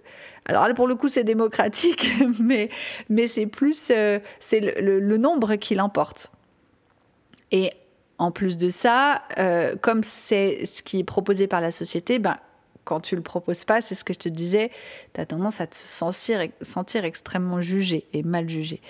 Alors 0.45 0.67
là, 0.67 0.73
pour 0.73 0.87
le 0.87 0.95
coup, 0.95 1.07
c'est 1.07 1.23
démocratique, 1.23 2.11
mais, 2.39 2.69
c'est 3.27 3.47
plus. 3.47 3.91
Euh, 3.91 4.19
c'est 4.39 4.59
le, 4.59 5.17
nombre 5.17 5.55
qui 5.55 5.75
l'emporte. 5.75 6.31
Et 7.51 7.71
en 8.17 8.31
plus 8.31 8.57
de 8.57 8.69
ça, 8.69 9.23
euh, 9.39 9.75
comme 9.75 10.03
c'est 10.03 10.65
ce 10.65 10.83
qui 10.83 10.99
est 10.99 11.03
proposé 11.03 11.47
par 11.47 11.61
la 11.61 11.71
société, 11.71 12.19
ben, 12.19 12.37
quand 12.83 12.99
tu 12.99 13.15
le 13.15 13.21
proposes 13.21 13.63
pas, 13.63 13.81
c'est 13.81 13.95
ce 13.95 14.03
que 14.03 14.13
je 14.13 14.19
te 14.19 14.29
disais, 14.29 14.71
tu 15.13 15.21
as 15.21 15.25
tendance 15.25 15.59
à 15.59 15.67
te 15.67 15.75
sentir 15.75 17.03
extrêmement 17.03 17.61
jugé 17.61 18.05
et 18.13 18.21
mal 18.21 18.47
jugé. 18.47 18.81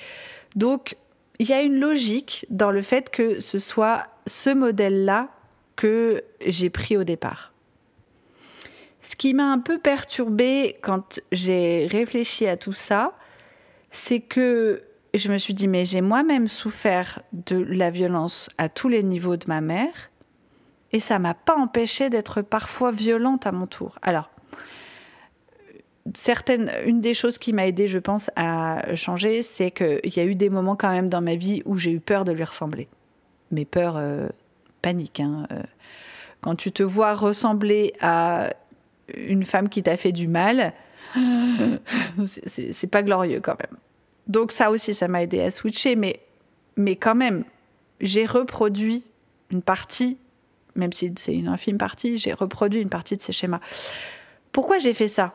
Donc, 0.56 0.98
il 1.40 1.48
y 1.48 1.54
a 1.54 1.62
une 1.62 1.80
logique 1.80 2.46
dans 2.50 2.72
le 2.72 2.82
fait 2.82 3.10
que 3.10 3.40
ce 3.40 3.60
soit 3.60 4.08
ce 4.28 4.50
modèle-là 4.50 5.30
que 5.76 6.24
j'ai 6.46 6.70
pris 6.70 6.98
au 6.98 7.04
départ. 7.04 7.55
Ce 9.06 9.16
qui 9.16 9.36
m'a 9.36 9.52
un 9.52 9.60
peu 9.60 9.78
perturbée 9.78 10.78
quand 10.82 11.20
j'ai 11.32 11.86
réfléchi 11.86 12.48
à 12.48 12.58
tout 12.58 12.74
ça, 12.74 13.14
c'est 13.92 14.20
que 14.20 14.82
je 15.14 15.32
me 15.32 15.38
suis 15.38 15.54
dit, 15.54 15.68
mais 15.68 15.86
j'ai 15.86 16.02
moi-même 16.02 16.48
souffert 16.48 17.22
de 17.32 17.58
la 17.58 17.92
violence 17.92 18.50
à 18.58 18.68
tous 18.68 18.90
les 18.90 19.04
niveaux 19.04 19.38
de 19.38 19.46
ma 19.48 19.62
mère, 19.62 19.94
et 20.92 21.00
ça 21.00 21.20
m'a 21.20 21.36
pas 21.36 21.56
empêché 21.56 22.10
d'être 22.10 22.42
parfois 22.42 22.90
violente 22.90 23.46
à 23.46 23.52
mon 23.52 23.68
tour. 23.68 24.00
Alors, 24.02 24.32
certaines, 26.16 26.72
une 26.88 27.00
des 27.00 27.14
choses 27.14 27.38
qui 27.38 27.54
m'a 27.54 27.68
aidé, 27.68 27.88
je 27.88 28.00
pense, 28.00 28.32
à 28.36 28.96
changer, 28.96 29.44
c'est 29.44 29.70
qu'il 29.70 30.16
y 30.16 30.20
a 30.20 30.26
eu 30.26 30.34
des 30.34 30.50
moments 30.50 30.76
quand 30.76 30.92
même 30.92 31.12
dans 31.12 31.22
ma 31.22 31.36
vie 31.36 31.62
où 31.66 31.78
j'ai 31.78 31.92
eu 31.92 32.00
peur 32.00 32.26
de 32.26 32.32
lui 32.32 32.44
ressembler. 32.44 32.88
Mais 33.52 33.66
peur 33.66 33.98
euh, 33.98 34.28
panique. 34.82 35.20
Hein, 35.20 35.46
euh. 35.52 35.62
Quand 36.42 36.56
tu 36.56 36.72
te 36.72 36.82
vois 36.82 37.14
ressembler 37.14 37.94
à 38.02 38.52
une 39.14 39.44
femme 39.44 39.70
qui 39.70 39.84
t'a 39.84 39.98
fait 39.98 40.12
du 40.12 40.28
mal, 40.28 40.74
c'est 42.26 42.88
pas 42.88 43.04
glorieux 43.04 43.40
quand 43.42 43.58
même. 43.60 43.78
Donc 44.28 44.52
ça 44.52 44.72
aussi, 44.72 44.94
ça 44.94 45.08
m'a 45.08 45.24
aidé 45.24 45.42
à 45.42 45.52
switcher, 45.52 45.96
mais, 45.96 46.20
mais 46.76 46.96
quand 46.96 47.16
même, 47.16 47.46
j'ai 48.02 48.26
reproduit 48.26 49.06
une 49.52 49.62
partie, 49.62 50.18
même 50.76 50.92
si 50.92 51.14
c'est 51.18 51.36
une 51.36 51.48
infime 51.48 51.78
partie, 51.78 52.18
j'ai 52.18 52.34
reproduit 52.34 52.82
une 52.82 52.90
partie 52.90 53.16
de 53.16 53.22
ces 53.22 53.32
schémas. 53.32 53.62
Pourquoi 54.52 54.80
j'ai 54.80 54.94
fait 54.94 55.08
ça? 55.08 55.34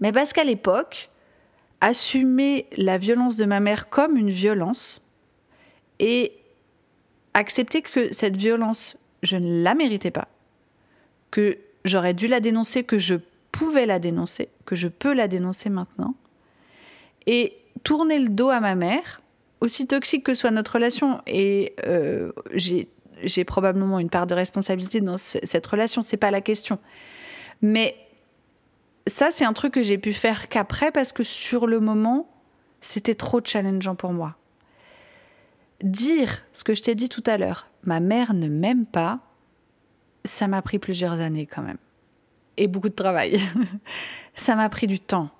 Mais 0.00 0.12
parce 0.12 0.32
qu'à 0.32 0.44
l'époque, 0.44 1.10
assumer 1.80 2.66
la 2.76 2.98
violence 2.98 3.36
de 3.36 3.44
ma 3.44 3.60
mère 3.60 3.88
comme 3.88 4.16
une 4.16 4.30
violence 4.30 5.00
et 5.98 6.32
accepter 7.34 7.82
que 7.82 8.12
cette 8.12 8.36
violence, 8.36 8.96
je 9.22 9.36
ne 9.36 9.62
la 9.62 9.74
méritais 9.74 10.10
pas, 10.10 10.28
que 11.30 11.58
j'aurais 11.84 12.14
dû 12.14 12.26
la 12.26 12.40
dénoncer, 12.40 12.84
que 12.84 12.98
je 12.98 13.16
pouvais 13.52 13.86
la 13.86 13.98
dénoncer, 13.98 14.48
que 14.64 14.76
je 14.76 14.88
peux 14.88 15.12
la 15.12 15.28
dénoncer 15.28 15.70
maintenant, 15.70 16.14
et 17.26 17.56
tourner 17.82 18.18
le 18.18 18.28
dos 18.28 18.50
à 18.50 18.60
ma 18.60 18.74
mère, 18.74 19.22
aussi 19.60 19.86
toxique 19.86 20.24
que 20.24 20.34
soit 20.34 20.50
notre 20.50 20.74
relation, 20.74 21.20
et 21.26 21.74
euh, 21.86 22.32
j'ai 22.54 23.44
probablement 23.44 23.98
une 23.98 24.10
part 24.10 24.26
de 24.26 24.34
responsabilité 24.34 25.00
dans 25.00 25.16
cette 25.18 25.66
relation, 25.66 26.02
c'est 26.02 26.16
pas 26.16 26.30
la 26.30 26.40
question. 26.40 26.78
Mais 27.62 27.96
ça, 29.06 29.30
c'est 29.30 29.44
un 29.44 29.52
truc 29.52 29.74
que 29.74 29.82
j'ai 29.82 29.98
pu 29.98 30.12
faire 30.12 30.48
qu'après 30.48 30.90
parce 30.90 31.12
que 31.12 31.22
sur 31.22 31.66
le 31.66 31.80
moment, 31.80 32.30
c'était 32.80 33.14
trop 33.14 33.40
challengeant 33.44 33.94
pour 33.94 34.12
moi. 34.12 34.36
Dire 35.82 36.42
ce 36.52 36.64
que 36.64 36.74
je 36.74 36.82
t'ai 36.82 36.94
dit 36.94 37.08
tout 37.08 37.24
à 37.26 37.38
l'heure, 37.38 37.68
ma 37.84 38.00
mère 38.00 38.34
ne 38.34 38.48
m'aime 38.48 38.86
pas, 38.86 39.20
ça 40.24 40.48
m'a 40.48 40.62
pris 40.62 40.78
plusieurs 40.78 41.20
années 41.20 41.46
quand 41.46 41.62
même. 41.62 41.78
Et 42.56 42.66
beaucoup 42.66 42.88
de 42.88 42.94
travail. 42.94 43.40
ça 44.34 44.54
m'a 44.54 44.68
pris 44.68 44.86
du 44.86 45.00
temps 45.00 45.30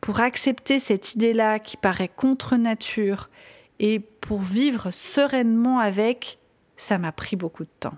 pour 0.00 0.20
accepter 0.20 0.78
cette 0.78 1.14
idée-là 1.14 1.58
qui 1.58 1.78
paraît 1.78 2.10
contre 2.14 2.56
nature 2.56 3.30
et 3.78 4.00
pour 4.00 4.42
vivre 4.42 4.90
sereinement 4.90 5.78
avec, 5.78 6.38
ça 6.76 6.98
m'a 6.98 7.10
pris 7.10 7.36
beaucoup 7.36 7.64
de 7.64 7.70
temps. 7.80 7.96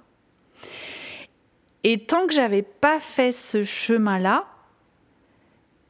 Et 1.82 1.98
tant 1.98 2.26
que 2.28 2.32
j'avais 2.32 2.62
pas 2.62 3.00
fait 3.00 3.32
ce 3.32 3.64
chemin-là, 3.64 4.44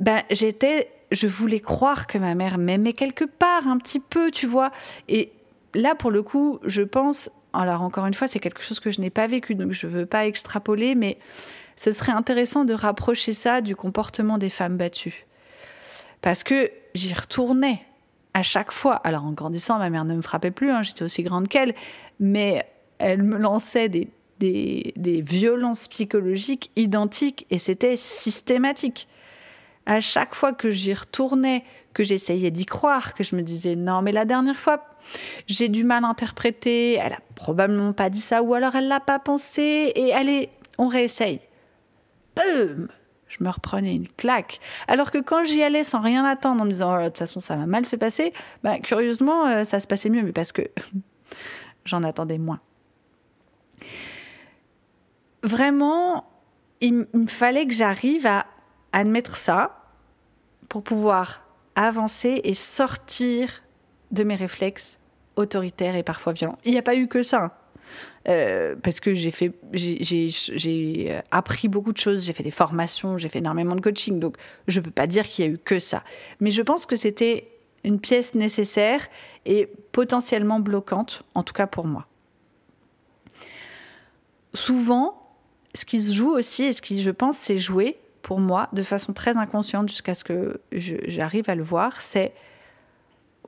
ben 0.00 0.22
j'étais, 0.30 0.90
je 1.10 1.26
voulais 1.26 1.60
croire 1.60 2.06
que 2.06 2.16
ma 2.16 2.34
mère 2.34 2.56
m'aimait 2.56 2.94
quelque 2.94 3.24
part 3.24 3.68
un 3.68 3.76
petit 3.76 4.00
peu, 4.00 4.30
tu 4.30 4.46
vois. 4.46 4.72
Et 5.08 5.32
là, 5.74 5.94
pour 5.94 6.10
le 6.10 6.22
coup, 6.22 6.58
je 6.64 6.82
pense, 6.82 7.30
alors 7.56 7.82
encore 7.82 8.06
une 8.06 8.14
fois, 8.14 8.26
c'est 8.26 8.38
quelque 8.38 8.62
chose 8.62 8.80
que 8.80 8.90
je 8.90 9.00
n'ai 9.00 9.10
pas 9.10 9.26
vécu, 9.26 9.54
donc 9.54 9.72
je 9.72 9.86
ne 9.86 9.92
veux 9.92 10.06
pas 10.06 10.26
extrapoler, 10.26 10.94
mais 10.94 11.18
ce 11.76 11.92
serait 11.92 12.12
intéressant 12.12 12.64
de 12.64 12.74
rapprocher 12.74 13.32
ça 13.32 13.60
du 13.60 13.76
comportement 13.76 14.38
des 14.38 14.50
femmes 14.50 14.76
battues. 14.76 15.26
Parce 16.22 16.42
que 16.42 16.70
j'y 16.94 17.12
retournais 17.12 17.82
à 18.34 18.42
chaque 18.42 18.72
fois. 18.72 18.94
Alors 18.96 19.24
en 19.24 19.32
grandissant, 19.32 19.78
ma 19.78 19.90
mère 19.90 20.04
ne 20.04 20.14
me 20.14 20.22
frappait 20.22 20.50
plus, 20.50 20.70
hein, 20.70 20.82
j'étais 20.82 21.02
aussi 21.02 21.22
grande 21.22 21.48
qu'elle, 21.48 21.74
mais 22.20 22.66
elle 22.98 23.22
me 23.22 23.36
lançait 23.36 23.88
des, 23.88 24.08
des, 24.38 24.92
des 24.96 25.20
violences 25.20 25.88
psychologiques 25.88 26.70
identiques 26.76 27.46
et 27.50 27.58
c'était 27.58 27.96
systématique. 27.96 29.08
À 29.84 30.00
chaque 30.00 30.34
fois 30.34 30.52
que 30.52 30.70
j'y 30.70 30.94
retournais, 30.94 31.62
que 31.92 32.02
j'essayais 32.02 32.50
d'y 32.50 32.66
croire, 32.66 33.14
que 33.14 33.22
je 33.22 33.36
me 33.36 33.42
disais 33.42 33.76
non 33.76 34.02
mais 34.02 34.12
la 34.12 34.24
dernière 34.24 34.58
fois 34.58 34.82
j'ai 35.46 35.68
du 35.68 35.84
mal 35.84 36.04
à 36.04 36.08
interpréter, 36.08 36.94
elle 36.94 37.12
a 37.12 37.20
probablement 37.34 37.92
pas 37.92 38.10
dit 38.10 38.20
ça 38.20 38.42
ou 38.42 38.54
alors 38.54 38.74
elle 38.74 38.88
l'a 38.88 39.00
pas 39.00 39.18
pensé 39.18 39.92
et 39.94 40.12
allez 40.12 40.50
on 40.78 40.88
réessaye. 40.88 41.40
Boum 42.34 42.88
je 43.28 43.42
me 43.42 43.50
reprenais 43.50 43.94
une 43.94 44.08
claque. 44.08 44.60
Alors 44.88 45.10
que 45.10 45.18
quand 45.18 45.44
j'y 45.44 45.62
allais 45.62 45.84
sans 45.84 46.00
rien 46.00 46.24
attendre 46.24 46.62
en 46.62 46.64
me 46.64 46.70
disant 46.70 46.96
oh, 46.96 47.02
de 47.02 47.06
toute 47.06 47.18
façon 47.18 47.40
ça 47.40 47.56
va 47.56 47.66
mal 47.66 47.84
se 47.84 47.96
passer, 47.96 48.32
bah, 48.62 48.78
curieusement 48.78 49.46
euh, 49.46 49.64
ça 49.64 49.80
se 49.80 49.86
passait 49.86 50.10
mieux, 50.10 50.22
mais 50.22 50.32
parce 50.32 50.52
que 50.52 50.62
j'en 51.84 52.02
attendais 52.02 52.38
moins. 52.38 52.60
Vraiment, 55.42 56.24
il 56.80 57.06
me 57.12 57.26
fallait 57.26 57.66
que 57.66 57.74
j'arrive 57.74 58.26
à 58.26 58.46
admettre 58.92 59.36
ça 59.36 59.82
pour 60.68 60.82
pouvoir 60.82 61.42
avancer 61.74 62.40
et 62.44 62.54
sortir 62.54 63.62
de 64.10 64.24
mes 64.24 64.36
réflexes 64.36 64.98
autoritaires 65.36 65.96
et 65.96 66.02
parfois 66.02 66.32
violents. 66.32 66.58
Il 66.64 66.72
n'y 66.72 66.78
a 66.78 66.82
pas 66.82 66.96
eu 66.96 67.08
que 67.08 67.22
ça. 67.22 67.42
Hein. 67.42 67.52
Euh, 68.28 68.74
parce 68.82 68.98
que 68.98 69.14
j'ai 69.14 69.30
fait, 69.30 69.52
j'ai 69.72 71.22
appris 71.30 71.68
beaucoup 71.68 71.92
de 71.92 71.98
choses, 71.98 72.24
j'ai 72.24 72.32
fait 72.32 72.42
des 72.42 72.50
formations, 72.50 73.16
j'ai 73.16 73.28
fait 73.28 73.38
énormément 73.38 73.76
de 73.76 73.80
coaching, 73.80 74.18
donc 74.18 74.36
je 74.66 74.80
peux 74.80 74.90
pas 74.90 75.06
dire 75.06 75.24
qu'il 75.28 75.44
y 75.44 75.48
a 75.48 75.50
eu 75.50 75.58
que 75.58 75.78
ça. 75.78 76.02
Mais 76.40 76.50
je 76.50 76.62
pense 76.62 76.86
que 76.86 76.96
c'était 76.96 77.48
une 77.84 78.00
pièce 78.00 78.34
nécessaire 78.34 79.06
et 79.44 79.68
potentiellement 79.92 80.58
bloquante, 80.58 81.22
en 81.34 81.44
tout 81.44 81.54
cas 81.54 81.68
pour 81.68 81.86
moi. 81.86 82.08
Souvent, 84.54 85.36
ce 85.74 85.84
qui 85.84 86.00
se 86.00 86.12
joue 86.12 86.30
aussi, 86.30 86.64
et 86.64 86.72
ce 86.72 86.82
qui, 86.82 87.00
je 87.00 87.10
pense, 87.12 87.36
s'est 87.36 87.58
joué 87.58 87.98
pour 88.22 88.40
moi 88.40 88.68
de 88.72 88.82
façon 88.82 89.12
très 89.12 89.36
inconsciente 89.36 89.88
jusqu'à 89.88 90.14
ce 90.14 90.24
que 90.24 90.60
j'arrive 90.72 91.48
à 91.48 91.54
le 91.54 91.62
voir, 91.62 92.00
c'est 92.00 92.32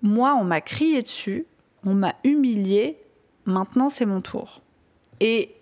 moi, 0.03 0.37
on 0.39 0.45
m'a 0.45 0.61
crié 0.61 1.03
dessus, 1.03 1.47
on 1.85 1.95
m'a 1.95 2.15
humilié, 2.25 2.99
maintenant 3.45 3.89
c'est 3.89 4.07
mon 4.07 4.21
tour. 4.21 4.63
Et 5.21 5.55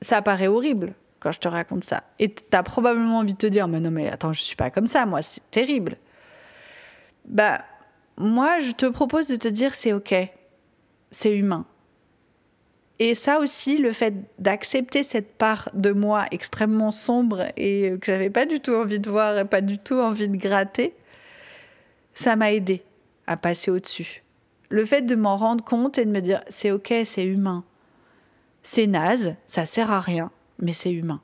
ça 0.00 0.22
paraît 0.22 0.46
horrible 0.46 0.94
quand 1.20 1.32
je 1.32 1.40
te 1.40 1.48
raconte 1.48 1.84
ça. 1.84 2.04
Et 2.18 2.32
tu 2.32 2.42
as 2.52 2.62
probablement 2.62 3.18
envie 3.18 3.34
de 3.34 3.38
te 3.38 3.46
dire, 3.46 3.68
mais 3.68 3.80
non, 3.80 3.90
mais 3.90 4.08
attends, 4.08 4.32
je 4.32 4.42
suis 4.42 4.56
pas 4.56 4.70
comme 4.70 4.86
ça, 4.86 5.06
moi, 5.06 5.22
c'est 5.22 5.50
terrible. 5.50 5.96
Bah, 7.26 7.64
moi, 8.16 8.60
je 8.60 8.72
te 8.72 8.86
propose 8.86 9.26
de 9.26 9.36
te 9.36 9.48
dire, 9.48 9.74
c'est 9.74 9.92
ok, 9.92 10.14
c'est 11.10 11.36
humain. 11.36 11.66
Et 12.98 13.14
ça 13.14 13.40
aussi, 13.40 13.76
le 13.76 13.92
fait 13.92 14.14
d'accepter 14.38 15.02
cette 15.02 15.36
part 15.36 15.68
de 15.74 15.92
moi 15.92 16.26
extrêmement 16.30 16.92
sombre 16.92 17.44
et 17.56 17.92
que 18.00 18.06
j'avais 18.06 18.30
pas 18.30 18.46
du 18.46 18.60
tout 18.60 18.72
envie 18.72 19.00
de 19.00 19.10
voir 19.10 19.36
et 19.38 19.44
pas 19.44 19.60
du 19.60 19.76
tout 19.78 19.96
envie 19.96 20.28
de 20.28 20.36
gratter, 20.36 20.94
ça 22.14 22.36
m'a 22.36 22.52
aidé 22.52 22.82
à 23.26 23.36
passer 23.36 23.70
au-dessus. 23.70 24.22
Le 24.68 24.84
fait 24.84 25.02
de 25.02 25.14
m'en 25.14 25.36
rendre 25.36 25.64
compte 25.64 25.98
et 25.98 26.04
de 26.04 26.10
me 26.10 26.20
dire 26.20 26.42
c'est 26.48 26.70
ok, 26.70 26.92
c'est 27.04 27.24
humain. 27.24 27.64
C'est 28.62 28.86
naze, 28.86 29.34
ça 29.46 29.64
sert 29.64 29.92
à 29.92 30.00
rien, 30.00 30.30
mais 30.58 30.72
c'est 30.72 30.92
humain. 30.92 31.20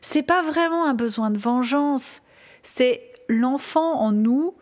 C'est 0.00 0.22
pas 0.22 0.42
vraiment 0.42 0.86
un 0.86 0.94
besoin 0.94 1.30
de 1.30 1.38
vengeance, 1.38 2.22
c'est 2.62 3.02
l'enfant 3.28 4.00
en 4.00 4.12
nous 4.12 4.54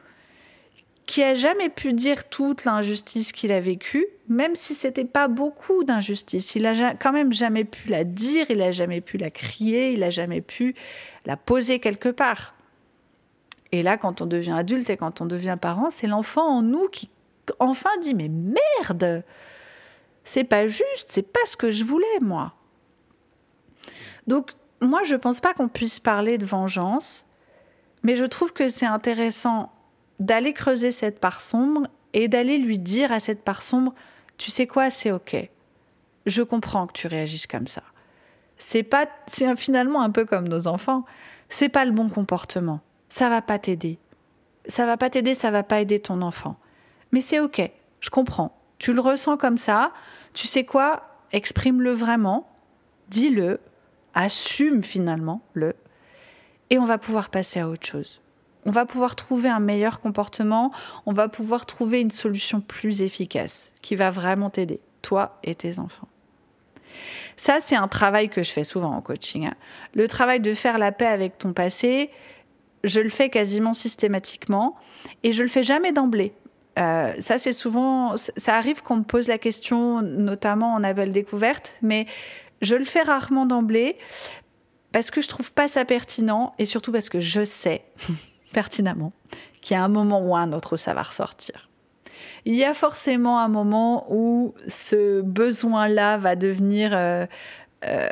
qui 1.06 1.22
a 1.22 1.34
jamais 1.34 1.68
pu 1.68 1.92
dire 1.92 2.28
toute 2.28 2.64
l'injustice 2.64 3.32
qu'il 3.32 3.52
a 3.52 3.60
vécue, 3.60 4.06
même 4.28 4.54
si 4.54 4.74
c'était 4.74 5.04
pas 5.04 5.28
beaucoup 5.28 5.84
d'injustice. 5.84 6.54
Il 6.54 6.66
a 6.66 6.94
quand 6.94 7.12
même 7.12 7.32
jamais 7.32 7.64
pu 7.64 7.90
la 7.90 8.04
dire, 8.04 8.46
il 8.50 8.62
a 8.62 8.70
jamais 8.70 9.00
pu 9.00 9.18
la 9.18 9.30
crier, 9.30 9.92
il 9.92 10.02
a 10.02 10.10
jamais 10.10 10.40
pu 10.40 10.74
la 11.26 11.36
poser 11.36 11.78
quelque 11.78 12.08
part. 12.08 12.54
Et 13.74 13.82
là, 13.82 13.98
quand 13.98 14.20
on 14.22 14.26
devient 14.26 14.52
adulte 14.52 14.88
et 14.88 14.96
quand 14.96 15.20
on 15.20 15.26
devient 15.26 15.56
parent, 15.60 15.90
c'est 15.90 16.06
l'enfant 16.06 16.46
en 16.46 16.62
nous 16.62 16.86
qui 16.86 17.10
enfin 17.58 17.90
dit 18.00 18.14
mais 18.14 18.28
merde, 18.28 19.24
c'est 20.22 20.44
pas 20.44 20.68
juste, 20.68 21.06
c'est 21.08 21.22
pas 21.22 21.44
ce 21.44 21.56
que 21.56 21.72
je 21.72 21.82
voulais 21.82 22.20
moi. 22.20 22.54
Donc 24.28 24.52
moi, 24.80 25.02
je 25.02 25.16
pense 25.16 25.40
pas 25.40 25.54
qu'on 25.54 25.66
puisse 25.66 25.98
parler 25.98 26.38
de 26.38 26.46
vengeance, 26.46 27.26
mais 28.04 28.14
je 28.14 28.24
trouve 28.24 28.52
que 28.52 28.68
c'est 28.68 28.86
intéressant 28.86 29.72
d'aller 30.20 30.52
creuser 30.52 30.92
cette 30.92 31.18
part 31.18 31.40
sombre 31.40 31.88
et 32.12 32.28
d'aller 32.28 32.58
lui 32.58 32.78
dire 32.78 33.10
à 33.10 33.18
cette 33.18 33.42
part 33.42 33.62
sombre, 33.62 33.92
tu 34.38 34.52
sais 34.52 34.68
quoi, 34.68 34.88
c'est 34.88 35.10
ok. 35.10 35.50
Je 36.26 36.42
comprends 36.42 36.86
que 36.86 36.92
tu 36.92 37.08
réagisses 37.08 37.48
comme 37.48 37.66
ça. 37.66 37.82
C'est 38.56 38.84
pas, 38.84 39.08
c'est 39.26 39.56
finalement 39.56 40.00
un 40.00 40.10
peu 40.10 40.26
comme 40.26 40.46
nos 40.46 40.68
enfants. 40.68 41.04
C'est 41.48 41.68
pas 41.68 41.84
le 41.84 41.90
bon 41.90 42.08
comportement. 42.08 42.80
Ça 43.14 43.28
va 43.28 43.42
pas 43.42 43.60
t'aider. 43.60 44.00
Ça 44.66 44.86
va 44.86 44.96
pas 44.96 45.08
t'aider, 45.08 45.34
ça 45.34 45.52
va 45.52 45.62
pas 45.62 45.80
aider 45.80 46.00
ton 46.00 46.20
enfant. 46.20 46.56
Mais 47.12 47.20
c'est 47.20 47.38
ok. 47.38 47.70
Je 48.00 48.10
comprends. 48.10 48.58
Tu 48.78 48.92
le 48.92 49.00
ressens 49.00 49.36
comme 49.36 49.56
ça. 49.56 49.92
Tu 50.32 50.48
sais 50.48 50.64
quoi? 50.64 51.04
Exprime-le 51.30 51.92
vraiment. 51.92 52.50
Dis-le. 53.10 53.60
Assume 54.14 54.82
finalement 54.82 55.42
le. 55.52 55.76
Et 56.70 56.78
on 56.80 56.86
va 56.86 56.98
pouvoir 56.98 57.28
passer 57.28 57.60
à 57.60 57.68
autre 57.68 57.86
chose 57.86 58.20
on 58.66 58.70
va 58.70 58.86
pouvoir 58.86 59.14
trouver 59.14 59.50
un 59.50 59.60
meilleur 59.60 60.00
comportement, 60.00 60.72
on 61.04 61.12
va 61.12 61.28
pouvoir 61.28 61.66
trouver 61.66 62.00
une 62.00 62.10
solution 62.10 62.62
plus 62.62 63.02
efficace 63.02 63.74
qui 63.82 63.94
va 63.94 64.10
vraiment 64.10 64.48
t'aider, 64.48 64.80
toi 65.02 65.38
et 65.42 65.54
tes 65.54 65.78
enfants. 65.78 66.08
Ça, 67.36 67.58
c'est 67.60 67.76
un 67.76 67.88
travail 67.88 68.30
que 68.30 68.42
je 68.42 68.52
fais 68.52 68.64
souvent 68.64 68.92
en 68.92 69.02
coaching. 69.02 69.48
Hein. 69.48 69.54
Le 69.92 70.08
travail 70.08 70.40
de 70.40 70.54
faire 70.54 70.78
la 70.78 70.92
paix 70.92 71.06
avec 71.06 71.36
ton 71.36 71.52
passé, 71.52 72.10
je 72.84 73.00
le 73.00 73.08
fais 73.08 73.30
quasiment 73.30 73.74
systématiquement 73.74 74.76
et 75.22 75.32
je 75.32 75.42
le 75.42 75.48
fais 75.48 75.62
jamais 75.62 75.90
d'emblée. 75.90 76.32
Euh, 76.78 77.12
ça, 77.20 77.38
c'est 77.38 77.52
souvent, 77.52 78.16
ça 78.16 78.56
arrive 78.56 78.82
qu'on 78.82 78.96
me 78.96 79.04
pose 79.04 79.28
la 79.28 79.38
question, 79.38 80.02
notamment 80.02 80.74
en 80.74 80.84
appel 80.84 81.12
découverte, 81.12 81.74
mais 81.82 82.06
je 82.62 82.74
le 82.74 82.84
fais 82.84 83.02
rarement 83.02 83.46
d'emblée 83.46 83.96
parce 84.92 85.10
que 85.10 85.20
je 85.20 85.28
trouve 85.28 85.52
pas 85.52 85.66
ça 85.66 85.84
pertinent 85.84 86.54
et 86.58 86.66
surtout 86.66 86.92
parce 86.92 87.08
que 87.08 87.20
je 87.20 87.44
sais 87.44 87.84
pertinemment 88.52 89.12
qu'il 89.60 89.74
y 89.74 89.78
a 89.78 89.84
un 89.84 89.88
moment 89.88 90.20
ou 90.20 90.36
un 90.36 90.52
autre 90.52 90.76
ça 90.76 90.94
va 90.94 91.02
ressortir. 91.02 91.68
Il 92.44 92.54
y 92.54 92.64
a 92.64 92.74
forcément 92.74 93.40
un 93.40 93.48
moment 93.48 94.06
où 94.12 94.54
ce 94.68 95.22
besoin-là 95.22 96.18
va 96.18 96.36
devenir... 96.36 96.94
Euh, 96.94 97.26
euh, 97.86 98.08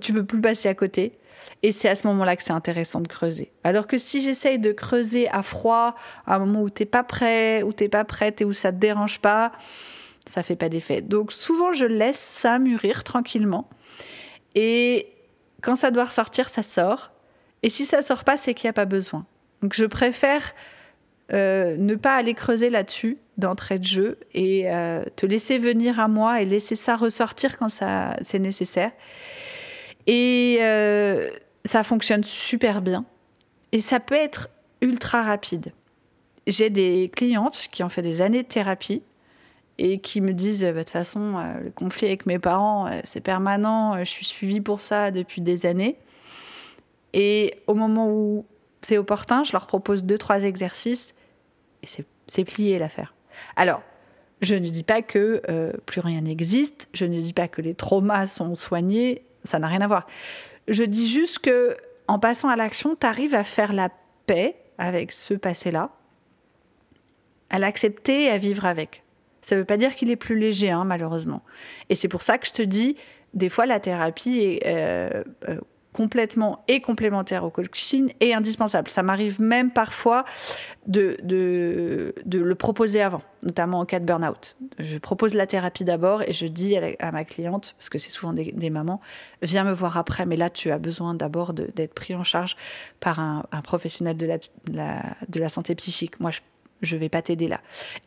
tu 0.00 0.12
peux 0.12 0.24
plus 0.24 0.40
passer 0.40 0.68
à 0.68 0.74
côté. 0.74 1.18
Et 1.62 1.72
c'est 1.72 1.88
à 1.88 1.94
ce 1.94 2.06
moment-là 2.06 2.36
que 2.36 2.42
c'est 2.42 2.52
intéressant 2.52 3.00
de 3.00 3.08
creuser. 3.08 3.52
Alors 3.64 3.86
que 3.86 3.98
si 3.98 4.20
j'essaye 4.20 4.58
de 4.58 4.72
creuser 4.72 5.28
à 5.28 5.42
froid, 5.42 5.94
à 6.26 6.36
un 6.36 6.38
moment 6.40 6.62
où 6.62 6.70
t'es 6.70 6.84
pas 6.84 7.04
prêt, 7.04 7.62
où 7.62 7.72
t'es 7.72 7.88
pas 7.88 8.04
prête 8.04 8.40
et 8.40 8.44
où 8.44 8.52
ça 8.52 8.72
te 8.72 8.76
dérange 8.76 9.20
pas, 9.20 9.52
ça 10.26 10.42
fait 10.42 10.56
pas 10.56 10.68
d'effet. 10.68 11.00
Donc 11.00 11.32
souvent 11.32 11.72
je 11.72 11.86
laisse 11.86 12.18
ça 12.18 12.58
mûrir 12.58 13.04
tranquillement. 13.04 13.68
Et 14.54 15.08
quand 15.62 15.76
ça 15.76 15.90
doit 15.90 16.04
ressortir, 16.04 16.48
ça 16.48 16.62
sort. 16.62 17.10
Et 17.62 17.70
si 17.70 17.86
ça 17.86 18.02
sort 18.02 18.24
pas, 18.24 18.36
c'est 18.36 18.54
qu'il 18.54 18.68
n'y 18.68 18.70
a 18.70 18.74
pas 18.74 18.84
besoin. 18.84 19.26
Donc 19.62 19.74
je 19.74 19.84
préfère 19.86 20.54
euh, 21.32 21.76
ne 21.78 21.94
pas 21.94 22.14
aller 22.14 22.34
creuser 22.34 22.68
là-dessus 22.68 23.16
d'entrée 23.38 23.78
de 23.78 23.84
jeu 23.84 24.18
et 24.34 24.70
euh, 24.70 25.02
te 25.16 25.24
laisser 25.24 25.58
venir 25.58 25.98
à 25.98 26.06
moi 26.06 26.42
et 26.42 26.44
laisser 26.44 26.76
ça 26.76 26.96
ressortir 26.96 27.56
quand 27.56 27.70
ça 27.70 28.16
c'est 28.20 28.38
nécessaire. 28.38 28.92
Et 30.06 30.58
euh, 30.60 31.30
ça 31.64 31.82
fonctionne 31.82 32.24
super 32.24 32.82
bien. 32.82 33.04
Et 33.72 33.80
ça 33.80 34.00
peut 34.00 34.14
être 34.14 34.50
ultra 34.80 35.22
rapide. 35.22 35.72
J'ai 36.46 36.70
des 36.70 37.10
clientes 37.14 37.68
qui 37.72 37.82
ont 37.82 37.88
fait 37.88 38.02
des 38.02 38.20
années 38.20 38.42
de 38.42 38.48
thérapie 38.48 39.02
et 39.78 39.98
qui 39.98 40.20
me 40.20 40.32
disent 40.32 40.62
bah, 40.62 40.72
de 40.72 40.78
toute 40.78 40.90
façon 40.90 41.42
le 41.62 41.70
conflit 41.70 42.06
avec 42.06 42.26
mes 42.26 42.38
parents 42.38 42.88
c'est 43.02 43.22
permanent, 43.22 43.98
je 43.98 44.04
suis 44.04 44.26
suivie 44.26 44.60
pour 44.60 44.80
ça 44.80 45.10
depuis 45.10 45.40
des 45.40 45.66
années. 45.66 45.96
Et 47.14 47.54
au 47.66 47.74
moment 47.74 48.08
où 48.10 48.44
c'est 48.82 48.98
opportun, 48.98 49.44
je 49.44 49.52
leur 49.52 49.66
propose 49.66 50.04
deux, 50.04 50.18
trois 50.18 50.42
exercices 50.42 51.14
et 51.82 52.04
c'est 52.26 52.44
plié 52.44 52.78
l'affaire. 52.78 53.14
Alors, 53.56 53.82
je 54.40 54.54
ne 54.54 54.68
dis 54.68 54.82
pas 54.82 55.02
que 55.02 55.42
euh, 55.48 55.72
plus 55.86 56.00
rien 56.00 56.20
n'existe, 56.20 56.88
je 56.92 57.06
ne 57.06 57.20
dis 57.20 57.32
pas 57.32 57.48
que 57.48 57.62
les 57.62 57.74
traumas 57.74 58.26
sont 58.26 58.54
soignés, 58.54 59.22
ça 59.44 59.58
n'a 59.58 59.68
rien 59.68 59.80
à 59.80 59.86
voir. 59.86 60.06
Je 60.68 60.82
dis 60.82 61.08
juste 61.08 61.38
que 61.40 61.76
en 62.08 62.18
passant 62.18 62.48
à 62.48 62.56
l'action, 62.56 62.96
tu 62.96 63.06
arrives 63.06 63.34
à 63.34 63.44
faire 63.44 63.72
la 63.72 63.90
paix 64.26 64.56
avec 64.78 65.12
ce 65.12 65.34
passé-là, 65.34 65.90
à 67.50 67.58
l'accepter 67.58 68.24
et 68.24 68.30
à 68.30 68.38
vivre 68.38 68.64
avec. 68.64 69.02
Ça 69.42 69.54
ne 69.54 69.60
veut 69.60 69.66
pas 69.66 69.76
dire 69.76 69.94
qu'il 69.94 70.10
est 70.10 70.16
plus 70.16 70.38
léger, 70.38 70.70
hein, 70.70 70.84
malheureusement. 70.84 71.42
Et 71.90 71.94
c'est 71.94 72.08
pour 72.08 72.22
ça 72.22 72.38
que 72.38 72.46
je 72.46 72.52
te 72.52 72.62
dis, 72.62 72.96
des 73.34 73.48
fois, 73.48 73.66
la 73.66 73.80
thérapie 73.80 74.40
est 74.40 74.66
euh, 74.66 75.24
euh, 75.48 75.60
complètement 75.94 76.64
et 76.66 76.80
complémentaire 76.80 77.44
au 77.44 77.50
coaching 77.50 78.12
et 78.20 78.34
indispensable. 78.34 78.88
Ça 78.88 79.02
m'arrive 79.02 79.40
même 79.40 79.70
parfois 79.70 80.24
de, 80.86 81.16
le 81.22 82.54
proposer 82.54 83.00
avant, 83.00 83.22
notamment 83.42 83.78
en 83.78 83.84
cas 83.86 84.00
de 84.00 84.04
burn-out. 84.04 84.56
Je 84.80 84.98
propose 84.98 85.34
la 85.34 85.46
thérapie 85.46 85.84
d'abord 85.84 86.22
et 86.22 86.32
je 86.32 86.46
dis 86.46 86.76
à, 86.76 87.12
ma 87.12 87.24
cliente, 87.24 87.74
parce 87.78 87.88
que 87.88 87.98
c'est 87.98 88.10
souvent 88.10 88.32
des, 88.32 88.70
mamans, 88.70 89.00
viens 89.40 89.64
me 89.64 89.72
voir 89.72 89.96
après, 89.96 90.26
mais 90.26 90.36
là 90.36 90.50
tu 90.50 90.70
as 90.72 90.78
besoin 90.78 91.14
d'abord 91.14 91.54
d'être 91.54 91.94
pris 91.94 92.14
en 92.16 92.24
charge 92.24 92.56
par 92.98 93.20
un, 93.20 93.44
professionnel 93.62 94.16
de 94.16 94.26
la, 94.26 94.38
de 95.28 95.40
la 95.40 95.48
santé 95.48 95.76
psychique. 95.76 96.18
Moi, 96.18 96.32
je 96.32 96.40
je 96.82 96.96
vais 96.96 97.08
pas 97.08 97.22
t'aider 97.22 97.48
là. 97.48 97.60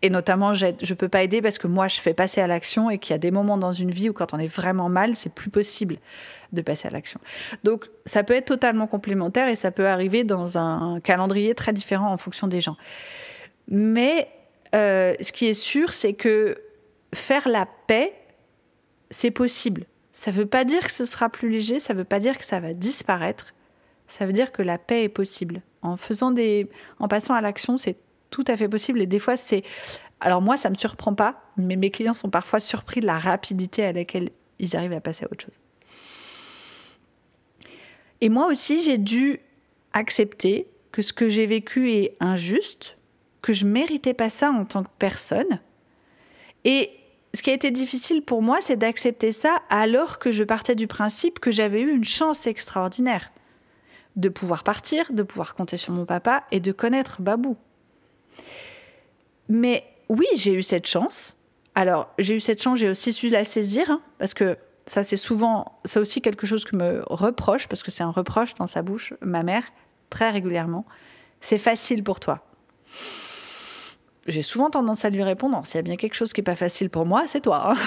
Et 0.03 0.11
notamment, 0.11 0.53
je 0.53 0.67
ne 0.67 0.93
peux 0.93 1.09
pas 1.09 1.23
aider 1.23 1.41
parce 1.41 1.57
que 1.57 1.65
moi, 1.65 1.87
je 1.87 1.99
fais 1.99 2.13
passer 2.13 2.41
à 2.41 2.47
l'action 2.47 2.91
et 2.91 2.99
qu'il 2.99 3.11
y 3.11 3.15
a 3.15 3.17
des 3.17 3.31
moments 3.31 3.57
dans 3.57 3.73
une 3.73 3.89
vie 3.89 4.09
où 4.09 4.13
quand 4.13 4.35
on 4.35 4.37
est 4.37 4.45
vraiment 4.45 4.87
mal, 4.87 5.15
c'est 5.15 5.33
plus 5.33 5.49
possible 5.49 5.97
de 6.53 6.61
passer 6.61 6.87
à 6.87 6.91
l'action. 6.91 7.19
Donc 7.63 7.89
ça 8.05 8.23
peut 8.23 8.33
être 8.33 8.45
totalement 8.45 8.87
complémentaire 8.87 9.47
et 9.47 9.55
ça 9.55 9.71
peut 9.71 9.87
arriver 9.87 10.23
dans 10.23 10.57
un 10.57 10.99
calendrier 10.99 11.55
très 11.55 11.73
différent 11.73 12.11
en 12.11 12.17
fonction 12.17 12.47
des 12.47 12.61
gens. 12.61 12.77
Mais 13.67 14.29
euh, 14.75 15.13
ce 15.21 15.31
qui 15.31 15.45
est 15.45 15.53
sûr, 15.53 15.93
c'est 15.93 16.13
que 16.13 16.61
faire 17.13 17.47
la 17.47 17.67
paix, 17.87 18.13
c'est 19.11 19.31
possible. 19.31 19.85
Ça 20.11 20.31
ne 20.31 20.37
veut 20.37 20.45
pas 20.45 20.65
dire 20.65 20.85
que 20.85 20.91
ce 20.91 21.05
sera 21.05 21.29
plus 21.29 21.49
léger, 21.49 21.79
ça 21.79 21.93
ne 21.93 21.99
veut 21.99 22.05
pas 22.05 22.19
dire 22.19 22.37
que 22.37 22.45
ça 22.45 22.59
va 22.59 22.73
disparaître. 22.73 23.53
Ça 24.07 24.25
veut 24.25 24.33
dire 24.33 24.51
que 24.51 24.61
la 24.61 24.77
paix 24.77 25.03
est 25.03 25.09
possible. 25.09 25.61
En 25.81 25.97
faisant 25.97 26.31
des, 26.31 26.69
en 26.99 27.07
passant 27.07 27.33
à 27.33 27.41
l'action, 27.41 27.77
c'est 27.77 27.97
tout 28.29 28.45
à 28.47 28.57
fait 28.57 28.67
possible. 28.67 29.01
Et 29.01 29.05
des 29.05 29.19
fois, 29.19 29.37
c'est, 29.37 29.63
alors 30.19 30.41
moi, 30.41 30.57
ça 30.57 30.69
me 30.69 30.75
surprend 30.75 31.13
pas, 31.13 31.41
mais 31.57 31.75
mes 31.75 31.91
clients 31.91 32.13
sont 32.13 32.29
parfois 32.29 32.59
surpris 32.59 33.01
de 33.01 33.05
la 33.05 33.19
rapidité 33.19 33.83
à 33.83 33.91
laquelle 33.91 34.29
ils 34.59 34.75
arrivent 34.75 34.93
à 34.93 35.01
passer 35.01 35.25
à 35.25 35.31
autre 35.31 35.45
chose. 35.45 35.59
Et 38.21 38.29
moi 38.29 38.47
aussi, 38.47 38.81
j'ai 38.81 38.97
dû 38.97 39.39
accepter 39.93 40.67
que 40.91 41.01
ce 41.01 41.13
que 41.13 41.29
j'ai 41.29 41.45
vécu 41.45 41.91
est 41.91 42.15
injuste, 42.19 42.97
que 43.41 43.53
je 43.53 43.65
méritais 43.65 44.13
pas 44.13 44.29
ça 44.29 44.51
en 44.51 44.65
tant 44.65 44.83
que 44.83 44.89
personne. 44.97 45.59
Et 46.65 46.89
ce 47.33 47.41
qui 47.41 47.49
a 47.49 47.53
été 47.53 47.71
difficile 47.71 48.23
pour 48.23 48.41
moi, 48.41 48.57
c'est 48.61 48.77
d'accepter 48.77 49.31
ça 49.31 49.61
alors 49.69 50.19
que 50.19 50.31
je 50.31 50.43
partais 50.43 50.75
du 50.75 50.87
principe 50.87 51.39
que 51.39 51.51
j'avais 51.51 51.81
eu 51.81 51.91
une 51.91 52.03
chance 52.03 52.47
extraordinaire 52.47 53.31
de 54.15 54.29
pouvoir 54.29 54.63
partir, 54.63 55.13
de 55.13 55.23
pouvoir 55.23 55.53
compter 55.53 55.77
sur 55.77 55.93
mon 55.93 56.05
papa 56.05 56.45
et 56.51 56.59
de 56.59 56.71
connaître 56.71 57.21
Babou. 57.21 57.55
Mais 59.47 59.85
oui, 60.09 60.25
j'ai 60.35 60.53
eu 60.53 60.63
cette 60.63 60.87
chance. 60.87 61.37
Alors, 61.75 62.11
j'ai 62.17 62.35
eu 62.35 62.39
cette 62.39 62.61
chance, 62.61 62.79
j'ai 62.79 62.89
aussi 62.89 63.13
su 63.13 63.29
la 63.29 63.45
saisir, 63.45 63.91
hein, 63.91 64.01
parce 64.17 64.33
que 64.33 64.57
ça 64.87 65.03
c'est 65.03 65.17
souvent, 65.17 65.77
c'est 65.85 65.99
aussi 65.99 66.21
quelque 66.21 66.47
chose 66.47 66.65
que 66.65 66.75
me 66.75 67.03
reproche, 67.05 67.67
parce 67.67 67.83
que 67.83 67.91
c'est 67.91 68.03
un 68.03 68.11
reproche 68.11 68.53
dans 68.55 68.67
sa 68.67 68.81
bouche, 68.81 69.13
ma 69.21 69.43
mère, 69.43 69.63
très 70.09 70.31
régulièrement. 70.31 70.85
C'est 71.41 71.57
facile 71.57 72.03
pour 72.03 72.19
toi. 72.19 72.45
J'ai 74.27 74.41
souvent 74.41 74.69
tendance 74.69 75.05
à 75.05 75.09
lui 75.09 75.23
répondre, 75.23 75.61
s'il 75.65 75.75
y 75.75 75.79
a 75.79 75.83
bien 75.83 75.97
quelque 75.97 76.15
chose 76.15 76.33
qui 76.33 76.39
n'est 76.39 76.45
pas 76.45 76.55
facile 76.55 76.89
pour 76.89 77.05
moi, 77.05 77.23
c'est 77.27 77.41
toi. 77.41 77.73
Hein. 77.73 77.77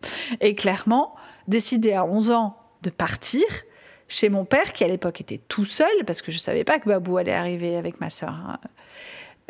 Et 0.40 0.54
clairement, 0.54 1.16
décider 1.48 1.92
à 1.92 2.04
11 2.04 2.30
ans 2.30 2.56
de 2.82 2.90
partir 2.90 3.44
chez 4.06 4.28
mon 4.28 4.44
père, 4.44 4.72
qui 4.72 4.84
à 4.84 4.88
l'époque 4.88 5.20
était 5.20 5.40
tout 5.48 5.64
seul, 5.64 6.04
parce 6.06 6.22
que 6.22 6.30
je 6.30 6.36
ne 6.36 6.42
savais 6.42 6.64
pas 6.64 6.78
que 6.78 6.88
Babou 6.88 7.18
allait 7.18 7.34
arriver 7.34 7.76
avec 7.76 8.00
ma 8.00 8.10
sœur. 8.10 8.30
Hein. 8.30 8.58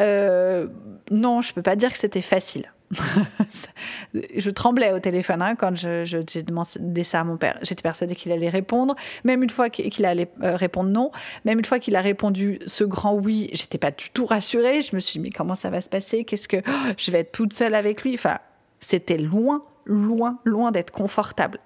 Euh, 0.01 0.69
non, 1.11 1.41
je 1.41 1.51
ne 1.51 1.55
peux 1.55 1.63
pas 1.63 1.77
dire 1.77 1.93
que 1.93 1.99
c'était 1.99 2.23
facile. 2.23 2.73
je 4.15 4.51
tremblais 4.51 4.93
au 4.93 4.99
téléphone 4.99 5.43
hein, 5.43 5.55
quand 5.57 5.77
j'ai 5.77 6.07
je, 6.07 6.41
demandé 6.41 7.05
ça 7.05 7.21
à 7.21 7.25
mon 7.25 7.37
père. 7.37 7.59
J'étais 7.63 7.83
persuadée 7.83 8.15
qu'il 8.15 8.33
allait 8.33 8.49
répondre, 8.49 8.97
même 9.25 9.43
une 9.43 9.51
fois 9.51 9.69
qu'il 9.69 10.05
allait 10.07 10.31
euh, 10.43 10.57
répondre 10.57 10.91
non, 10.91 11.11
même 11.45 11.59
une 11.59 11.65
fois 11.65 11.79
qu'il 11.79 11.97
a 11.97 12.01
répondu 12.01 12.61
ce 12.67 12.85
grand 12.85 13.15
oui, 13.15 13.51
j'étais 13.53 13.79
pas 13.79 13.91
du 13.91 14.11
tout 14.11 14.27
rassurée. 14.27 14.81
Je 14.81 14.95
me 14.95 15.01
suis 15.01 15.19
dit, 15.19 15.21
mais 15.21 15.31
comment 15.31 15.55
ça 15.55 15.71
va 15.71 15.81
se 15.81 15.89
passer? 15.89 16.25
Qu'est-ce 16.25 16.49
que 16.49 16.59
oh, 16.67 16.93
je 16.97 17.11
vais 17.11 17.21
être 17.21 17.33
toute 17.33 17.53
seule 17.53 17.75
avec 17.75 18.03
lui? 18.03 18.15
Enfin, 18.15 18.39
c'était 18.81 19.19
loin, 19.19 19.63
loin, 19.85 20.39
loin 20.45 20.71
d'être 20.71 20.91
confortable. 20.91 21.59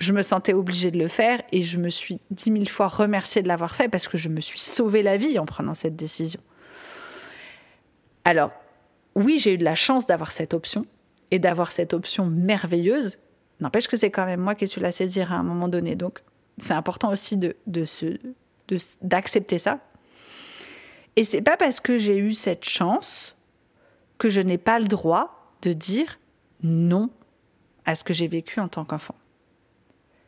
Je 0.00 0.12
me 0.12 0.22
sentais 0.22 0.52
obligée 0.52 0.90
de 0.90 0.98
le 0.98 1.08
faire 1.08 1.40
et 1.52 1.62
je 1.62 1.78
me 1.78 1.88
suis 1.88 2.20
dix 2.30 2.50
mille 2.50 2.68
fois 2.68 2.88
remerciée 2.88 3.42
de 3.42 3.48
l'avoir 3.48 3.76
fait 3.76 3.88
parce 3.88 4.08
que 4.08 4.18
je 4.18 4.28
me 4.28 4.40
suis 4.40 4.58
sauvé 4.58 5.02
la 5.02 5.16
vie 5.16 5.38
en 5.38 5.46
prenant 5.46 5.74
cette 5.74 5.94
décision. 5.94 6.40
Alors, 8.24 8.50
oui, 9.14 9.38
j'ai 9.38 9.54
eu 9.54 9.58
de 9.58 9.64
la 9.64 9.74
chance 9.74 10.06
d'avoir 10.06 10.32
cette 10.32 10.54
option 10.54 10.86
et 11.30 11.38
d'avoir 11.38 11.72
cette 11.72 11.94
option 11.94 12.26
merveilleuse. 12.26 13.18
N'empêche 13.60 13.88
que 13.88 13.96
c'est 13.96 14.10
quand 14.10 14.26
même 14.26 14.40
moi 14.40 14.54
qui 14.54 14.66
suis 14.66 14.80
la 14.80 14.92
saisir 14.92 15.32
à 15.32 15.36
un 15.36 15.42
moment 15.42 15.68
donné. 15.68 15.94
Donc, 15.94 16.20
c'est 16.58 16.74
important 16.74 17.12
aussi 17.12 17.38
d'accepter 19.02 19.58
ça. 19.58 19.80
Et 21.16 21.24
c'est 21.24 21.42
pas 21.42 21.56
parce 21.56 21.80
que 21.80 21.96
j'ai 21.96 22.16
eu 22.16 22.32
cette 22.32 22.64
chance 22.64 23.36
que 24.18 24.28
je 24.28 24.40
n'ai 24.40 24.58
pas 24.58 24.78
le 24.78 24.86
droit 24.86 25.52
de 25.62 25.72
dire 25.72 26.18
non 26.62 27.10
à 27.84 27.94
ce 27.94 28.04
que 28.04 28.14
j'ai 28.14 28.26
vécu 28.26 28.60
en 28.60 28.68
tant 28.68 28.84
qu'enfant. 28.84 29.14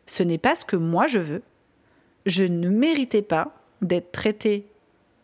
Ce 0.06 0.22
n'est 0.22 0.38
pas 0.38 0.54
ce 0.54 0.64
que 0.64 0.76
moi 0.76 1.08
je 1.08 1.18
veux. 1.18 1.42
Je 2.24 2.44
ne 2.44 2.68
méritais 2.68 3.22
pas 3.22 3.52
d'être 3.82 4.12
traitée 4.12 4.66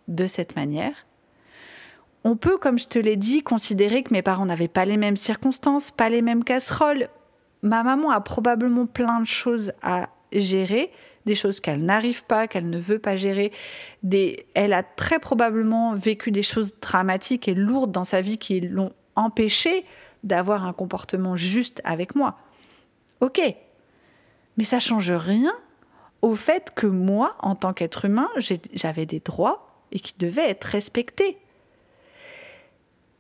de 0.09 0.27
cette 0.27 0.57
manière 0.57 1.07
on 2.25 2.37
peut, 2.37 2.57
comme 2.57 2.79
je 2.79 2.87
te 2.87 2.99
l'ai 2.99 3.17
dit, 3.17 3.43
considérer 3.43 4.03
que 4.03 4.13
mes 4.13 4.23
parents 4.23 4.47
n'avaient 4.47 4.69
pas 4.69 4.85
les 4.85 4.97
mêmes 4.97 5.17
circonstances, 5.17 5.91
pas 5.91 6.09
les 6.09 6.23
mêmes 6.23 6.45
casseroles. 6.45 7.09
Ma 7.63 7.83
maman 7.83 8.11
a 8.11 8.21
probablement 8.21 8.87
plein 8.87 9.21
de 9.21 9.27
choses 9.27 9.73
à 9.83 10.09
gérer, 10.33 10.91
des 11.27 11.35
choses 11.35 11.61
qu'elle 11.61 11.85
n'arrive 11.85 12.25
pas, 12.25 12.49
qu'elle 12.49 12.71
ne 12.71 12.79
veut 12.79 12.99
pas 12.99 13.17
gérer. 13.17 13.53
Elle 14.55 14.73
a 14.73 14.83
très 14.83 15.19
probablement 15.19 15.95
vécu 15.95 16.31
des 16.31 16.43
choses 16.43 16.79
dramatiques 16.81 17.49
et 17.49 17.55
lourdes 17.55 17.93
dans 17.93 18.05
sa 18.05 18.21
vie 18.21 18.39
qui 18.39 18.61
l'ont 18.61 18.93
empêché 19.15 19.85
d'avoir 20.25 20.67
un 20.67 20.73
comportement 20.73 21.37
juste 21.37 21.81
avec 21.85 22.15
moi. 22.15 22.39
Ok, 23.21 23.41
mais 24.57 24.65
ça 24.65 24.81
change 24.81 25.13
rien 25.13 25.53
au 26.23 26.35
fait 26.35 26.73
que 26.75 26.87
moi, 26.87 27.37
en 27.41 27.57
tant 27.57 27.73
qu'être 27.73 28.05
humain, 28.05 28.29
j'avais 28.73 29.07
des 29.07 29.21
droits 29.21 29.85
et 29.91 29.99
qui 29.99 30.15
devaient 30.19 30.49
être 30.49 30.65
respectés 30.65 31.37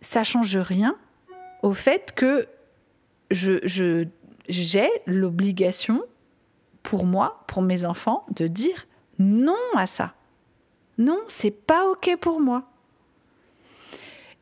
ça 0.02 0.24
change 0.24 0.56
rien 0.56 0.98
au 1.62 1.72
fait 1.72 2.12
que 2.14 2.46
je, 3.30 4.06
j'ai 4.48 4.90
l'obligation 5.06 6.02
pour 6.82 7.06
moi, 7.06 7.44
pour 7.46 7.62
mes 7.62 7.84
enfants, 7.84 8.26
de 8.30 8.46
dire 8.48 8.86
non 9.18 9.56
à 9.76 9.86
ça. 9.86 10.14
Non, 10.98 11.20
c'est 11.28 11.52
pas 11.52 11.88
OK 11.88 12.10
pour 12.20 12.40
moi. 12.40 12.64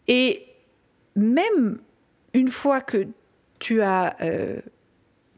Et 0.09 0.47
même 1.15 1.79
une 2.33 2.49
fois 2.49 2.81
que 2.81 3.07
tu 3.59 3.83
as 3.83 4.17
euh, 4.23 4.61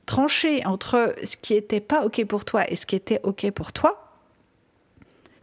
tranché 0.07 0.65
entre 0.65 1.15
ce 1.25 1.37
qui 1.37 1.55
n'était 1.55 1.81
pas 1.81 2.05
OK 2.07 2.25
pour 2.25 2.45
toi 2.45 2.71
et 2.71 2.77
ce 2.77 2.87
qui 2.87 2.97
était 2.97 3.21
OK 3.25 3.51
pour 3.51 3.73
toi, 3.73 4.21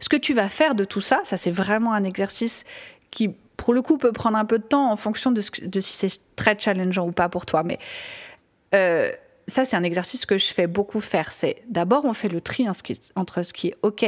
ce 0.00 0.08
que 0.08 0.16
tu 0.16 0.32
vas 0.32 0.48
faire 0.48 0.74
de 0.74 0.84
tout 0.84 1.02
ça, 1.02 1.20
ça 1.24 1.36
c'est 1.36 1.50
vraiment 1.50 1.92
un 1.92 2.04
exercice 2.04 2.64
qui 3.10 3.36
pour 3.60 3.74
le 3.74 3.82
coup, 3.82 3.98
peut 3.98 4.12
prendre 4.12 4.38
un 4.38 4.46
peu 4.46 4.58
de 4.58 4.64
temps 4.64 4.90
en 4.90 4.96
fonction 4.96 5.32
de, 5.32 5.42
si 5.42 5.58
c'est 5.82 6.34
très 6.34 6.58
challengeant 6.58 7.06
ou 7.06 7.12
pas 7.12 7.28
pour 7.28 7.44
toi. 7.44 7.62
Mais 7.62 7.78
euh, 8.74 9.12
ça, 9.48 9.66
c'est 9.66 9.76
un 9.76 9.82
exercice 9.82 10.24
que 10.24 10.38
je 10.38 10.46
fais 10.46 10.66
beaucoup 10.66 10.98
faire. 10.98 11.30
C'est 11.30 11.62
d'abord, 11.68 12.06
on 12.06 12.14
fait 12.14 12.30
le 12.30 12.40
tri 12.40 12.66
entre 13.16 13.42
ce 13.42 13.52
qui 13.52 13.68
est 13.68 13.76
OK 13.82 14.06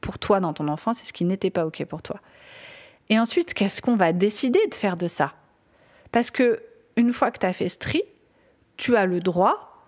pour 0.00 0.20
toi 0.20 0.38
dans 0.38 0.52
ton 0.52 0.68
enfance 0.68 1.02
et 1.02 1.04
ce 1.04 1.12
qui 1.12 1.24
n'était 1.24 1.50
pas 1.50 1.66
OK 1.66 1.84
pour 1.86 2.00
toi. 2.00 2.20
Et 3.08 3.18
ensuite, 3.18 3.54
qu'est-ce 3.54 3.82
qu'on 3.82 3.96
va 3.96 4.12
décider 4.12 4.64
de 4.70 4.74
faire 4.74 4.96
de 4.96 5.08
ça? 5.08 5.32
Parce 6.12 6.30
que 6.30 6.62
une 6.94 7.12
fois 7.12 7.32
que 7.32 7.40
tu 7.40 7.46
as 7.46 7.52
fait 7.52 7.68
ce 7.68 7.78
tri, 7.78 8.04
tu 8.76 8.94
as 8.94 9.06
le 9.06 9.18
droit 9.18 9.84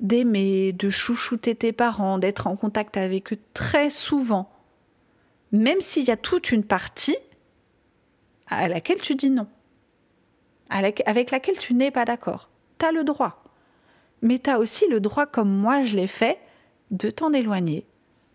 d'aimer, 0.00 0.72
de 0.72 0.88
chouchouter 0.88 1.54
tes 1.54 1.72
parents, 1.72 2.16
d'être 2.16 2.46
en 2.46 2.56
contact 2.56 2.96
avec 2.96 3.34
eux 3.34 3.38
très 3.52 3.90
souvent, 3.90 4.50
même 5.52 5.82
s'il 5.82 6.04
y 6.04 6.10
a 6.10 6.16
toute 6.16 6.52
une 6.52 6.64
partie 6.64 7.18
à 8.50 8.68
laquelle 8.68 9.00
tu 9.00 9.14
dis 9.14 9.30
non, 9.30 9.46
avec 10.68 11.30
laquelle 11.30 11.58
tu 11.58 11.74
n'es 11.74 11.90
pas 11.90 12.04
d'accord. 12.04 12.50
Tu 12.78 12.86
as 12.86 12.92
le 12.92 13.04
droit. 13.04 13.42
Mais 14.22 14.38
tu 14.38 14.50
as 14.50 14.58
aussi 14.58 14.86
le 14.88 15.00
droit, 15.00 15.26
comme 15.26 15.50
moi 15.50 15.82
je 15.82 15.96
l'ai 15.96 16.06
fait, 16.06 16.38
de 16.90 17.10
t'en 17.10 17.32
éloigner, 17.32 17.86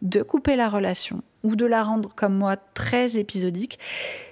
de 0.02 0.24
couper 0.24 0.56
la 0.56 0.70
relation 0.70 1.22
ou 1.44 1.56
de 1.56 1.66
la 1.66 1.84
rendre, 1.84 2.12
comme 2.16 2.36
moi, 2.36 2.58
très 2.58 3.18
épisodique. 3.18 3.78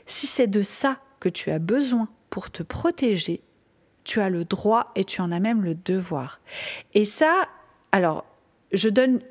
Si 0.07 0.25
c'est 0.25 0.47
de 0.47 0.63
ça 0.63 0.97
que 1.19 1.29
tu 1.29 1.51
as 1.51 1.59
besoin 1.59 2.07
pour 2.29 2.49
te 2.49 2.63
protéger, 2.63 3.41
tu 4.03 4.19
as 4.19 4.29
le 4.29 4.45
droit 4.45 4.91
et 4.95 5.05
tu 5.05 5.21
en 5.21 5.31
as 5.31 5.39
même 5.39 5.63
le 5.63 5.75
devoir. 5.75 6.41
Et 6.93 7.05
ça, 7.05 7.47
alors, 7.91 8.25
je 8.71 8.89
donne 8.89 9.21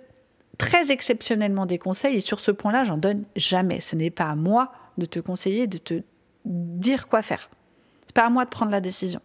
très 0.58 0.92
exceptionnellement 0.92 1.66
des 1.66 1.78
conseils 1.78 2.16
et 2.16 2.20
sur 2.20 2.38
ce 2.38 2.52
point-là, 2.52 2.84
j'en 2.84 2.98
donne 2.98 3.24
jamais. 3.34 3.80
Ce 3.80 3.96
n'est 3.96 4.10
pas 4.10 4.26
à 4.26 4.36
moi 4.36 4.72
de 4.96 5.06
te 5.06 5.18
conseiller, 5.18 5.66
de 5.66 5.78
te 5.78 6.02
dire 6.44 7.08
quoi 7.08 7.22
faire. 7.22 7.50
C'est 8.06 8.14
pas 8.14 8.26
à 8.26 8.30
moi 8.30 8.44
de 8.44 8.50
prendre 8.50 8.70
la 8.70 8.80
décision. 8.80 9.20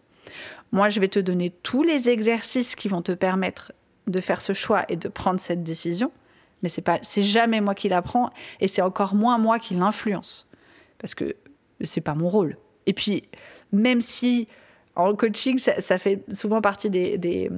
Moi, 0.72 0.88
je 0.88 1.00
vais 1.00 1.08
te 1.08 1.18
donner 1.18 1.50
tous 1.50 1.82
les 1.82 2.10
exercices 2.10 2.76
qui 2.76 2.88
vont 2.88 3.02
te 3.02 3.12
permettre 3.12 3.72
de 4.06 4.20
faire 4.20 4.40
ce 4.40 4.52
choix 4.52 4.84
et 4.88 4.96
de 4.96 5.08
prendre 5.08 5.40
cette 5.40 5.62
décision, 5.62 6.12
mais 6.62 6.68
c'est 6.68 6.82
pas, 6.82 6.98
c'est 7.02 7.22
jamais 7.22 7.60
moi 7.60 7.74
qui 7.74 7.88
la 7.88 8.02
prends 8.02 8.30
et 8.60 8.68
c'est 8.68 8.82
encore 8.82 9.14
moins 9.14 9.38
moi 9.38 9.58
qui 9.58 9.74
l'influence 9.74 10.48
parce 10.98 11.14
que 11.14 11.36
c'est 11.84 12.00
pas 12.00 12.14
mon 12.14 12.28
rôle. 12.28 12.56
Et 12.86 12.92
puis, 12.92 13.28
même 13.72 14.00
si 14.00 14.48
en 14.96 15.14
coaching, 15.14 15.58
ça, 15.58 15.98
fait 15.98 16.24
souvent 16.32 16.60
partie 16.60 16.90
des, 16.90 17.18
des, 17.18 17.48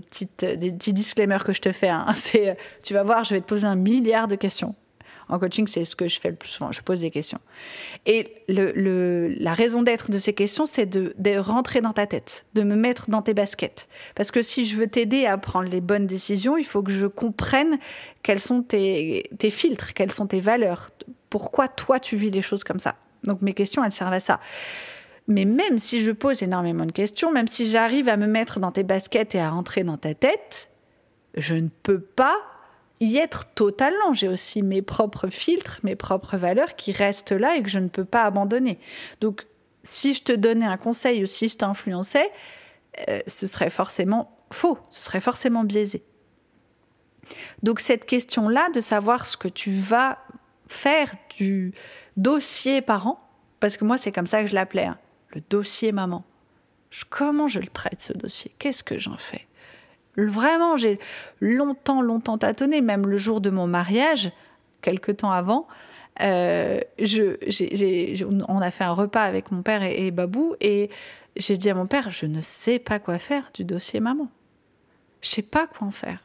petites, 0.00 0.44
des 0.44 0.72
petits 0.72 0.92
disclaimers 0.92 1.44
que 1.44 1.52
je 1.52 1.60
te 1.60 1.70
fais. 1.70 1.88
Hein. 1.88 2.06
C'est, 2.16 2.56
tu 2.82 2.94
vas 2.94 3.04
voir, 3.04 3.22
je 3.22 3.34
vais 3.34 3.40
te 3.40 3.46
poser 3.46 3.66
un 3.66 3.76
milliard 3.76 4.26
de 4.26 4.34
questions. 4.34 4.74
En 5.28 5.38
coaching, 5.38 5.66
c'est 5.66 5.84
ce 5.84 5.96
que 5.96 6.08
je 6.08 6.20
fais 6.20 6.30
le 6.30 6.36
plus 6.36 6.50
souvent. 6.50 6.72
Je 6.72 6.82
pose 6.82 7.00
des 7.00 7.10
questions. 7.10 7.38
Et 8.06 8.44
la 8.48 9.54
raison 9.54 9.82
d'être 9.82 10.10
de 10.10 10.18
ces 10.18 10.34
questions, 10.34 10.66
c'est 10.66 10.86
de, 10.86 11.38
rentrer 11.38 11.80
dans 11.80 11.92
ta 11.92 12.06
tête, 12.06 12.46
de 12.54 12.62
me 12.62 12.76
mettre 12.76 13.10
dans 13.10 13.22
tes 13.22 13.34
baskets. 13.34 13.88
Parce 14.14 14.30
que 14.30 14.42
si 14.42 14.64
je 14.64 14.76
veux 14.76 14.86
t'aider 14.86 15.26
à 15.26 15.38
prendre 15.38 15.68
les 15.68 15.80
bonnes 15.80 16.06
décisions, 16.06 16.56
il 16.56 16.64
faut 16.64 16.82
que 16.82 16.92
je 16.92 17.06
comprenne 17.06 17.78
quels 18.22 18.40
sont 18.40 18.62
tes, 18.62 19.30
tes 19.38 19.50
filtres, 19.50 19.94
quelles 19.94 20.12
sont 20.12 20.26
tes 20.26 20.40
valeurs. 20.40 20.90
Pourquoi 21.30 21.68
toi, 21.68 21.98
tu 21.98 22.16
vis 22.16 22.30
les 22.30 22.42
choses 22.42 22.64
comme 22.64 22.78
ça? 22.78 22.96
Donc 23.24 23.42
mes 23.42 23.54
questions, 23.54 23.82
elles 23.84 23.92
servent 23.92 24.12
à 24.12 24.20
ça. 24.20 24.40
Mais 25.26 25.46
même 25.46 25.78
si 25.78 26.02
je 26.02 26.10
pose 26.10 26.42
énormément 26.42 26.84
de 26.84 26.92
questions, 26.92 27.32
même 27.32 27.48
si 27.48 27.66
j'arrive 27.66 28.08
à 28.08 28.16
me 28.16 28.26
mettre 28.26 28.60
dans 28.60 28.72
tes 28.72 28.82
baskets 28.82 29.34
et 29.34 29.40
à 29.40 29.50
rentrer 29.50 29.82
dans 29.82 29.96
ta 29.96 30.14
tête, 30.14 30.70
je 31.36 31.54
ne 31.54 31.68
peux 31.82 32.00
pas 32.00 32.36
y 33.00 33.18
être 33.18 33.46
totalement. 33.54 34.12
J'ai 34.12 34.28
aussi 34.28 34.62
mes 34.62 34.82
propres 34.82 35.28
filtres, 35.28 35.80
mes 35.82 35.96
propres 35.96 36.36
valeurs 36.36 36.76
qui 36.76 36.92
restent 36.92 37.32
là 37.32 37.56
et 37.56 37.62
que 37.62 37.68
je 37.68 37.78
ne 37.78 37.88
peux 37.88 38.04
pas 38.04 38.22
abandonner. 38.22 38.78
Donc, 39.20 39.46
si 39.82 40.14
je 40.14 40.22
te 40.22 40.32
donnais 40.32 40.66
un 40.66 40.76
conseil 40.76 41.22
ou 41.22 41.26
si 41.26 41.48
je 41.48 41.58
t'influençais, 41.58 42.30
euh, 43.08 43.20
ce 43.26 43.46
serait 43.46 43.70
forcément 43.70 44.36
faux, 44.50 44.78
ce 44.88 45.02
serait 45.02 45.20
forcément 45.20 45.64
biaisé. 45.64 46.02
Donc 47.62 47.80
cette 47.80 48.04
question-là 48.04 48.70
de 48.70 48.80
savoir 48.80 49.26
ce 49.26 49.36
que 49.36 49.48
tu 49.48 49.72
vas 49.72 50.18
faire 50.68 51.12
du 51.36 51.72
dossier 52.16 52.82
parent, 52.82 53.18
parce 53.60 53.76
que 53.76 53.84
moi 53.84 53.98
c'est 53.98 54.12
comme 54.12 54.26
ça 54.26 54.42
que 54.42 54.46
je 54.48 54.54
l'appelais, 54.54 54.86
hein, 54.86 54.98
le 55.30 55.40
dossier 55.48 55.92
maman. 55.92 56.24
Comment 57.10 57.48
je 57.48 57.58
le 57.58 57.66
traite 57.66 58.00
ce 58.00 58.12
dossier? 58.12 58.54
Qu'est-ce 58.58 58.84
que 58.84 58.98
j'en 58.98 59.16
fais? 59.16 59.46
Vraiment, 60.16 60.76
j'ai 60.76 60.98
longtemps, 61.40 62.02
longtemps 62.02 62.38
tâtonné, 62.38 62.80
même 62.80 63.06
le 63.06 63.18
jour 63.18 63.40
de 63.40 63.50
mon 63.50 63.66
mariage, 63.66 64.30
quelques 64.80 65.18
temps 65.18 65.32
avant. 65.32 65.66
Euh, 66.22 66.80
on 68.48 68.60
a 68.60 68.70
fait 68.70 68.84
un 68.84 68.92
repas 68.92 69.22
avec 69.22 69.50
mon 69.50 69.62
père 69.62 69.82
et, 69.82 70.10
Babou 70.12 70.54
et 70.60 70.90
j'ai 71.36 71.56
dit 71.56 71.68
à 71.68 71.74
mon 71.74 71.86
père, 71.86 72.10
je 72.10 72.26
ne 72.26 72.40
sais 72.40 72.78
pas 72.78 73.00
quoi 73.00 73.18
faire 73.18 73.50
du 73.54 73.64
dossier 73.64 73.98
maman. 73.98 74.28
Je 75.20 75.28
sais 75.28 75.42
pas 75.42 75.66
quoi 75.66 75.88
en 75.88 75.90
faire. 75.90 76.22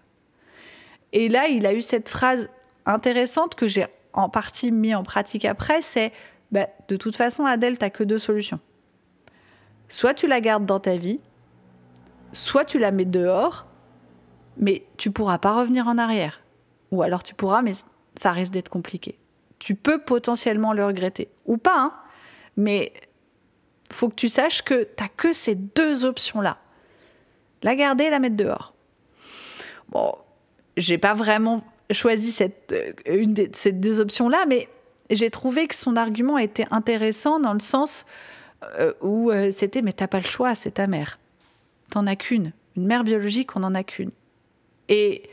Et 1.12 1.28
là, 1.28 1.48
il 1.48 1.66
a 1.66 1.74
eu 1.74 1.82
cette 1.82 2.08
phrase 2.08 2.50
intéressante 2.86 3.56
que 3.56 3.68
j'ai 3.68 3.88
en 4.14 4.30
partie 4.30 4.72
mis 4.72 4.94
en 4.94 5.04
pratique 5.04 5.46
après, 5.46 5.82
c'est 5.82 6.12
bah, 6.52 6.68
de 6.88 6.96
toute 6.96 7.16
façon, 7.16 7.46
Adèle, 7.46 7.78
t'as 7.78 7.90
que 7.90 8.04
deux 8.04 8.20
solutions. 8.20 8.60
Soit 9.88 10.14
tu 10.14 10.28
la 10.28 10.42
gardes 10.42 10.66
dans 10.66 10.80
ta 10.80 10.98
vie, 10.98 11.20
soit 12.34 12.66
tu 12.66 12.78
la 12.78 12.92
mets 12.92 13.06
dehors, 13.06 13.68
mais 14.60 14.84
tu 14.97 15.12
pourras 15.12 15.39
pas 15.39 15.53
revenir 15.53 15.88
en 15.88 15.97
arrière. 15.97 16.41
Ou 16.91 17.01
alors 17.01 17.24
tu 17.24 17.34
pourras, 17.34 17.62
mais 17.62 17.74
ça 18.16 18.32
risque 18.32 18.53
d'être 18.53 18.70
compliqué. 18.70 19.18
Tu 19.57 19.76
peux 19.76 19.99
potentiellement 19.99 20.74
le 20.74 20.86
regretter. 20.86 21.30
Ou 21.45 21.57
pas, 21.57 21.80
hein 21.80 21.93
mais 22.60 22.91
faut 23.91 24.10
que 24.10 24.16
tu 24.16 24.30
saches 24.30 24.62
que 24.64 24.84
tu 24.84 25.01
n'as 25.01 25.10
que 25.10 25.34
ces 25.34 25.55
deux 25.55 26.05
options-là. 26.05 26.57
La 27.64 27.76
garder, 27.76 28.10
la 28.10 28.20
mettre 28.20 28.36
dehors. 28.36 28.74
Bon, 29.89 30.14
j'ai 30.78 30.97
pas 30.97 31.14
vraiment 31.14 31.64
choisi 31.91 32.32
cette, 32.32 32.74
euh, 32.74 32.93
une 33.05 33.34
de 33.34 33.49
ces 33.53 33.72
deux 33.72 33.99
options-là, 33.99 34.45
mais 34.47 34.68
j'ai 35.10 35.30
trouvé 35.32 35.68
que 35.68 35.76
son 35.76 35.95
argument 35.95 36.38
était 36.38 36.68
intéressant 36.70 37.39
dans 37.39 37.53
le 37.53 37.60
sens 37.60 38.05
euh, 38.78 38.93
où 39.01 39.32
euh, 39.32 39.51
c'était 39.51 39.82
mais 39.82 39.93
t'as 39.93 40.07
pas 40.07 40.20
le 40.20 40.26
choix, 40.26 40.53
c'est 40.53 40.72
ta 40.72 40.86
mère. 40.86 41.18
T'en 41.91 42.05
as 42.05 42.16
qu'une. 42.16 42.51
Une 42.76 42.86
mère 42.86 43.03
biologique, 43.03 43.55
on 43.55 43.62
n'en 43.62 43.74
a 43.74 43.84
qu'une. 43.84 44.12
Et 44.90 45.24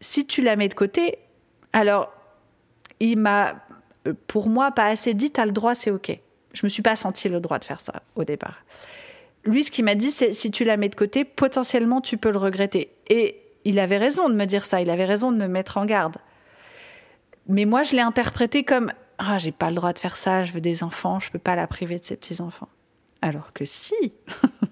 si 0.00 0.26
tu 0.26 0.42
la 0.42 0.56
mets 0.56 0.68
de 0.68 0.74
côté, 0.74 1.18
alors 1.72 2.12
il 3.00 3.18
m'a, 3.18 3.56
pour 4.26 4.48
moi, 4.48 4.70
pas 4.70 4.86
assez 4.86 5.14
dit 5.14 5.30
t'as 5.30 5.46
le 5.46 5.52
droit, 5.52 5.74
c'est 5.74 5.90
ok. 5.90 6.18
Je 6.52 6.60
me 6.64 6.68
suis 6.68 6.82
pas 6.82 6.96
senti 6.96 7.28
le 7.28 7.40
droit 7.40 7.58
de 7.58 7.64
faire 7.64 7.80
ça 7.80 8.02
au 8.14 8.24
départ. 8.24 8.62
Lui, 9.44 9.64
ce 9.64 9.70
qu'il 9.70 9.84
m'a 9.84 9.96
dit, 9.96 10.10
c'est 10.10 10.32
si 10.32 10.50
tu 10.50 10.64
la 10.64 10.76
mets 10.76 10.88
de 10.88 10.94
côté, 10.94 11.24
potentiellement 11.24 12.00
tu 12.00 12.16
peux 12.16 12.30
le 12.30 12.38
regretter. 12.38 12.92
Et 13.08 13.42
il 13.64 13.78
avait 13.78 13.98
raison 13.98 14.28
de 14.28 14.34
me 14.34 14.44
dire 14.44 14.64
ça, 14.64 14.80
il 14.80 14.90
avait 14.90 15.04
raison 15.04 15.32
de 15.32 15.36
me 15.36 15.48
mettre 15.48 15.78
en 15.78 15.84
garde. 15.84 16.16
Mais 17.48 17.64
moi, 17.64 17.82
je 17.82 17.96
l'ai 17.96 18.02
interprété 18.02 18.62
comme 18.62 18.92
ah, 19.18 19.38
j'ai 19.38 19.52
pas 19.52 19.68
le 19.68 19.76
droit 19.76 19.92
de 19.92 19.98
faire 19.98 20.16
ça, 20.16 20.44
je 20.44 20.52
veux 20.52 20.60
des 20.60 20.82
enfants, 20.82 21.20
je 21.20 21.30
peux 21.30 21.38
pas 21.38 21.54
la 21.54 21.66
priver 21.66 21.98
de 21.98 22.04
ses 22.04 22.16
petits-enfants. 22.16 22.68
Alors 23.20 23.52
que 23.52 23.64
si, 23.64 23.94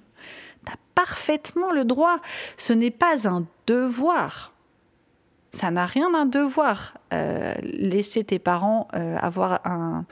parfaitement 1.05 1.73
le 1.73 1.85
droit. 1.85 2.19
Ce 2.57 2.73
n'est 2.73 2.91
pas 2.91 3.27
un 3.27 3.47
devoir. 3.67 4.53
Ça 5.51 5.71
n'a 5.71 5.87
rien 5.87 6.11
d'un 6.11 6.27
devoir. 6.27 6.99
Euh, 7.13 7.55
laisser 7.63 8.23
tes 8.23 8.39
parents 8.39 8.87
euh, 8.95 9.17
avoir 9.17 9.61
un, 9.65 10.05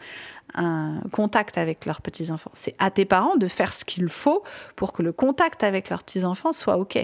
contact 1.13 1.59
avec 1.59 1.85
leurs 1.85 2.01
petits-enfants. 2.01 2.51
C'est 2.55 2.75
à 2.79 2.91
tes 2.91 3.05
parents 3.05 3.37
de 3.37 3.47
faire 3.47 3.73
ce 3.73 3.85
qu'il 3.85 4.09
faut 4.09 4.43
pour 4.77 4.93
que 4.93 5.03
le 5.03 5.13
contact 5.13 5.63
avec 5.63 5.91
leurs 5.91 6.03
petits-enfants 6.03 6.53
soit 6.53 6.79
OK. 6.79 6.99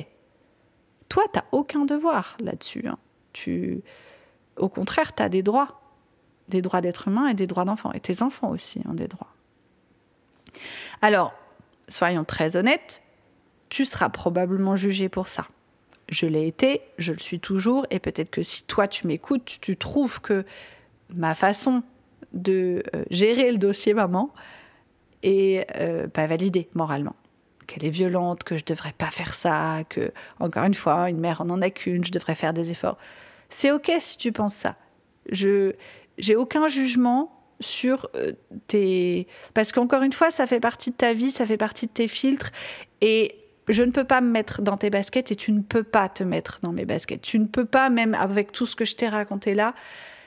Toi, 1.10 1.22
tu 1.32 1.38
n'as 1.38 1.44
aucun 1.52 1.84
devoir 1.84 2.36
là-dessus. 2.40 2.88
Hein. 2.88 2.98
Tu... 3.34 3.82
Au 4.56 4.68
contraire, 4.68 5.14
tu 5.14 5.22
as 5.22 5.28
des 5.28 5.42
droits. 5.42 5.80
Des 6.48 6.62
droits 6.62 6.80
d'être 6.80 7.06
humain 7.08 7.28
et 7.28 7.34
des 7.34 7.46
droits 7.46 7.66
d'enfant. 7.66 7.92
Et 7.92 8.00
tes 8.00 8.22
enfants 8.22 8.48
aussi 8.48 8.80
ont 8.88 8.94
des 8.94 9.08
droits. 9.08 9.32
Alors, 11.02 11.34
soyons 11.88 12.24
très 12.24 12.56
honnêtes, 12.56 13.03
tu 13.74 13.84
seras 13.84 14.08
probablement 14.08 14.76
jugé 14.76 15.08
pour 15.08 15.26
ça. 15.26 15.48
Je 16.08 16.26
l'ai 16.26 16.46
été, 16.46 16.80
je 16.96 17.12
le 17.12 17.18
suis 17.18 17.40
toujours, 17.40 17.88
et 17.90 17.98
peut-être 17.98 18.30
que 18.30 18.44
si 18.44 18.62
toi 18.62 18.86
tu 18.86 19.08
m'écoutes, 19.08 19.58
tu 19.60 19.76
trouves 19.76 20.20
que 20.20 20.44
ma 21.12 21.34
façon 21.34 21.82
de 22.32 22.84
euh, 22.94 23.04
gérer 23.10 23.50
le 23.50 23.58
dossier 23.58 23.92
maman 23.92 24.32
est 25.24 25.66
euh, 25.74 26.06
pas 26.06 26.28
validée 26.28 26.68
moralement 26.74 27.16
qu'elle 27.66 27.84
est 27.84 27.90
violente, 27.90 28.44
que 28.44 28.56
je 28.56 28.64
devrais 28.64 28.92
pas 28.92 29.10
faire 29.10 29.34
ça, 29.34 29.82
que, 29.88 30.12
encore 30.38 30.64
une 30.64 30.74
fois, 30.74 31.10
une 31.10 31.18
mère 31.18 31.40
en 31.40 31.50
en 31.50 31.60
a 31.60 31.70
qu'une, 31.70 32.04
je 32.04 32.12
devrais 32.12 32.36
faire 32.36 32.52
des 32.52 32.70
efforts. 32.70 32.98
C'est 33.48 33.72
ok 33.72 33.90
si 33.98 34.18
tu 34.18 34.30
penses 34.30 34.54
ça. 34.54 34.76
Je 35.32 35.72
j'ai 36.16 36.36
aucun 36.36 36.68
jugement 36.68 37.32
sur 37.58 38.08
euh, 38.14 38.34
tes 38.68 39.26
parce 39.52 39.72
qu'encore 39.72 40.02
une 40.02 40.12
fois, 40.12 40.30
ça 40.30 40.46
fait 40.46 40.60
partie 40.60 40.92
de 40.92 40.96
ta 40.96 41.12
vie, 41.12 41.32
ça 41.32 41.44
fait 41.44 41.56
partie 41.56 41.88
de 41.88 41.92
tes 41.92 42.06
filtres 42.06 42.52
et 43.00 43.34
je 43.68 43.82
ne 43.82 43.90
peux 43.90 44.04
pas 44.04 44.20
me 44.20 44.30
mettre 44.30 44.62
dans 44.62 44.76
tes 44.76 44.90
baskets 44.90 45.32
et 45.32 45.36
tu 45.36 45.52
ne 45.52 45.60
peux 45.60 45.82
pas 45.82 46.08
te 46.08 46.22
mettre 46.22 46.58
dans 46.62 46.72
mes 46.72 46.84
baskets. 46.84 47.22
Tu 47.22 47.38
ne 47.38 47.46
peux 47.46 47.64
pas, 47.64 47.90
même 47.90 48.14
avec 48.14 48.52
tout 48.52 48.66
ce 48.66 48.76
que 48.76 48.84
je 48.84 48.96
t'ai 48.96 49.08
raconté 49.08 49.54
là, 49.54 49.74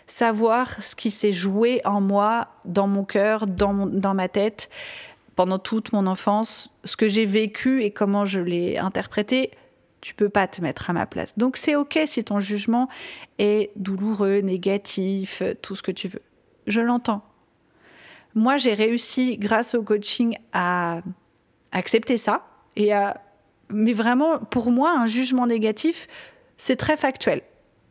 savoir 0.07 0.81
ce 0.81 0.95
qui 0.95 1.11
s'est 1.11 1.33
joué 1.33 1.81
en 1.85 2.01
moi, 2.01 2.47
dans 2.65 2.87
mon 2.87 3.03
cœur, 3.03 3.45
dans, 3.45 3.85
dans 3.85 4.13
ma 4.13 4.27
tête 4.27 4.69
pendant 5.35 5.59
toute 5.59 5.93
mon 5.93 6.07
enfance, 6.07 6.71
ce 6.83 6.97
que 6.97 7.07
j'ai 7.07 7.25
vécu 7.25 7.83
et 7.83 7.91
comment 7.91 8.25
je 8.25 8.39
l'ai 8.39 8.79
interprété, 8.79 9.51
tu 10.01 10.15
peux 10.15 10.29
pas 10.29 10.47
te 10.47 10.61
mettre 10.61 10.89
à 10.89 10.93
ma 10.93 11.05
place. 11.05 11.37
Donc 11.37 11.57
c'est 11.57 11.75
ok 11.75 11.99
si 12.05 12.23
ton 12.23 12.39
jugement 12.39 12.89
est 13.37 13.69
douloureux, 13.75 14.39
négatif, 14.39 15.43
tout 15.61 15.75
ce 15.75 15.83
que 15.83 15.91
tu 15.91 16.07
veux. 16.07 16.23
Je 16.65 16.81
l'entends. 16.81 17.23
Moi, 18.33 18.57
j'ai 18.57 18.73
réussi 18.73 19.37
grâce 19.37 19.75
au 19.75 19.83
coaching 19.83 20.37
à 20.53 21.01
accepter 21.71 22.17
ça 22.17 22.47
et 22.75 22.93
à 22.93 23.21
mais 23.69 23.93
vraiment 23.93 24.39
pour 24.39 24.71
moi 24.71 24.91
un 24.97 25.07
jugement 25.07 25.47
négatif, 25.47 26.07
c'est 26.57 26.75
très 26.75 26.97
factuel. 26.97 27.41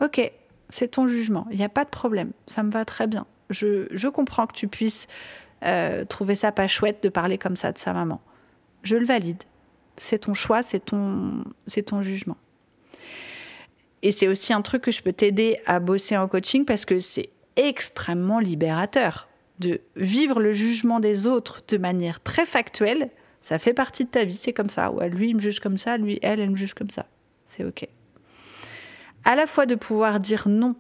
OK, 0.03 0.33
c'est 0.71 0.89
ton 0.89 1.09
jugement, 1.09 1.47
il 1.51 1.59
n'y 1.59 1.65
a 1.65 1.69
pas 1.69 1.85
de 1.85 1.91
problème, 1.91 2.33
ça 2.47 2.63
me 2.63 2.71
va 2.71 2.85
très 2.85 3.07
bien. 3.07 3.27
Je, 3.51 3.87
je 3.91 4.09
comprends 4.09 4.47
que 4.47 4.55
tu 4.55 4.69
puisses 4.69 5.07
euh, 5.65 6.05
trouver 6.05 6.35
ça 6.35 6.53
pas 6.53 6.67
chouette 6.67 7.03
de 7.03 7.09
parler 7.09 7.39
comme 7.39 7.57
ça 7.57 7.73
de 7.73 7.79
sa 7.79 7.93
maman. 7.93 8.21
Je 8.83 8.97
le 8.97 9.07
valide. 9.07 9.43
C'est 9.97 10.21
ton 10.21 10.35
choix, 10.35 10.63
c'est 10.63 10.85
ton, 10.85 11.45
c'est 11.67 11.85
ton 11.85 12.03
jugement. 12.03 12.37
Et 14.03 14.13
c'est 14.13 14.29
aussi 14.29 14.53
un 14.53 14.63
truc 14.63 14.83
que 14.83 14.91
je 14.91 15.03
peux 15.03 15.13
t'aider 15.13 15.61
à 15.65 15.81
bosser 15.81 16.17
en 16.17 16.29
coaching 16.29 16.65
parce 16.65 16.85
que 16.85 17.01
c'est 17.01 17.31
extrêmement 17.57 18.39
libérateur 18.39 19.29
de 19.59 19.81
vivre 19.97 20.39
le 20.39 20.53
jugement 20.53 21.01
des 21.01 21.27
autres 21.27 21.63
de 21.67 21.79
manière 21.79 22.23
très 22.23 22.45
factuelle. 22.45 23.11
Ça 23.47 23.61
fait 23.61 23.75
partie 23.75 24.05
de 24.05 24.11
ta 24.11 24.25
vie, 24.25 24.35
c'est 24.35 24.53
comme 24.53 24.71
ça. 24.71 24.91
Lui, 25.09 25.31
il 25.31 25.37
me 25.37 25.41
juge 25.41 25.61
comme 25.61 25.79
ça, 25.79 25.99
lui, 25.99 26.19
elle, 26.21 26.41
elle 26.41 26.51
me 26.51 26.57
juge 26.57 26.75
comme 26.75 26.91
ça. 26.91 27.07
C'est 27.45 27.63
OK. 27.63 27.87
À 29.23 29.37
la 29.37 29.47
fois 29.47 29.67
de 29.67 29.77
pouvoir 29.77 30.19
dire 30.19 30.49
non 30.49 30.75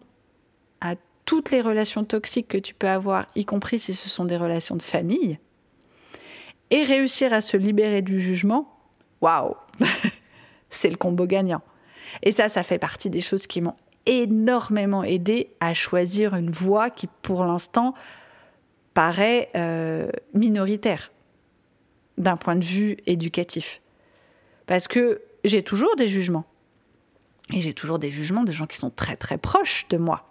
à 0.80 0.96
toutes 1.26 1.52
les 1.52 1.60
relations 1.60 2.02
toxiques 2.02 2.48
que 2.48 2.58
tu 2.58 2.74
peux 2.74 2.88
avoir, 2.88 3.28
y 3.36 3.44
compris 3.44 3.78
si 3.78 3.94
ce 3.94 4.08
sont 4.08 4.24
des 4.24 4.36
relations 4.36 4.74
de 4.74 4.82
famille, 4.82 5.38
et 6.70 6.82
réussir 6.82 7.32
à 7.32 7.40
se 7.40 7.56
libérer 7.56 8.02
du 8.02 8.18
jugement, 8.18 8.76
waouh, 9.20 9.54
c'est 10.70 10.90
le 10.90 10.96
combo 10.96 11.24
gagnant. 11.24 11.62
Et 12.24 12.32
ça, 12.32 12.48
ça 12.48 12.64
fait 12.64 12.80
partie 12.80 13.10
des 13.10 13.20
choses 13.20 13.46
qui 13.46 13.60
m'ont 13.60 13.76
énormément 14.06 15.04
aidé 15.04 15.52
à 15.60 15.72
choisir 15.72 16.34
une 16.34 16.50
voie 16.50 16.90
qui, 16.90 17.06
pour 17.22 17.44
l'instant, 17.44 17.94
paraît 18.92 19.50
euh, 19.54 20.10
minoritaire 20.34 21.12
d'un 22.18 22.36
point 22.36 22.56
de 22.56 22.64
vue 22.64 22.96
éducatif. 23.06 23.80
Parce 24.66 24.88
que 24.88 25.22
j'ai 25.44 25.62
toujours 25.62 25.94
des 25.96 26.08
jugements. 26.08 26.46
Et 27.52 27.60
j'ai 27.60 27.74
toujours 27.74 27.98
des 27.98 28.10
jugements 28.10 28.42
de 28.42 28.50
gens 28.50 28.66
qui 28.66 28.76
sont 28.76 28.90
très 28.90 29.16
très 29.16 29.38
proches 29.38 29.86
de 29.88 29.98
moi 29.98 30.26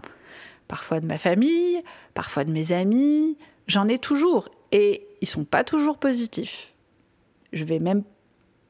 parfois 0.67 0.99
de 0.99 1.05
ma 1.05 1.17
famille, 1.17 1.81
parfois 2.13 2.43
de 2.43 2.51
mes 2.51 2.71
amis. 2.71 3.37
J'en 3.67 3.87
ai 3.87 3.99
toujours. 3.99 4.49
Et 4.71 5.07
ils 5.21 5.27
sont 5.27 5.45
pas 5.45 5.63
toujours 5.63 5.97
positifs. 5.97 6.73
Je 7.53 7.63
vais 7.63 7.79
même 7.79 8.03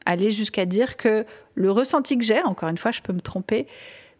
aller 0.05 0.32
jusqu'à 0.32 0.66
dire 0.66 0.97
que 0.97 1.26
le 1.55 1.72
ressenti 1.72 2.18
que 2.18 2.24
j'ai, 2.24 2.41
encore 2.43 2.70
une 2.70 2.78
fois, 2.78 2.91
je 2.91 3.01
peux 3.01 3.13
me 3.13 3.22
tromper, 3.22 3.68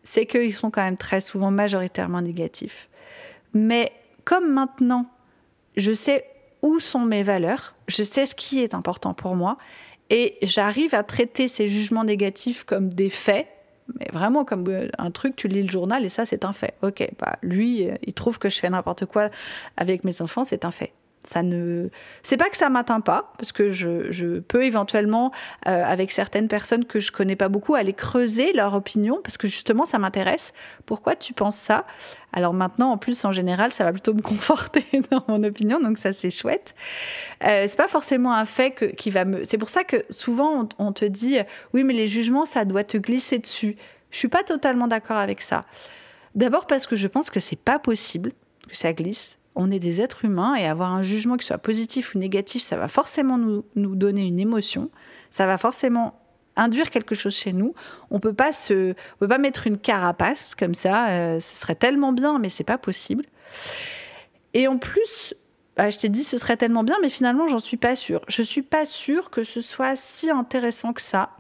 c'est 0.04 0.26
qu'ils 0.26 0.54
sont 0.54 0.72
quand 0.72 0.84
même 0.84 0.98
très 0.98 1.22
souvent 1.22 1.52
majoritairement 1.52 2.22
négatifs. 2.22 2.90
Mais 3.54 3.92
comme 4.24 4.52
maintenant, 4.52 5.10
je 5.78 5.94
sais 5.94 6.26
où 6.66 6.80
sont 6.80 7.06
mes 7.06 7.24
valeurs, 7.24 7.76
je 7.88 8.04
sais 8.04 8.26
ce 8.26 8.36
qui 8.36 8.62
est 8.62 8.74
important 8.74 9.14
pour 9.14 9.36
moi, 9.36 9.58
et 10.10 10.38
j'arrive 10.42 10.94
à 10.96 11.04
traiter 11.04 11.48
ces 11.48 11.68
jugements 11.68 12.04
négatifs 12.04 12.64
comme 12.64 12.94
des 12.94 13.10
faits 13.10 13.48
mais 14.00 14.08
vraiment 14.12 14.46
comme 14.46 14.68
euh, 14.68 14.90
un 14.98 15.12
truc, 15.12 15.36
tu 15.36 15.48
lis 15.48 15.62
le 15.62 15.70
journal 15.70 16.04
et 16.06 16.10
ça, 16.10 16.26
c'est 16.26 16.44
un 16.44 16.54
fait. 16.54 16.74
Ok, 16.82 17.08
bah, 17.20 17.38
lui, 17.42 17.88
euh, 17.88 17.96
il 18.04 18.14
trouve 18.14 18.40
que 18.40 18.50
je 18.50 18.60
fais 18.60 18.70
n'importe 18.70 19.06
quoi 19.06 19.30
avec 19.78 20.04
mes 20.04 20.22
enfants, 20.22 20.44
c'est 20.44 20.66
un 20.66 20.72
fait. 20.72 20.92
Ça 21.28 21.42
ne, 21.44 21.90
c'est 22.24 22.38
pas 22.38 22.50
que 22.50 22.58
ça 22.58 22.70
m'atteint 22.70 23.02
pas, 23.02 23.34
parce 23.38 23.52
que 23.52 23.72
je, 23.72 24.40
peux 24.40 24.64
éventuellement, 24.64 25.32
euh, 25.68 25.84
avec 25.84 26.12
certaines 26.12 26.48
personnes 26.48 26.86
que 26.86 27.00
je 27.00 27.12
connais 27.12 27.36
pas 27.36 27.50
beaucoup, 27.50 27.76
aller 27.76 27.94
creuser 27.94 28.54
leur 28.54 28.74
opinion, 28.76 29.20
parce 29.24 29.38
que 29.38 29.48
justement, 29.48 29.86
ça 29.86 29.98
m'intéresse. 29.98 30.54
Pourquoi 30.86 31.16
tu 31.16 31.34
penses 31.34 31.58
ça? 31.58 31.86
Alors 32.32 32.54
maintenant, 32.54 32.92
en 32.92 32.98
plus, 32.98 33.26
en 33.26 33.32
général, 33.32 33.72
ça 33.74 33.84
va 33.84 33.92
plutôt 33.92 34.14
me 34.14 34.22
conforter 34.24 34.86
dans 35.10 35.24
mon 35.28 35.44
opinion, 35.44 35.80
donc 35.80 35.98
ça, 35.98 36.14
c'est 36.14 36.32
chouette. 36.32 36.76
Euh, 37.44 37.66
c'est 37.68 37.78
pas 37.78 37.88
forcément 37.88 38.34
un 38.34 38.46
fait 38.46 38.72
que, 38.72 38.86
qui 38.86 39.10
va 39.10 39.26
me. 39.26 39.44
C'est 39.44 39.58
pour 39.58 39.70
ça 39.70 39.84
que 39.84 40.06
souvent, 40.10 40.70
on, 40.80 40.88
on 40.88 40.92
te 40.92 41.06
dit, 41.06 41.38
oui, 41.74 41.84
mais 41.84 41.94
les 41.94 42.08
jugements, 42.08 42.46
ça 42.46 42.66
doit 42.66 42.84
te 42.84 42.98
glisser 42.98 43.40
dessus. 43.40 43.78
Je 44.12 44.18
suis 44.18 44.28
pas 44.28 44.44
totalement 44.44 44.88
d'accord 44.88 45.18
avec 45.18 45.42
ça. 45.42 45.66
D'abord 46.36 46.68
parce 46.68 46.86
que 46.86 46.96
je 46.96 47.08
pense 47.08 47.30
que 47.30 47.40
c'est 47.40 47.56
pas 47.56 47.80
possible 47.80 48.34
que 48.70 48.76
ça 48.78 48.94
glisse 48.94 49.38
on 49.56 49.72
est 49.72 49.80
des 49.80 50.02
êtres 50.02 50.26
humains 50.26 50.56
et 50.56 50.66
avoir 50.66 50.94
un 50.94 51.04
jugement 51.04 51.38
qui 51.38 51.46
soit 51.46 51.58
positif 51.58 52.14
ou 52.14 52.20
négatif, 52.20 52.64
ça 52.64 52.78
va 52.78 52.88
forcément 52.88 53.38
nous, 53.38 53.64
donner 53.76 54.26
une 54.26 54.40
émotion, 54.40 54.90
ça 55.32 55.46
va 55.48 55.58
forcément 55.58 56.20
induire 56.56 56.90
quelque 56.90 57.16
chose 57.16 57.36
chez 57.36 57.54
nous. 57.54 57.74
On 58.12 58.20
peut 58.20 58.34
pas 58.34 58.54
se, 58.54 58.94
peut 59.20 59.28
pas 59.28 59.38
mettre 59.38 59.68
une 59.68 59.78
carapace 59.78 60.56
comme 60.56 60.74
ça. 60.74 61.10
Euh, 61.10 61.40
ce 61.40 61.58
serait 61.58 61.76
tellement 61.76 62.14
bien, 62.14 62.40
mais 62.40 62.50
c'est 62.50 62.64
pas 62.64 62.78
possible. 62.78 63.26
Et 64.54 64.68
en 64.68 64.78
plus, 64.78 65.34
bah, 65.76 65.90
je 65.90 65.98
t'ai 65.98 66.10
dit 66.10 66.24
ce 66.24 66.38
serait 66.38 66.58
tellement 66.58 66.84
bien, 66.84 66.96
mais 67.02 67.10
finalement 67.10 67.48
j'en 67.48 67.60
suis 67.60 67.78
pas 67.78 67.96
sûre. 67.96 68.22
Je 68.28 68.42
suis 68.42 68.62
pas 68.62 68.86
sûre 68.86 69.30
que 69.30 69.44
ce 69.44 69.62
soit 69.62 69.96
si 69.96 70.30
intéressant 70.30 70.94
que 70.94 71.02
ça 71.02 71.32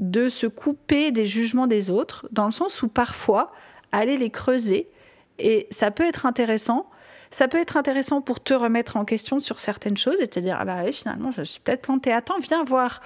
de 0.00 0.28
se 0.28 0.48
couper 0.48 1.12
des 1.12 1.26
jugements 1.26 1.68
des 1.68 1.90
autres, 1.90 2.26
dans 2.32 2.46
le 2.46 2.50
sens 2.50 2.82
où 2.82 2.88
parfois 2.88 3.52
aller 3.92 4.16
les 4.16 4.30
creuser 4.30 4.88
et 5.38 5.66
ça 5.70 5.90
peut 5.90 6.04
être 6.04 6.26
intéressant 6.26 6.88
Ça 7.34 7.48
peut 7.48 7.58
être 7.58 7.76
intéressant 7.76 8.20
pour 8.20 8.40
te 8.40 8.54
remettre 8.54 8.96
en 8.96 9.04
question 9.04 9.40
sur 9.40 9.58
certaines 9.58 9.96
choses 9.96 10.20
et 10.20 10.28
te 10.28 10.38
dire 10.38 10.56
ah 10.60 10.64
bah 10.64 10.82
oui, 10.84 10.92
finalement 10.92 11.32
je 11.32 11.42
suis 11.42 11.58
peut-être 11.58 11.82
plantée. 11.82 12.12
Attends, 12.12 12.38
viens 12.38 12.62
voir 12.62 13.02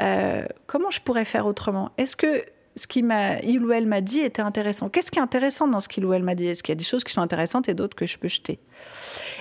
euh, 0.00 0.42
comment 0.66 0.88
je 0.88 1.02
pourrais 1.02 1.26
faire 1.26 1.44
autrement? 1.44 1.92
Est-ce 1.98 2.16
que 2.16 2.44
ce 2.76 2.86
qu'il 2.86 3.04
il 3.42 3.62
ou 3.62 3.70
elle 3.72 3.86
m'a 3.86 4.00
dit 4.00 4.20
était 4.20 4.40
intéressant? 4.40 4.88
Qu'est-ce 4.88 5.10
qui 5.10 5.18
est 5.18 5.22
intéressant 5.22 5.68
dans 5.68 5.80
ce 5.80 5.88
qu'il 5.90 6.06
ou 6.06 6.14
elle 6.14 6.22
m'a 6.22 6.34
dit? 6.34 6.46
Est-ce 6.46 6.62
qu'il 6.62 6.72
y 6.72 6.78
a 6.78 6.80
des 6.80 6.84
choses 6.84 7.04
qui 7.04 7.12
sont 7.12 7.20
intéressantes 7.20 7.68
et 7.68 7.74
d'autres 7.74 7.94
que 7.94 8.06
je 8.06 8.16
peux 8.16 8.28
jeter? 8.28 8.58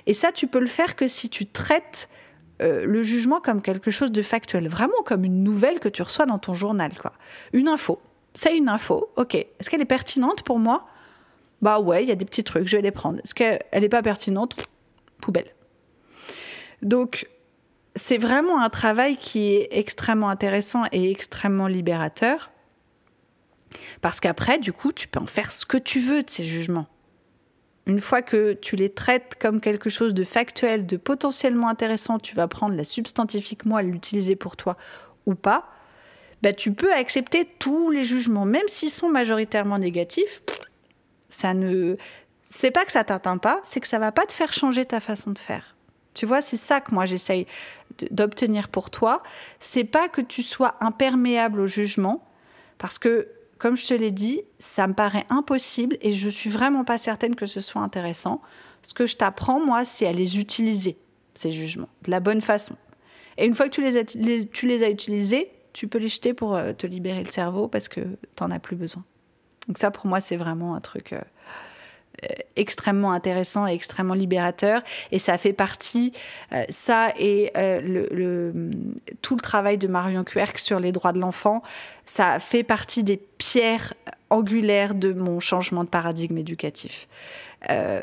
Et 0.07 0.13
ça, 0.13 0.34
tu 0.34 0.47
peux 0.47 0.59
le 0.59 0.67
faire 0.67 0.97
que 0.97 1.07
si 1.07 1.30
tu 1.30 1.45
traites 1.45 2.09
euh, 2.61 2.86
le 2.86 3.03
jugement 3.03 3.39
comme 3.39 3.61
quelque 3.61 3.91
chose 3.91 4.11
de 4.11 4.21
factuel, 4.21 4.67
vraiment 4.67 5.03
comme 5.05 5.23
une 5.23 5.41
nouvelle 5.41 5.80
que 5.80 5.88
tu 5.88 6.01
reçois 6.01 6.25
dans 6.25 6.38
ton 6.38 6.53
journal, 6.53 6.91
quoi. 6.99 7.13
Une 7.53 7.69
info. 7.69 8.01
C'est 8.34 8.57
une 8.57 8.67
info, 8.67 9.09
ok. 9.15 9.36
Est-ce 9.36 9.69
qu'elle 9.69 9.80
est 9.80 9.86
pertinente 9.86 10.43
pour 10.43 10.59
moi? 10.59 10.86
Bah 11.62 11.80
ouais, 11.80 12.03
il 12.03 12.10
y 12.10 12.12
a 12.12 12.16
des 12.16 12.26
petits 12.26 12.43
trucs, 12.43 12.68
je 12.68 12.78
vais 12.78 12.84
les 12.84 12.91
prendre. 12.91 13.20
Est-ce 13.24 13.34
qu'elle 13.34 13.60
n'est 13.74 13.89
pas 13.89 14.03
pertinente? 14.03 14.55
Poubelle. 15.22 15.53
Donc, 16.82 17.28
c'est 17.95 18.18
vraiment 18.18 18.62
un 18.62 18.70
travail 18.70 19.18
qui 19.18 19.53
est 19.55 19.70
extrêmement 19.72 20.30
intéressant 20.30 20.84
et 20.91 21.10
extrêmement 21.10 21.68
libérateur. 21.68 22.51
Parce 24.01 24.20
qu'après, 24.20 24.60
du 24.60 24.72
coup, 24.72 24.91
tu 24.91 25.08
peux 25.08 25.20
en 25.20 25.26
faire 25.26 25.51
ce 25.51 25.66
que 25.66 25.78
tu 25.78 25.99
veux 25.99 26.24
de 26.24 26.30
ces 26.30 26.45
jugements. 26.45 26.88
Une 27.88 28.01
fois 28.01 28.22
que 28.22 28.53
tu 28.53 28.76
les 28.76 28.89
traites 28.89 29.38
comme 29.39 29.62
quelque 29.62 29.89
chose 29.89 30.14
de 30.14 30.24
factuel, 30.24 30.86
de 30.86 30.97
potentiellement 30.97 31.70
intéressant, 31.70 32.20
tu 32.20 32.36
vas 32.36 32.47
prendre 32.47 32.76
la 32.76 32.84
substantifique 32.84 33.66
moi, 33.66 33.82
l'utiliser 33.82 34.36
pour 34.36 34.58
toi 34.58 34.78
ou 35.26 35.36
pas, 35.36 35.70
bah, 36.41 36.53
tu 36.53 36.72
peux 36.72 36.93
accepter 36.93 37.47
tous 37.60 37.89
les 37.89 38.03
jugements, 38.03 38.45
même 38.45 38.68
s'ils 38.68 38.89
sont 38.89 39.10
majoritairement 39.10 39.80
négatifs. 39.80 40.43
Ça 41.30 41.53
ne, 41.53 41.95
c'est 42.45 42.71
pas 42.71 42.86
que 42.86 42.91
ça 42.91 43.03
t'atteint 43.03 43.38
pas, 43.38 43.61
c'est 43.63 43.80
que 43.80 43.88
ça 43.88 43.99
va 43.99 44.11
pas 44.11 44.25
te 44.25 44.34
faire 44.34 44.53
changer 44.53 44.86
ta 44.86 44.99
façon 44.99 45.32
de 45.32 45.39
faire. 45.39 45.75
Tu 46.13 46.25
vois, 46.25 46.41
c'est 46.41 46.57
ça 46.57 46.82
que 46.82 46.93
moi 46.93 47.05
j'essaye 47.05 47.45
d'obtenir 48.11 48.69
pour 48.69 48.89
toi. 48.89 49.21
C'est 49.59 49.84
pas 49.84 50.09
que 50.09 50.21
tu 50.21 50.41
sois 50.41 50.75
imperméable 50.80 51.59
au 51.59 51.67
jugement, 51.67 52.28
parce 52.78 52.97
que 52.97 53.28
comme 53.57 53.75
je 53.75 53.88
te 53.88 53.93
l'ai 53.93 54.11
dit, 54.11 54.41
ça 54.59 54.88
me 54.88 54.93
paraît 54.93 55.25
impossible 55.30 55.97
et 56.01 56.13
je 56.13 56.30
suis 56.30 56.49
vraiment 56.49 56.84
pas 56.84 56.97
certaine 56.97 57.36
que 57.36 57.45
ce 57.45 57.59
soit 57.59 57.82
intéressant. 57.82 58.41
Ce 58.84 58.93
que 58.93 59.05
je 59.05 59.15
t'apprends, 59.17 59.59
moi, 59.59 59.84
c'est 59.84 60.07
à 60.07 60.11
les 60.11 60.39
utiliser, 60.39 60.97
ces 61.36 61.51
jugements, 61.51 61.89
de 62.03 62.11
la 62.11 62.19
bonne 62.19 62.41
façon. 62.41 62.75
Et 63.38 63.45
une 63.45 63.53
fois 63.53 63.67
que 63.67 63.73
tu 63.73 63.82
les 63.82 63.97
as, 63.97 64.05
tu 64.05 64.67
les 64.67 64.84
as 64.84 64.89
utilisés, 64.89 65.51
tu 65.73 65.88
peux 65.88 65.97
les 65.97 66.07
jeter 66.07 66.34
pour 66.34 66.55
euh, 66.55 66.73
te 66.73 66.88
libérer 66.88 67.23
le 67.23 67.30
cerveau 67.30 67.67
parce 67.67 67.88
que 67.88 68.01
tu 68.01 68.43
n'en 68.43 68.51
as 68.51 68.59
plus 68.59 68.75
besoin. 68.75 69.03
Donc 69.68 69.78
ça, 69.78 69.91
pour 69.91 70.07
moi, 70.07 70.20
c'est 70.20 70.38
vraiment 70.38 70.76
un 70.76 70.80
truc 70.80 71.13
euh, 71.13 71.22
euh, 72.24 72.28
extrêmement 72.55 73.11
intéressant 73.11 73.68
et 73.68 73.74
extrêmement 73.74 74.13
libérateur. 74.13 74.82
Et 75.11 75.20
ça 75.20 75.38
fait 75.38 75.53
partie, 75.53 76.13
euh, 76.53 76.63
ça 76.70 77.13
et 77.20 77.51
tout 79.22 79.36
le 79.36 79.41
travail 79.41 79.78
de 79.78 79.88
Marion 79.88 80.24
Querc 80.24 80.57
sur 80.57 80.80
les 80.80 80.91
droits 80.91 81.11
de 81.11 81.20
l'enfant, 81.20 81.61
ça 82.05 82.39
fait 82.39 82.63
partie 82.63 83.03
des 83.03 83.18
pierres 83.18 83.93
angulaires 84.30 84.95
de 84.95 85.13
mon 85.13 85.39
changement 85.39 85.84
de 85.84 85.89
paradigme 85.89 86.38
éducatif. 86.38 87.07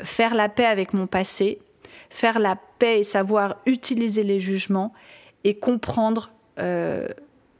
faire 0.03 0.35
la 0.35 0.49
paix 0.49 0.65
avec 0.65 0.93
mon 0.93 1.07
passé, 1.07 1.59
faire 2.09 2.39
la 2.39 2.55
paix 2.55 2.99
et 2.99 3.03
savoir 3.03 3.57
utiliser 3.65 4.23
les 4.23 4.39
jugements 4.39 4.93
et 5.43 5.55
comprendre 5.55 6.31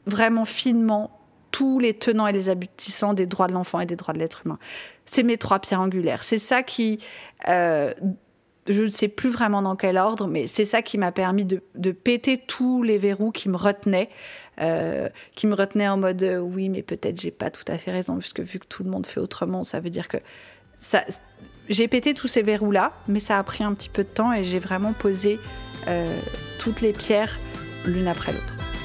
vraiment 0.06 0.44
finement 0.44 1.15
tous 1.56 1.78
les 1.78 1.94
tenants 1.94 2.26
et 2.26 2.32
les 2.32 2.50
aboutissants 2.50 3.14
des 3.14 3.24
droits 3.24 3.46
de 3.46 3.54
l'enfant 3.54 3.80
et 3.80 3.86
des 3.86 3.96
droits 3.96 4.12
de 4.12 4.18
l'être 4.18 4.42
humain. 4.44 4.58
C'est 5.06 5.22
mes 5.22 5.38
trois 5.38 5.58
pierres 5.58 5.80
angulaires. 5.80 6.22
C'est 6.22 6.38
ça 6.38 6.62
qui, 6.62 6.98
euh, 7.48 7.94
je 8.68 8.82
ne 8.82 8.88
sais 8.88 9.08
plus 9.08 9.30
vraiment 9.30 9.62
dans 9.62 9.74
quel 9.74 9.96
ordre, 9.96 10.26
mais 10.26 10.46
c'est 10.48 10.66
ça 10.66 10.82
qui 10.82 10.98
m'a 10.98 11.12
permis 11.12 11.46
de, 11.46 11.92
péter 11.92 12.36
tous 12.36 12.82
les 12.82 12.98
verrous 12.98 13.30
qui 13.30 13.48
me 13.48 13.56
retenaient, 13.56 14.10
euh, 14.60 15.08
qui 15.34 15.46
me 15.46 15.54
retenaient 15.54 15.88
en 15.88 15.96
mode 15.96 16.22
euh, 16.24 16.40
oui, 16.40 16.68
mais 16.68 16.82
peut-être 16.82 17.18
j'ai 17.18 17.30
pas 17.30 17.50
tout 17.50 17.64
à 17.68 17.78
fait 17.78 17.90
raison, 17.90 18.18
puisque 18.18 18.40
vu 18.40 18.58
que 18.58 18.66
tout 18.66 18.84
le 18.84 18.90
monde 18.90 19.06
fait 19.06 19.20
autrement, 19.20 19.62
ça 19.62 19.80
veut 19.80 19.88
dire 19.90 20.08
que 20.08 20.18
ça. 20.76 21.04
J'ai 21.70 21.88
pété 21.88 22.12
tous 22.12 22.28
ces 22.28 22.42
verrous-là, 22.42 22.92
mais 23.08 23.18
ça 23.18 23.38
a 23.38 23.42
pris 23.42 23.64
un 23.64 23.72
petit 23.72 23.88
peu 23.88 24.02
de 24.02 24.08
temps 24.08 24.30
et 24.30 24.44
j'ai 24.44 24.58
vraiment 24.58 24.92
posé 24.92 25.40
toutes 26.58 26.82
les 26.82 26.92
pierres 26.92 27.38
l'une 27.86 28.08
après 28.08 28.32
l'autre. 28.32 28.75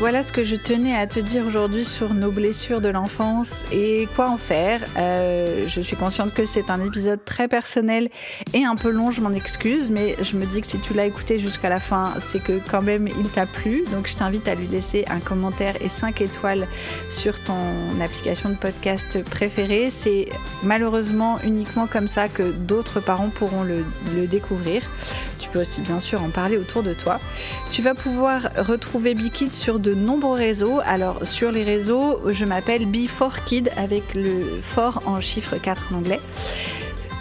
Voilà 0.00 0.22
ce 0.22 0.30
que 0.30 0.44
je 0.44 0.54
tenais 0.54 0.96
à 0.96 1.08
te 1.08 1.18
dire 1.18 1.44
aujourd'hui 1.44 1.84
sur 1.84 2.14
nos 2.14 2.30
blessures 2.30 2.80
de 2.80 2.86
l'enfance 2.86 3.64
et 3.72 4.06
quoi 4.14 4.30
en 4.30 4.36
faire. 4.36 4.80
Euh, 4.96 5.66
je 5.66 5.80
suis 5.80 5.96
consciente 5.96 6.32
que 6.32 6.46
c'est 6.46 6.70
un 6.70 6.80
épisode 6.86 7.24
très 7.24 7.48
personnel 7.48 8.08
et 8.54 8.64
un 8.64 8.76
peu 8.76 8.90
long, 8.90 9.10
je 9.10 9.20
m'en 9.20 9.32
excuse, 9.32 9.90
mais 9.90 10.14
je 10.22 10.36
me 10.36 10.46
dis 10.46 10.60
que 10.60 10.68
si 10.68 10.78
tu 10.78 10.94
l'as 10.94 11.04
écouté 11.04 11.40
jusqu'à 11.40 11.68
la 11.68 11.80
fin, 11.80 12.12
c'est 12.20 12.40
que 12.40 12.60
quand 12.70 12.80
même 12.80 13.08
il 13.08 13.28
t'a 13.28 13.44
plu. 13.44 13.82
Donc 13.90 14.06
je 14.06 14.16
t'invite 14.16 14.46
à 14.46 14.54
lui 14.54 14.68
laisser 14.68 15.04
un 15.08 15.18
commentaire 15.18 15.74
et 15.82 15.88
5 15.88 16.20
étoiles 16.20 16.68
sur 17.10 17.42
ton 17.42 17.56
application 18.00 18.50
de 18.50 18.54
podcast 18.54 19.24
préférée. 19.24 19.90
C'est 19.90 20.28
malheureusement 20.62 21.40
uniquement 21.42 21.88
comme 21.88 22.06
ça 22.06 22.28
que 22.28 22.52
d'autres 22.52 23.00
parents 23.00 23.30
pourront 23.30 23.64
le, 23.64 23.84
le 24.14 24.28
découvrir. 24.28 24.82
Tu 25.38 25.48
peux 25.48 25.60
aussi 25.60 25.80
bien 25.80 26.00
sûr 26.00 26.22
en 26.22 26.30
parler 26.30 26.56
autour 26.56 26.82
de 26.82 26.94
toi. 26.94 27.20
Tu 27.70 27.82
vas 27.82 27.94
pouvoir 27.94 28.48
retrouver 28.56 29.14
Bikid 29.14 29.52
sur 29.52 29.78
de 29.78 29.94
nombreux 29.94 30.36
réseaux. 30.36 30.80
Alors 30.84 31.26
sur 31.26 31.52
les 31.52 31.64
réseaux, 31.64 32.20
je 32.30 32.44
m'appelle 32.44 32.86
B4Kid 32.86 33.70
avec 33.76 34.14
le 34.14 34.60
fort 34.62 35.02
en 35.06 35.20
chiffre 35.20 35.56
4 35.56 35.92
en 35.92 35.98
anglais. 35.98 36.20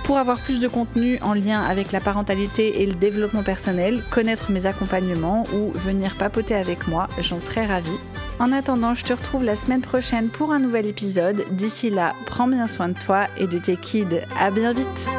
Pour 0.04 0.18
avoir 0.18 0.40
plus 0.40 0.62
de 0.62 0.70
contenu 0.70 1.20
en 1.22 1.34
lien 1.34 1.62
avec 1.62 1.92
la 1.92 2.00
parentalité 2.00 2.82
et 2.82 2.86
le 2.86 2.94
développement 2.94 3.44
personnel, 3.44 4.02
connaître 4.10 4.52
mes 4.52 4.66
accompagnements 4.66 5.44
ou 5.54 5.78
venir 5.78 6.16
papoter 6.16 6.56
avec 6.56 6.88
moi, 6.88 7.08
j'en 7.20 7.42
serais 7.42 7.66
ravie. 7.66 8.00
En 8.40 8.54
attendant, 8.54 8.94
je 8.94 9.04
te 9.04 9.12
retrouve 9.12 9.44
la 9.44 9.58
semaine 9.58 9.82
prochaine 9.82 10.30
pour 10.30 10.54
un 10.54 10.60
nouvel 10.60 10.86
épisode. 10.86 11.44
D'ici 11.52 11.90
là, 11.90 12.14
prends 12.26 12.48
bien 12.48 12.68
soin 12.68 12.88
de 12.88 12.98
toi 12.98 13.28
et 13.38 13.48
de 13.48 13.58
tes 13.58 13.76
kids. 13.76 14.22
À 14.40 14.50
bien 14.50 14.72
vite! 14.72 15.10